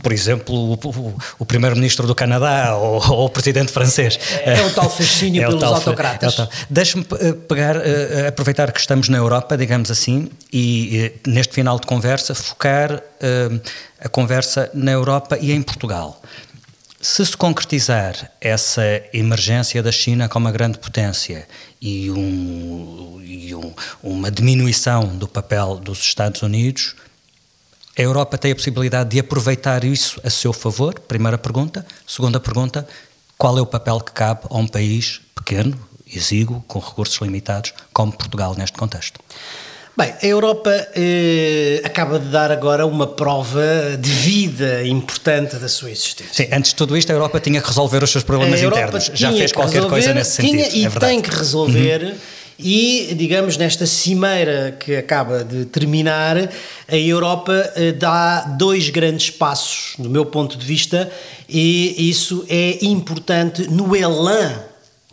por 0.00 0.12
exemplo, 0.12 0.54
o, 0.54 1.16
o, 1.40 1.44
primeiro-ministro 1.44 2.06
do 2.06 2.14
Canadá 2.14 2.76
ou, 2.76 3.02
ou, 3.10 3.24
o 3.24 3.28
presidente 3.28 3.72
francês. 3.72 4.16
É, 4.44 4.60
é 4.60 4.64
o 4.64 4.70
tal 4.72 4.88
fascínio 4.88 5.42
é 5.42 5.46
pelos 5.46 5.60
tal, 5.60 5.74
autocratas. 5.74 6.38
É 6.38 6.48
Deixa-me 6.70 7.04
eh, 7.18 7.32
pegar, 7.32 7.76
aproveitar 8.28 8.70
que 8.70 8.78
estamos 8.78 9.08
na 9.08 9.18
Europa, 9.18 9.56
digamos 9.56 9.90
assim, 9.90 10.30
e 10.52 11.10
neste 11.26 11.52
final 11.52 11.80
de 11.80 11.86
conversa, 11.88 12.32
focar 12.32 13.02
a 14.00 14.08
conversa 14.08 14.70
na 14.72 14.92
Europa 14.92 15.36
e 15.40 15.50
em 15.50 15.60
Portugal. 15.62 16.22
Se 17.00 17.24
se 17.24 17.36
concretizar 17.36 18.32
essa 18.40 18.82
emergência 19.12 19.80
da 19.80 19.92
China 19.92 20.28
como 20.28 20.46
uma 20.46 20.52
grande 20.52 20.78
potência 20.78 21.46
e, 21.80 22.10
um, 22.10 23.20
e 23.22 23.54
um, 23.54 23.72
uma 24.02 24.32
diminuição 24.32 25.16
do 25.16 25.28
papel 25.28 25.76
dos 25.76 26.00
Estados 26.00 26.42
Unidos, 26.42 26.96
a 27.96 28.02
Europa 28.02 28.36
tem 28.36 28.50
a 28.50 28.56
possibilidade 28.56 29.10
de 29.10 29.20
aproveitar 29.20 29.84
isso 29.84 30.20
a 30.24 30.30
seu 30.30 30.52
favor? 30.52 30.98
Primeira 30.98 31.38
pergunta. 31.38 31.86
Segunda 32.04 32.40
pergunta: 32.40 32.86
qual 33.36 33.56
é 33.56 33.60
o 33.60 33.66
papel 33.66 34.00
que 34.00 34.10
cabe 34.10 34.40
a 34.50 34.58
um 34.58 34.66
país 34.66 35.20
pequeno, 35.36 35.78
exíguo, 36.04 36.64
com 36.66 36.80
recursos 36.80 37.20
limitados, 37.20 37.74
como 37.92 38.10
Portugal 38.10 38.56
neste 38.58 38.76
contexto? 38.76 39.20
Bem, 39.98 40.14
a 40.22 40.26
Europa 40.26 40.70
eh, 40.94 41.82
acaba 41.82 42.20
de 42.20 42.28
dar 42.28 42.52
agora 42.52 42.86
uma 42.86 43.04
prova 43.04 43.96
de 43.98 44.08
vida 44.08 44.86
importante 44.86 45.56
da 45.56 45.68
sua 45.68 45.90
existência. 45.90 46.32
Sim, 46.32 46.54
antes 46.54 46.70
de 46.70 46.76
tudo 46.76 46.96
isto, 46.96 47.10
a 47.10 47.14
Europa 47.16 47.40
tinha 47.40 47.60
que 47.60 47.66
resolver 47.66 48.04
os 48.04 48.10
seus 48.10 48.22
problemas 48.22 48.62
internos. 48.62 49.10
Já 49.12 49.32
fez 49.32 49.50
qualquer 49.50 49.82
resolver, 49.82 49.90
coisa 49.90 50.14
nesse 50.14 50.40
tinha 50.40 50.64
sentido. 50.66 50.76
E 50.76 50.86
é 50.86 51.00
tem 51.00 51.20
que 51.20 51.30
resolver. 51.30 52.02
Uhum 52.04 52.38
e, 52.58 53.14
digamos, 53.16 53.56
nesta 53.56 53.86
cimeira 53.86 54.76
que 54.80 54.96
acaba 54.96 55.44
de 55.44 55.64
terminar, 55.66 56.50
a 56.88 56.96
Europa 56.96 57.72
eh, 57.76 57.92
dá 57.92 58.40
dois 58.40 58.90
grandes 58.90 59.30
passos, 59.30 59.94
do 59.96 60.10
meu 60.10 60.26
ponto 60.26 60.58
de 60.58 60.66
vista, 60.66 61.08
e 61.48 62.10
isso 62.10 62.44
é 62.48 62.84
importante 62.84 63.70
no 63.70 63.94
elan 63.94 64.67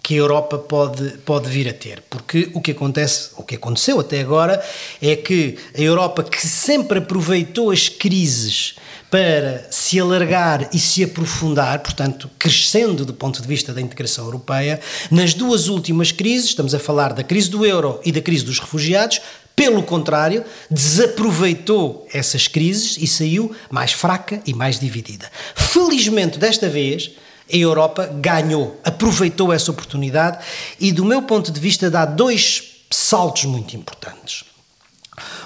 que 0.06 0.14
a 0.14 0.18
Europa 0.18 0.60
pode, 0.60 1.18
pode 1.26 1.50
vir 1.50 1.68
a 1.68 1.74
ter. 1.74 2.04
Porque 2.08 2.52
o 2.54 2.62
que 2.62 2.70
acontece, 2.70 3.32
o 3.38 3.42
que 3.42 3.56
aconteceu 3.56 4.00
até 4.00 4.22
agora, 4.22 4.64
é 5.02 5.16
que 5.16 5.58
a 5.76 5.82
Europa, 5.82 6.22
que 6.22 6.46
sempre 6.46 7.00
aproveitou 7.00 7.72
as 7.72 7.90
crises 7.90 8.76
para 9.10 9.66
se 9.72 10.00
alargar 10.00 10.70
e 10.72 10.78
se 10.78 11.04
aprofundar, 11.04 11.80
portanto, 11.80 12.30
crescendo 12.38 13.04
do 13.04 13.16
ponto 13.16 13.42
de 13.42 13.48
vista 13.48 13.74
da 13.74 13.82
integração 13.82 14.26
europeia, 14.26 14.80
nas 15.10 15.34
duas 15.34 15.70
últimas 15.70 16.12
crises, 16.12 16.50
estamos 16.50 16.76
a 16.76 16.80
falar 16.80 17.12
da 17.12 17.24
crise 17.24 17.50
do 17.50 17.66
euro 17.66 18.00
e 18.06 18.12
da 18.12 18.22
crise 18.22 18.46
dos 18.46 18.60
refugiados, 18.60 19.20
pelo 19.56 19.82
contrário, 19.82 20.46
desaproveitou 20.70 22.08
essas 22.14 22.48
crises 22.48 22.96
e 23.02 23.08
saiu 23.08 23.56
mais 23.72 23.92
fraca 23.92 24.40
e 24.46 24.54
mais 24.54 24.80
dividida. 24.80 25.32
Felizmente, 25.56 26.38
desta 26.38 26.70
vez, 26.70 27.10
a 27.52 27.56
Europa 27.56 28.08
ganhou, 28.08 28.80
aproveitou 28.84 29.54
essa 29.54 29.72
oportunidade 29.72 30.44
e, 30.80 30.92
do 30.92 31.06
meu 31.06 31.22
ponto 31.22 31.52
de 31.52 31.60
vista, 31.60 31.90
dá 31.90 32.06
dois 32.06 32.86
saltos 32.90 33.46
muito 33.46 33.76
importantes. 33.76 34.44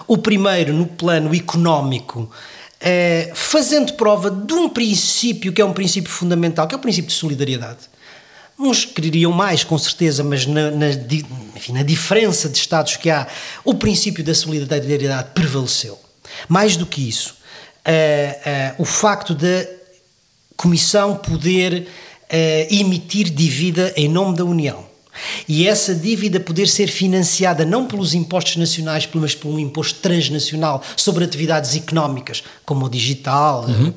O 0.08 0.18
primeiro, 0.18 0.74
no 0.74 0.88
plano 0.88 1.36
económico, 1.36 2.30
é, 2.80 3.32
fazendo 3.36 3.93
prova 3.93 4.32
de 4.32 4.54
um 4.54 4.70
princípio 4.70 5.52
que 5.52 5.62
é 5.62 5.66
um 5.66 5.74
princípio 5.74 6.10
fundamental, 6.10 6.68
que 6.68 6.74
é 6.74 6.78
o 6.78 6.82
princípio 6.82 7.10
de 7.10 7.16
solidariedade. 7.16 7.80
Uns 8.58 8.86
queriam 8.86 9.32
mais, 9.32 9.64
com 9.64 9.78
certeza, 9.78 10.24
mas 10.24 10.45
na, 10.45 10.72
na, 10.72 10.89
enfim, 11.56 11.74
na 11.74 11.84
diferença 11.84 12.50
de 12.50 12.58
Estados 12.58 12.97
que 12.97 13.10
há, 13.10 13.28
o 13.64 13.76
princípio 13.76 14.24
da 14.24 14.34
solidariedade 14.34 15.30
prevaleceu. 15.34 15.97
Mais 16.47 16.76
do 16.76 16.86
que 16.86 17.08
isso, 17.08 17.38
é, 17.86 18.39
é, 18.45 18.76
o 18.78 18.86
facto 18.86 19.34
da 19.34 19.79
Comissão 20.60 21.16
poder 21.16 21.88
uh, 21.88 22.74
emitir 22.74 23.30
dívida 23.30 23.93
em 23.95 24.10
nome 24.10 24.36
da 24.36 24.43
União. 24.43 24.84
E 25.47 25.66
essa 25.66 25.95
dívida 25.95 26.38
poder 26.38 26.68
ser 26.68 26.88
financiada 26.88 27.64
não 27.64 27.86
pelos 27.86 28.14
impostos 28.14 28.57
nacionais, 28.57 29.07
mas 29.14 29.34
por 29.34 29.47
um 29.47 29.57
imposto 29.57 30.01
transnacional 30.01 30.84
sobre 30.97 31.24
atividades 31.24 31.78
económicas, 31.78 32.43
como 32.66 32.88
o 32.88 32.89
digital, 32.89 33.66
uhum. 33.68 33.93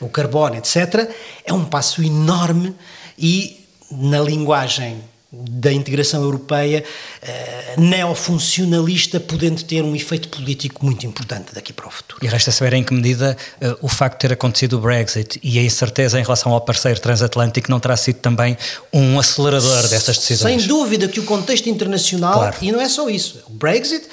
o, 0.00 0.06
o 0.06 0.08
carbono, 0.08 0.54
etc., 0.54 1.10
é 1.44 1.52
um 1.52 1.64
passo 1.64 2.04
enorme 2.04 2.72
e, 3.18 3.66
na 3.90 4.20
linguagem 4.20 5.00
da 5.32 5.72
integração 5.72 6.22
europeia 6.22 6.82
uh, 7.22 7.80
neofuncionalista, 7.80 9.20
podendo 9.20 9.62
ter 9.62 9.82
um 9.84 9.94
efeito 9.94 10.28
político 10.28 10.84
muito 10.84 11.06
importante 11.06 11.54
daqui 11.54 11.72
para 11.72 11.86
o 11.86 11.90
futuro. 11.90 12.24
E 12.24 12.26
resta 12.26 12.50
saber 12.50 12.72
em 12.72 12.82
que 12.82 12.92
medida 12.92 13.36
uh, 13.62 13.76
o 13.80 13.88
facto 13.88 14.16
de 14.16 14.28
ter 14.28 14.32
acontecido 14.32 14.78
o 14.78 14.80
Brexit 14.80 15.38
e 15.40 15.58
a 15.58 15.62
incerteza 15.62 16.18
em 16.18 16.22
relação 16.22 16.52
ao 16.52 16.60
parceiro 16.60 16.98
transatlântico 16.98 17.70
não 17.70 17.78
terá 17.78 17.96
sido 17.96 18.16
também 18.16 18.56
um 18.92 19.20
acelerador 19.20 19.88
dessas 19.88 20.18
decisões. 20.18 20.62
Sem 20.62 20.68
dúvida 20.68 21.06
que 21.06 21.20
o 21.20 21.24
contexto 21.24 21.68
internacional, 21.68 22.34
claro. 22.34 22.56
e 22.60 22.72
não 22.72 22.80
é 22.80 22.88
só 22.88 23.08
isso, 23.08 23.40
o 23.46 23.52
Brexit, 23.52 24.08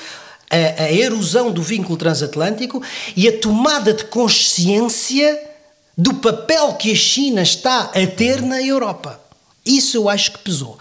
a, 0.52 0.84
a 0.84 0.92
erosão 0.92 1.52
do 1.52 1.64
vínculo 1.64 1.98
transatlântico 1.98 2.82
e 3.16 3.28
a 3.28 3.40
tomada 3.40 3.92
de 3.92 4.06
consciência 4.06 5.42
do 5.98 6.14
papel 6.14 6.74
que 6.74 6.92
a 6.92 6.96
China 6.96 7.42
está 7.42 7.92
a 7.94 8.08
ter 8.08 8.42
na 8.44 8.62
Europa. 8.62 9.27
Isso 9.68 9.98
eu 9.98 10.10
acho 10.10 10.32
que 10.32 10.40
pesou. 10.40 10.78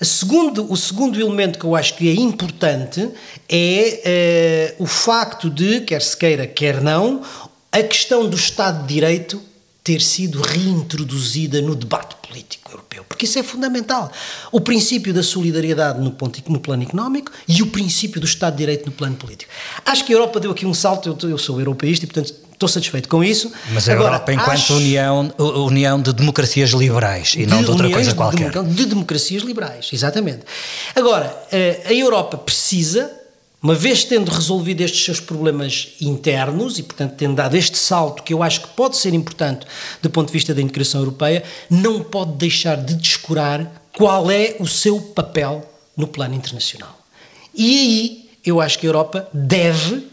Segundo, 0.00 0.70
o 0.70 0.76
segundo 0.76 1.20
elemento 1.20 1.58
que 1.58 1.64
eu 1.64 1.76
acho 1.76 1.94
que 1.94 2.08
é 2.08 2.14
importante 2.14 3.08
é 3.48 4.74
uh, 4.78 4.82
o 4.82 4.86
facto 4.86 5.48
de, 5.48 5.82
quer 5.82 6.02
se 6.02 6.16
queira, 6.16 6.46
quer 6.46 6.80
não, 6.80 7.22
a 7.70 7.82
questão 7.82 8.28
do 8.28 8.36
Estado 8.36 8.82
de 8.82 8.94
Direito 8.94 9.40
ter 9.84 10.00
sido 10.00 10.40
reintroduzida 10.40 11.60
no 11.60 11.74
debate 11.74 12.16
político 12.26 12.70
europeu, 12.70 13.04
porque 13.08 13.26
isso 13.26 13.38
é 13.38 13.42
fundamental. 13.42 14.10
O 14.50 14.60
princípio 14.60 15.12
da 15.12 15.22
solidariedade 15.22 16.00
no, 16.00 16.12
ponto, 16.12 16.40
no 16.50 16.60
plano 16.60 16.82
económico 16.82 17.32
e 17.48 17.62
o 17.62 17.66
princípio 17.66 18.20
do 18.20 18.26
Estado 18.26 18.54
de 18.54 18.58
Direito 18.58 18.86
no 18.86 18.92
plano 18.92 19.16
político. 19.16 19.50
Acho 19.84 20.04
que 20.04 20.12
a 20.12 20.16
Europa 20.16 20.38
deu 20.40 20.50
aqui 20.50 20.66
um 20.66 20.74
salto, 20.74 21.16
eu, 21.22 21.30
eu 21.30 21.38
sou 21.38 21.58
europeísta 21.58 22.04
e, 22.04 22.08
portanto, 22.08 22.34
estou 22.62 22.68
satisfeito 22.68 23.08
com 23.08 23.22
isso. 23.24 23.50
Mas 23.70 23.88
a 23.88 23.92
Agora, 23.92 24.14
Europa 24.14 24.32
enquanto 24.32 24.50
acho... 24.50 24.76
união, 24.76 25.34
união 25.38 26.00
de 26.00 26.12
democracias 26.12 26.70
liberais 26.70 27.34
e 27.34 27.38
de 27.38 27.46
não 27.46 27.62
de 27.62 27.70
outra 27.70 27.90
coisa 27.90 28.14
qualquer. 28.14 28.50
De, 28.50 28.74
de 28.74 28.86
democracias 28.86 29.42
liberais, 29.42 29.90
exatamente. 29.92 30.40
Agora, 30.94 31.34
eh, 31.50 31.82
a 31.86 31.92
Europa 31.92 32.38
precisa, 32.38 33.10
uma 33.60 33.74
vez 33.74 34.04
tendo 34.04 34.30
resolvido 34.30 34.80
estes 34.82 35.04
seus 35.04 35.20
problemas 35.20 35.88
internos 36.00 36.78
e, 36.78 36.82
portanto, 36.82 37.14
tendo 37.16 37.34
dado 37.34 37.56
este 37.56 37.78
salto 37.78 38.22
que 38.22 38.32
eu 38.32 38.42
acho 38.42 38.60
que 38.62 38.68
pode 38.68 38.96
ser 38.96 39.12
importante 39.12 39.66
do 40.00 40.10
ponto 40.10 40.28
de 40.28 40.32
vista 40.32 40.54
da 40.54 40.62
integração 40.62 41.00
europeia, 41.00 41.42
não 41.68 42.00
pode 42.00 42.32
deixar 42.32 42.76
de 42.76 42.94
descurar 42.94 43.82
qual 43.96 44.30
é 44.30 44.56
o 44.58 44.66
seu 44.66 45.00
papel 45.00 45.68
no 45.96 46.06
plano 46.06 46.34
internacional. 46.34 46.98
E 47.54 47.78
aí 47.78 48.30
eu 48.44 48.60
acho 48.60 48.78
que 48.78 48.86
a 48.86 48.88
Europa 48.88 49.28
deve 49.32 50.11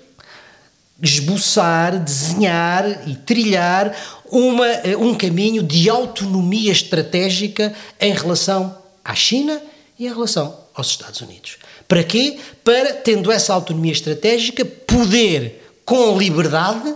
esboçar, 1.01 1.97
desenhar 1.99 3.07
e 3.07 3.15
trilhar 3.15 3.95
uma, 4.29 4.67
eh, 4.67 4.97
um 4.97 5.15
caminho 5.15 5.63
de 5.63 5.89
autonomia 5.89 6.71
estratégica 6.71 7.73
em 7.99 8.13
relação 8.13 8.77
à 9.03 9.15
China 9.15 9.61
e 9.97 10.05
em 10.05 10.09
relação 10.09 10.57
aos 10.73 10.87
Estados 10.87 11.21
Unidos. 11.21 11.57
Para 11.87 12.03
quê? 12.03 12.37
Para, 12.63 12.93
tendo 12.93 13.31
essa 13.31 13.53
autonomia 13.53 13.91
estratégica, 13.91 14.63
poder, 14.63 15.71
com 15.85 16.17
liberdade, 16.17 16.95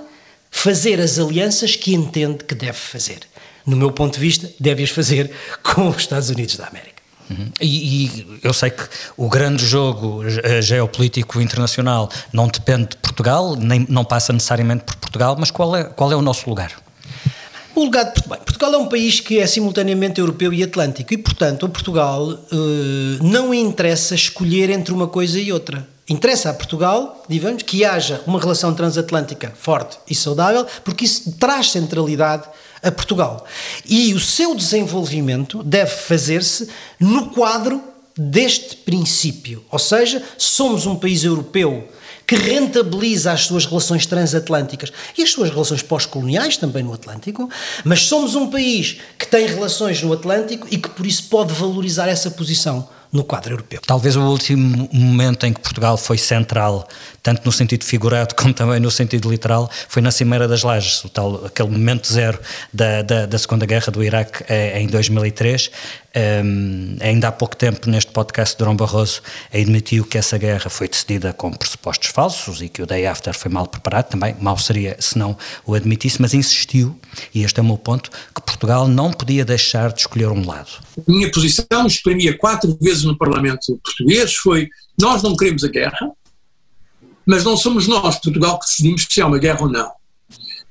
fazer 0.51 1.01
as 1.01 1.17
alianças 1.17 1.75
que 1.75 1.93
entende 1.93 2.43
que 2.43 2.53
deve 2.53 2.77
fazer. 2.77 3.19
No 3.65 3.75
meu 3.75 3.91
ponto 3.91 4.15
de 4.15 4.19
vista, 4.19 4.51
deve-as 4.59 4.89
fazer 4.89 5.31
com 5.63 5.89
os 5.89 5.97
Estados 5.97 6.29
Unidos 6.29 6.57
da 6.57 6.67
América. 6.67 6.92
Uhum. 7.29 7.51
E, 7.59 8.05
e, 8.05 8.39
eu 8.43 8.53
sei 8.53 8.69
que 8.69 8.83
o 9.15 9.29
grande 9.29 9.65
jogo 9.65 10.23
eh, 10.25 10.61
geopolítico 10.61 11.39
internacional 11.41 12.09
não 12.31 12.47
depende 12.47 12.89
de 12.89 12.97
Portugal, 12.97 13.55
nem, 13.55 13.85
não 13.89 14.03
passa 14.03 14.33
necessariamente 14.33 14.83
por 14.83 14.95
Portugal, 14.97 15.35
mas 15.39 15.49
qual 15.49 15.75
é, 15.75 15.83
qual 15.85 16.11
é 16.11 16.15
o 16.15 16.21
nosso 16.21 16.49
lugar? 16.49 16.71
O 17.75 17.85
lugar 17.85 18.05
de 18.05 18.11
Portugal. 18.11 18.39
Portugal 18.39 18.73
é 18.73 18.77
um 18.77 18.87
país 18.87 19.19
que 19.19 19.39
é 19.39 19.47
simultaneamente 19.47 20.19
europeu 20.19 20.53
e 20.53 20.63
atlântico 20.63 21.13
e, 21.13 21.17
portanto, 21.17 21.65
a 21.65 21.69
Portugal 21.69 22.31
eh, 22.31 23.17
não 23.21 23.53
interessa 23.53 24.13
escolher 24.13 24.69
entre 24.69 24.93
uma 24.93 25.07
coisa 25.07 25.39
e 25.39 25.51
outra. 25.51 25.87
Interessa 26.07 26.49
a 26.49 26.53
Portugal, 26.53 27.23
digamos, 27.27 27.63
que 27.63 27.83
haja 27.83 28.21
uma 28.27 28.39
relação 28.39 28.73
transatlântica 28.73 29.53
forte 29.55 29.97
e 30.09 30.13
saudável, 30.13 30.65
porque 30.83 31.05
isso 31.05 31.31
traz 31.39 31.71
centralidade 31.71 32.43
a 32.83 32.91
Portugal. 32.91 33.45
E 33.85 34.13
o 34.13 34.19
seu 34.19 34.53
desenvolvimento 34.53 35.63
deve 35.63 35.91
fazer-se 35.91 36.69
no 36.99 37.29
quadro 37.29 37.81
deste 38.15 38.75
princípio. 38.75 39.63
Ou 39.71 39.79
seja, 39.79 40.21
somos 40.37 40.85
um 40.85 40.95
país 40.95 41.23
europeu 41.23 41.87
que 42.25 42.35
rentabiliza 42.35 43.31
as 43.31 43.45
suas 43.45 43.65
relações 43.65 44.05
transatlânticas 44.05 44.91
e 45.17 45.23
as 45.23 45.31
suas 45.31 45.49
relações 45.49 45.81
pós-coloniais 45.81 46.57
também 46.57 46.83
no 46.83 46.93
Atlântico, 46.93 47.49
mas 47.83 48.03
somos 48.03 48.35
um 48.35 48.49
país 48.49 48.97
que 49.17 49.27
tem 49.27 49.45
relações 49.45 50.01
no 50.01 50.13
Atlântico 50.13 50.67
e 50.71 50.77
que 50.77 50.89
por 50.89 51.05
isso 51.05 51.23
pode 51.23 51.53
valorizar 51.53 52.07
essa 52.07 52.31
posição 52.31 52.87
no 53.13 53.23
quadro 53.23 53.53
europeu. 53.53 53.79
Talvez 53.85 54.15
o 54.15 54.21
último 54.23 54.89
momento 54.91 55.45
em 55.45 55.53
que 55.53 55.61
Portugal 55.61 55.95
foi 55.95 56.17
central, 56.17 56.87
tanto 57.21 57.45
no 57.45 57.51
sentido 57.51 57.85
figurado 57.85 58.33
como 58.35 58.53
também 58.53 58.79
no 58.79 58.89
sentido 58.89 59.29
literal, 59.29 59.69
foi 59.87 60.01
na 60.01 60.11
Cimeira 60.11 60.47
das 60.47 60.63
Lajes, 60.63 61.05
o 61.05 61.09
tal, 61.09 61.45
aquele 61.45 61.69
momento 61.69 62.11
zero 62.11 62.39
da, 62.73 63.03
da, 63.03 63.25
da 63.27 63.37
Segunda 63.37 63.65
Guerra 63.67 63.91
do 63.91 64.03
Iraque 64.03 64.43
eh, 64.49 64.81
em 64.81 64.87
2003. 64.87 65.69
Um, 66.15 66.95
ainda 67.01 67.29
há 67.29 67.31
pouco 67.31 67.55
tempo, 67.55 67.89
neste 67.89 68.11
podcast, 68.11 68.55
Durão 68.55 68.75
Barroso 68.75 69.21
admitiu 69.51 70.05
que 70.05 70.15
essa 70.15 70.37
guerra 70.37 70.69
foi 70.69 70.87
decidida 70.87 71.33
com 71.33 71.51
pressupostos 71.51 72.09
falsos 72.09 72.61
e 72.61 72.69
que 72.69 72.83
o 72.83 72.85
day 72.85 73.07
after 73.07 73.33
foi 73.35 73.49
mal 73.49 73.65
preparado. 73.65 74.09
Também 74.09 74.35
mal 74.39 74.57
seria 74.59 74.95
se 74.99 75.17
não 75.17 75.35
o 75.65 75.73
admitisse, 75.73 76.21
mas 76.21 76.35
insistiu, 76.35 76.95
e 77.33 77.43
este 77.43 77.59
é 77.59 77.63
o 77.63 77.65
meu 77.65 77.79
ponto, 77.79 78.11
que 78.33 78.41
Portugal 78.41 78.87
não 78.87 79.11
podia 79.11 79.43
deixar 79.43 79.91
de 79.91 80.01
escolher 80.01 80.27
um 80.27 80.45
lado. 80.45 80.69
A 80.97 81.11
minha 81.11 81.31
posição, 81.31 81.87
exprimia 81.87 82.37
quatro 82.37 82.77
vezes 82.79 83.02
no 83.03 83.17
Parlamento 83.17 83.79
português, 83.83 84.35
foi: 84.35 84.69
nós 84.99 85.21
não 85.21 85.35
queremos 85.35 85.63
a 85.63 85.67
guerra, 85.67 86.11
mas 87.25 87.43
não 87.43 87.55
somos 87.55 87.87
nós, 87.87 88.17
Portugal, 88.17 88.59
que 88.59 88.65
decidimos 88.65 89.07
se 89.09 89.21
há 89.21 89.27
uma 89.27 89.39
guerra 89.39 89.61
ou 89.61 89.69
não. 89.69 89.91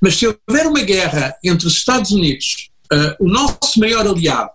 Mas 0.01 0.17
se 0.17 0.27
houver 0.27 0.67
uma 0.67 0.83
guerra 0.83 1.35
entre 1.45 1.67
os 1.67 1.75
Estados 1.75 2.11
Unidos, 2.11 2.71
uh, 2.93 3.25
o 3.25 3.29
nosso 3.29 3.79
maior 3.79 4.07
aliado, 4.07 4.51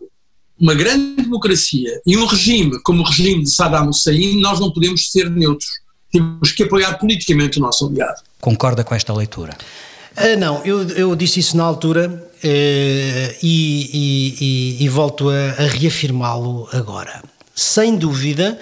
uma 0.59 0.73
grande 0.73 1.23
democracia 1.23 2.01
e 2.05 2.17
um 2.17 2.25
regime 2.25 2.81
como 2.81 3.01
o 3.01 3.05
regime 3.05 3.43
de 3.43 3.49
Saddam 3.51 3.89
Hussein, 3.89 4.41
nós 4.41 4.59
não 4.59 4.71
podemos 4.71 5.11
ser 5.11 5.29
neutros. 5.29 5.69
Temos 6.11 6.51
que 6.51 6.63
apoiar 6.63 6.97
politicamente 6.97 7.59
o 7.59 7.61
nosso 7.61 7.87
aliado. 7.87 8.21
Concorda 8.41 8.83
com 8.83 8.95
esta 8.95 9.13
leitura? 9.13 9.57
Uh, 10.17 10.37
não, 10.39 10.63
eu, 10.65 10.81
eu, 10.89 11.15
disse 11.15 11.39
isso 11.39 11.55
na 11.55 11.63
altura 11.63 12.09
uh, 12.09 13.35
e, 13.43 13.89
e, 13.93 14.35
e, 14.41 14.83
e, 14.83 14.89
volto 14.89 15.29
a, 15.29 15.63
a 15.63 15.67
reafirmá-lo 15.67 16.67
agora. 16.73 17.21
Sem 17.57 17.95
dúvida 17.95 18.59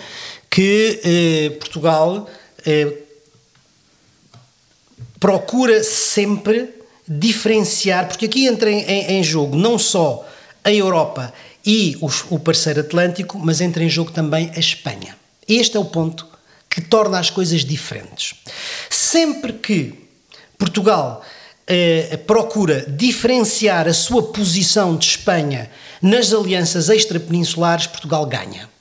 que 0.50 1.02
eh, 1.04 1.50
Portugal 1.60 2.30
eh, 2.66 2.94
procura 5.20 5.84
sempre 5.84 6.70
diferenciar, 7.06 8.08
porque 8.08 8.24
aqui 8.24 8.48
entra 8.48 8.72
em, 8.72 8.86
em, 8.86 9.20
em 9.20 9.24
jogo 9.24 9.58
não 9.58 9.78
só 9.78 10.26
a 10.64 10.72
Europa 10.72 11.34
e 11.66 11.98
os, 12.00 12.24
o 12.30 12.40
parceiro 12.40 12.80
atlântico, 12.80 13.38
mas 13.38 13.60
entra 13.60 13.84
em 13.84 13.90
jogo 13.90 14.12
também 14.12 14.50
a 14.56 14.60
Espanha. 14.60 15.18
Este 15.46 15.76
é 15.76 15.80
o 15.80 15.84
ponto 15.84 16.26
que 16.70 16.80
torna 16.80 17.20
as 17.20 17.30
coisas 17.30 17.66
diferentes. 17.66 18.36
Sempre 18.90 19.52
que 19.52 19.94
Portugal 20.58 21.22
eh, 21.68 22.18
procura 22.26 22.86
diferenciar 22.88 23.90
a 23.90 23.94
sua 23.94 24.24
posição 24.32 24.96
de 24.96 25.06
Espanha 25.06 25.70
nas 26.02 26.32
alianças 26.32 26.88
extrapeninsulares, 26.88 27.88
Portugal 27.88 28.26
ganha. 28.26 28.74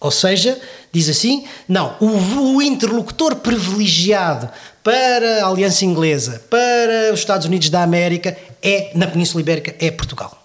Ou 0.00 0.10
seja, 0.10 0.60
diz 0.92 1.08
assim: 1.08 1.44
não, 1.68 1.96
o, 2.00 2.56
o, 2.56 2.62
interlocutor 2.62 3.36
privilegiado 3.36 4.48
para 4.82 5.44
a 5.44 5.48
Aliança 5.48 5.84
Inglesa, 5.84 6.42
para 6.48 7.12
os 7.12 7.20
Estados 7.20 7.46
Unidos 7.46 7.68
da 7.68 7.82
América, 7.82 8.36
é, 8.62 8.92
na 8.94 9.06
Península 9.06 9.40
Ibérica, 9.40 9.74
é 9.78 9.90
Portugal. 9.90 10.36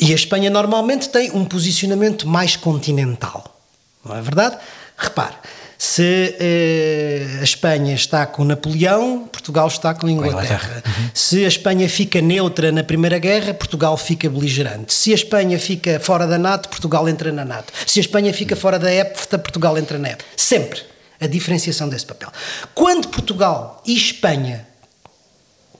E 0.00 0.12
a 0.12 0.14
Espanha 0.14 0.50
normalmente 0.50 1.08
tem 1.10 1.30
um 1.30 1.44
posicionamento 1.44 2.26
mais 2.26 2.56
continental. 2.56 3.60
Não 4.04 4.16
é 4.16 4.22
verdade? 4.22 4.58
Repare, 4.96 5.36
se 5.84 6.36
eh, 6.38 7.38
a 7.40 7.42
Espanha 7.42 7.92
está 7.92 8.24
com 8.24 8.44
Napoleão, 8.44 9.26
Portugal 9.26 9.66
está 9.66 9.92
com 9.92 10.06
a 10.06 10.12
Inglaterra. 10.12 10.80
Uhum. 10.86 11.10
Se 11.12 11.44
a 11.44 11.48
Espanha 11.48 11.88
fica 11.88 12.20
neutra 12.20 12.70
na 12.70 12.84
Primeira 12.84 13.18
Guerra, 13.18 13.52
Portugal 13.52 13.96
fica 13.96 14.30
beligerante. 14.30 14.94
Se 14.94 15.10
a 15.10 15.16
Espanha 15.16 15.58
fica 15.58 15.98
fora 15.98 16.24
da 16.24 16.38
NATO, 16.38 16.68
Portugal 16.68 17.08
entra 17.08 17.32
na 17.32 17.44
NATO. 17.44 17.72
Se 17.84 17.98
a 17.98 18.02
Espanha 18.02 18.32
fica 18.32 18.54
fora 18.54 18.78
da 18.78 18.94
EFTA, 18.94 19.40
Portugal 19.40 19.76
entra 19.76 19.98
na 19.98 20.10
EFTA. 20.10 20.24
Sempre 20.36 20.82
a 21.20 21.26
diferenciação 21.26 21.88
desse 21.88 22.06
papel. 22.06 22.30
Quando 22.76 23.08
Portugal 23.08 23.82
e 23.84 23.96
Espanha 23.96 24.64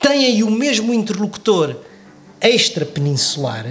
têm 0.00 0.26
aí 0.26 0.42
o 0.42 0.50
mesmo 0.50 0.92
interlocutor 0.92 1.76
extra-peninsular, 2.40 3.66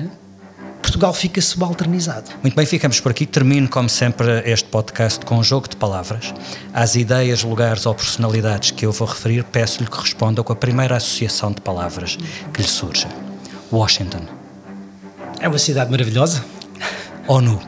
Portugal 0.82 1.14
fica 1.14 1.40
subalternizado. 1.42 2.32
Muito 2.42 2.56
bem, 2.56 2.66
ficamos 2.66 3.00
por 3.00 3.12
aqui. 3.12 3.26
Termino, 3.26 3.70
como 3.70 3.88
sempre, 3.88 4.42
este 4.46 4.68
podcast 4.68 5.24
com 5.26 5.38
um 5.38 5.44
jogo 5.44 5.70
de 5.70 5.76
palavras. 5.76 6.34
Às 6.74 6.96
ideias, 6.96 7.44
lugares 7.44 7.86
ou 7.86 7.94
personalidades 7.94 8.72
que 8.72 8.86
eu 8.86 8.92
vou 8.92 9.08
referir, 9.08 9.44
peço-lhe 9.44 9.90
que 9.90 9.98
responda 9.98 10.44
com 10.44 10.52
a 10.52 10.56
primeira 10.56 10.98
associação 10.98 11.52
de 11.52 11.62
palavras 11.62 12.18
que 12.54 12.62
lhe 12.62 12.68
surja. 12.68 13.08
Washington. 13.72 14.22
É 15.40 15.48
uma 15.48 15.58
cidade 15.58 15.90
maravilhosa. 15.90 16.44
ONU. 17.28 17.62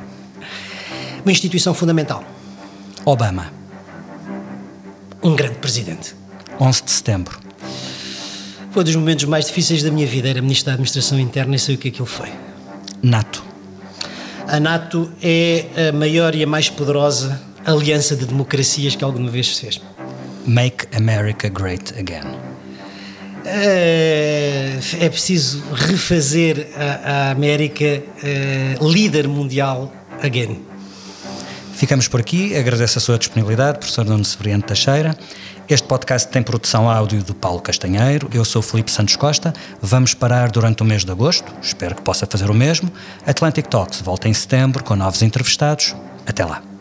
Uma 1.24 1.32
instituição 1.32 1.74
fundamental. 1.74 2.24
Obama. 3.06 3.52
Um 5.22 5.36
grande 5.36 5.56
presidente. 5.56 6.16
11 6.60 6.84
de 6.84 6.92
setembro. 6.92 7.40
Foi 8.72 8.82
um 8.82 8.86
dos 8.86 8.96
momentos 8.96 9.26
mais 9.26 9.46
difíceis 9.46 9.84
da 9.84 9.92
minha 9.92 10.08
vida. 10.08 10.28
Era 10.28 10.42
ministro 10.42 10.66
da 10.66 10.74
Administração 10.74 11.20
Interna 11.20 11.56
e 11.56 11.60
sei 11.60 11.76
o 11.76 11.78
que 11.78 11.90
aquilo 11.90 12.08
foi. 12.08 12.30
NATO. 13.04 13.44
A 14.48 14.60
NATO 14.60 15.12
é 15.22 15.90
a 15.90 15.92
maior 15.92 16.34
e 16.34 16.44
a 16.44 16.48
mais 16.48 16.70
poderosa 16.70 17.40
aliança 17.66 18.16
de 18.16 18.26
democracias 18.26 18.96
que 18.96 19.04
alguma 19.04 19.30
vez 19.30 19.56
se 19.56 19.62
fez. 19.62 19.82
Make 20.48 20.88
America 20.96 21.50
Great 21.50 21.94
Again. 22.00 22.54
É, 23.46 24.80
é 25.02 25.10
preciso 25.10 25.62
refazer 25.74 26.70
a, 26.78 27.28
a 27.28 27.32
América 27.32 27.84
é, 27.86 28.76
líder 28.82 29.28
mundial 29.28 29.94
again. 30.22 30.62
Ficamos 31.76 32.08
por 32.08 32.22
aqui. 32.22 32.56
Agradeço 32.56 33.00
a 33.00 33.02
sua 33.02 33.18
disponibilidade, 33.18 33.80
professor 33.80 34.06
Nuno 34.06 34.24
Severiano 34.24 34.64
Teixeira. 34.64 35.18
Este 35.74 35.88
podcast 35.88 36.28
tem 36.28 36.44
produção 36.44 36.88
áudio 36.88 37.24
do 37.24 37.34
Paulo 37.34 37.60
Castanheiro. 37.60 38.30
Eu 38.32 38.46
sou 38.46 38.62
Felipe 38.62 38.92
Santos 38.92 39.16
Costa. 39.16 39.52
Vamos 39.82 40.14
parar 40.14 40.52
durante 40.52 40.84
o 40.84 40.86
mês 40.86 41.04
de 41.04 41.12
agosto. 41.12 41.52
Espero 41.64 41.96
que 41.96 42.04
possa 42.04 42.28
fazer 42.28 42.48
o 42.52 42.54
mesmo. 42.54 42.92
Atlantic 43.26 43.66
Talks 43.66 44.00
volta 44.02 44.30
em 44.30 44.34
setembro 44.36 44.84
com 44.84 44.96
novos 44.96 45.24
entrevistados. 45.24 45.96
Até 46.28 46.46
lá. 46.46 46.73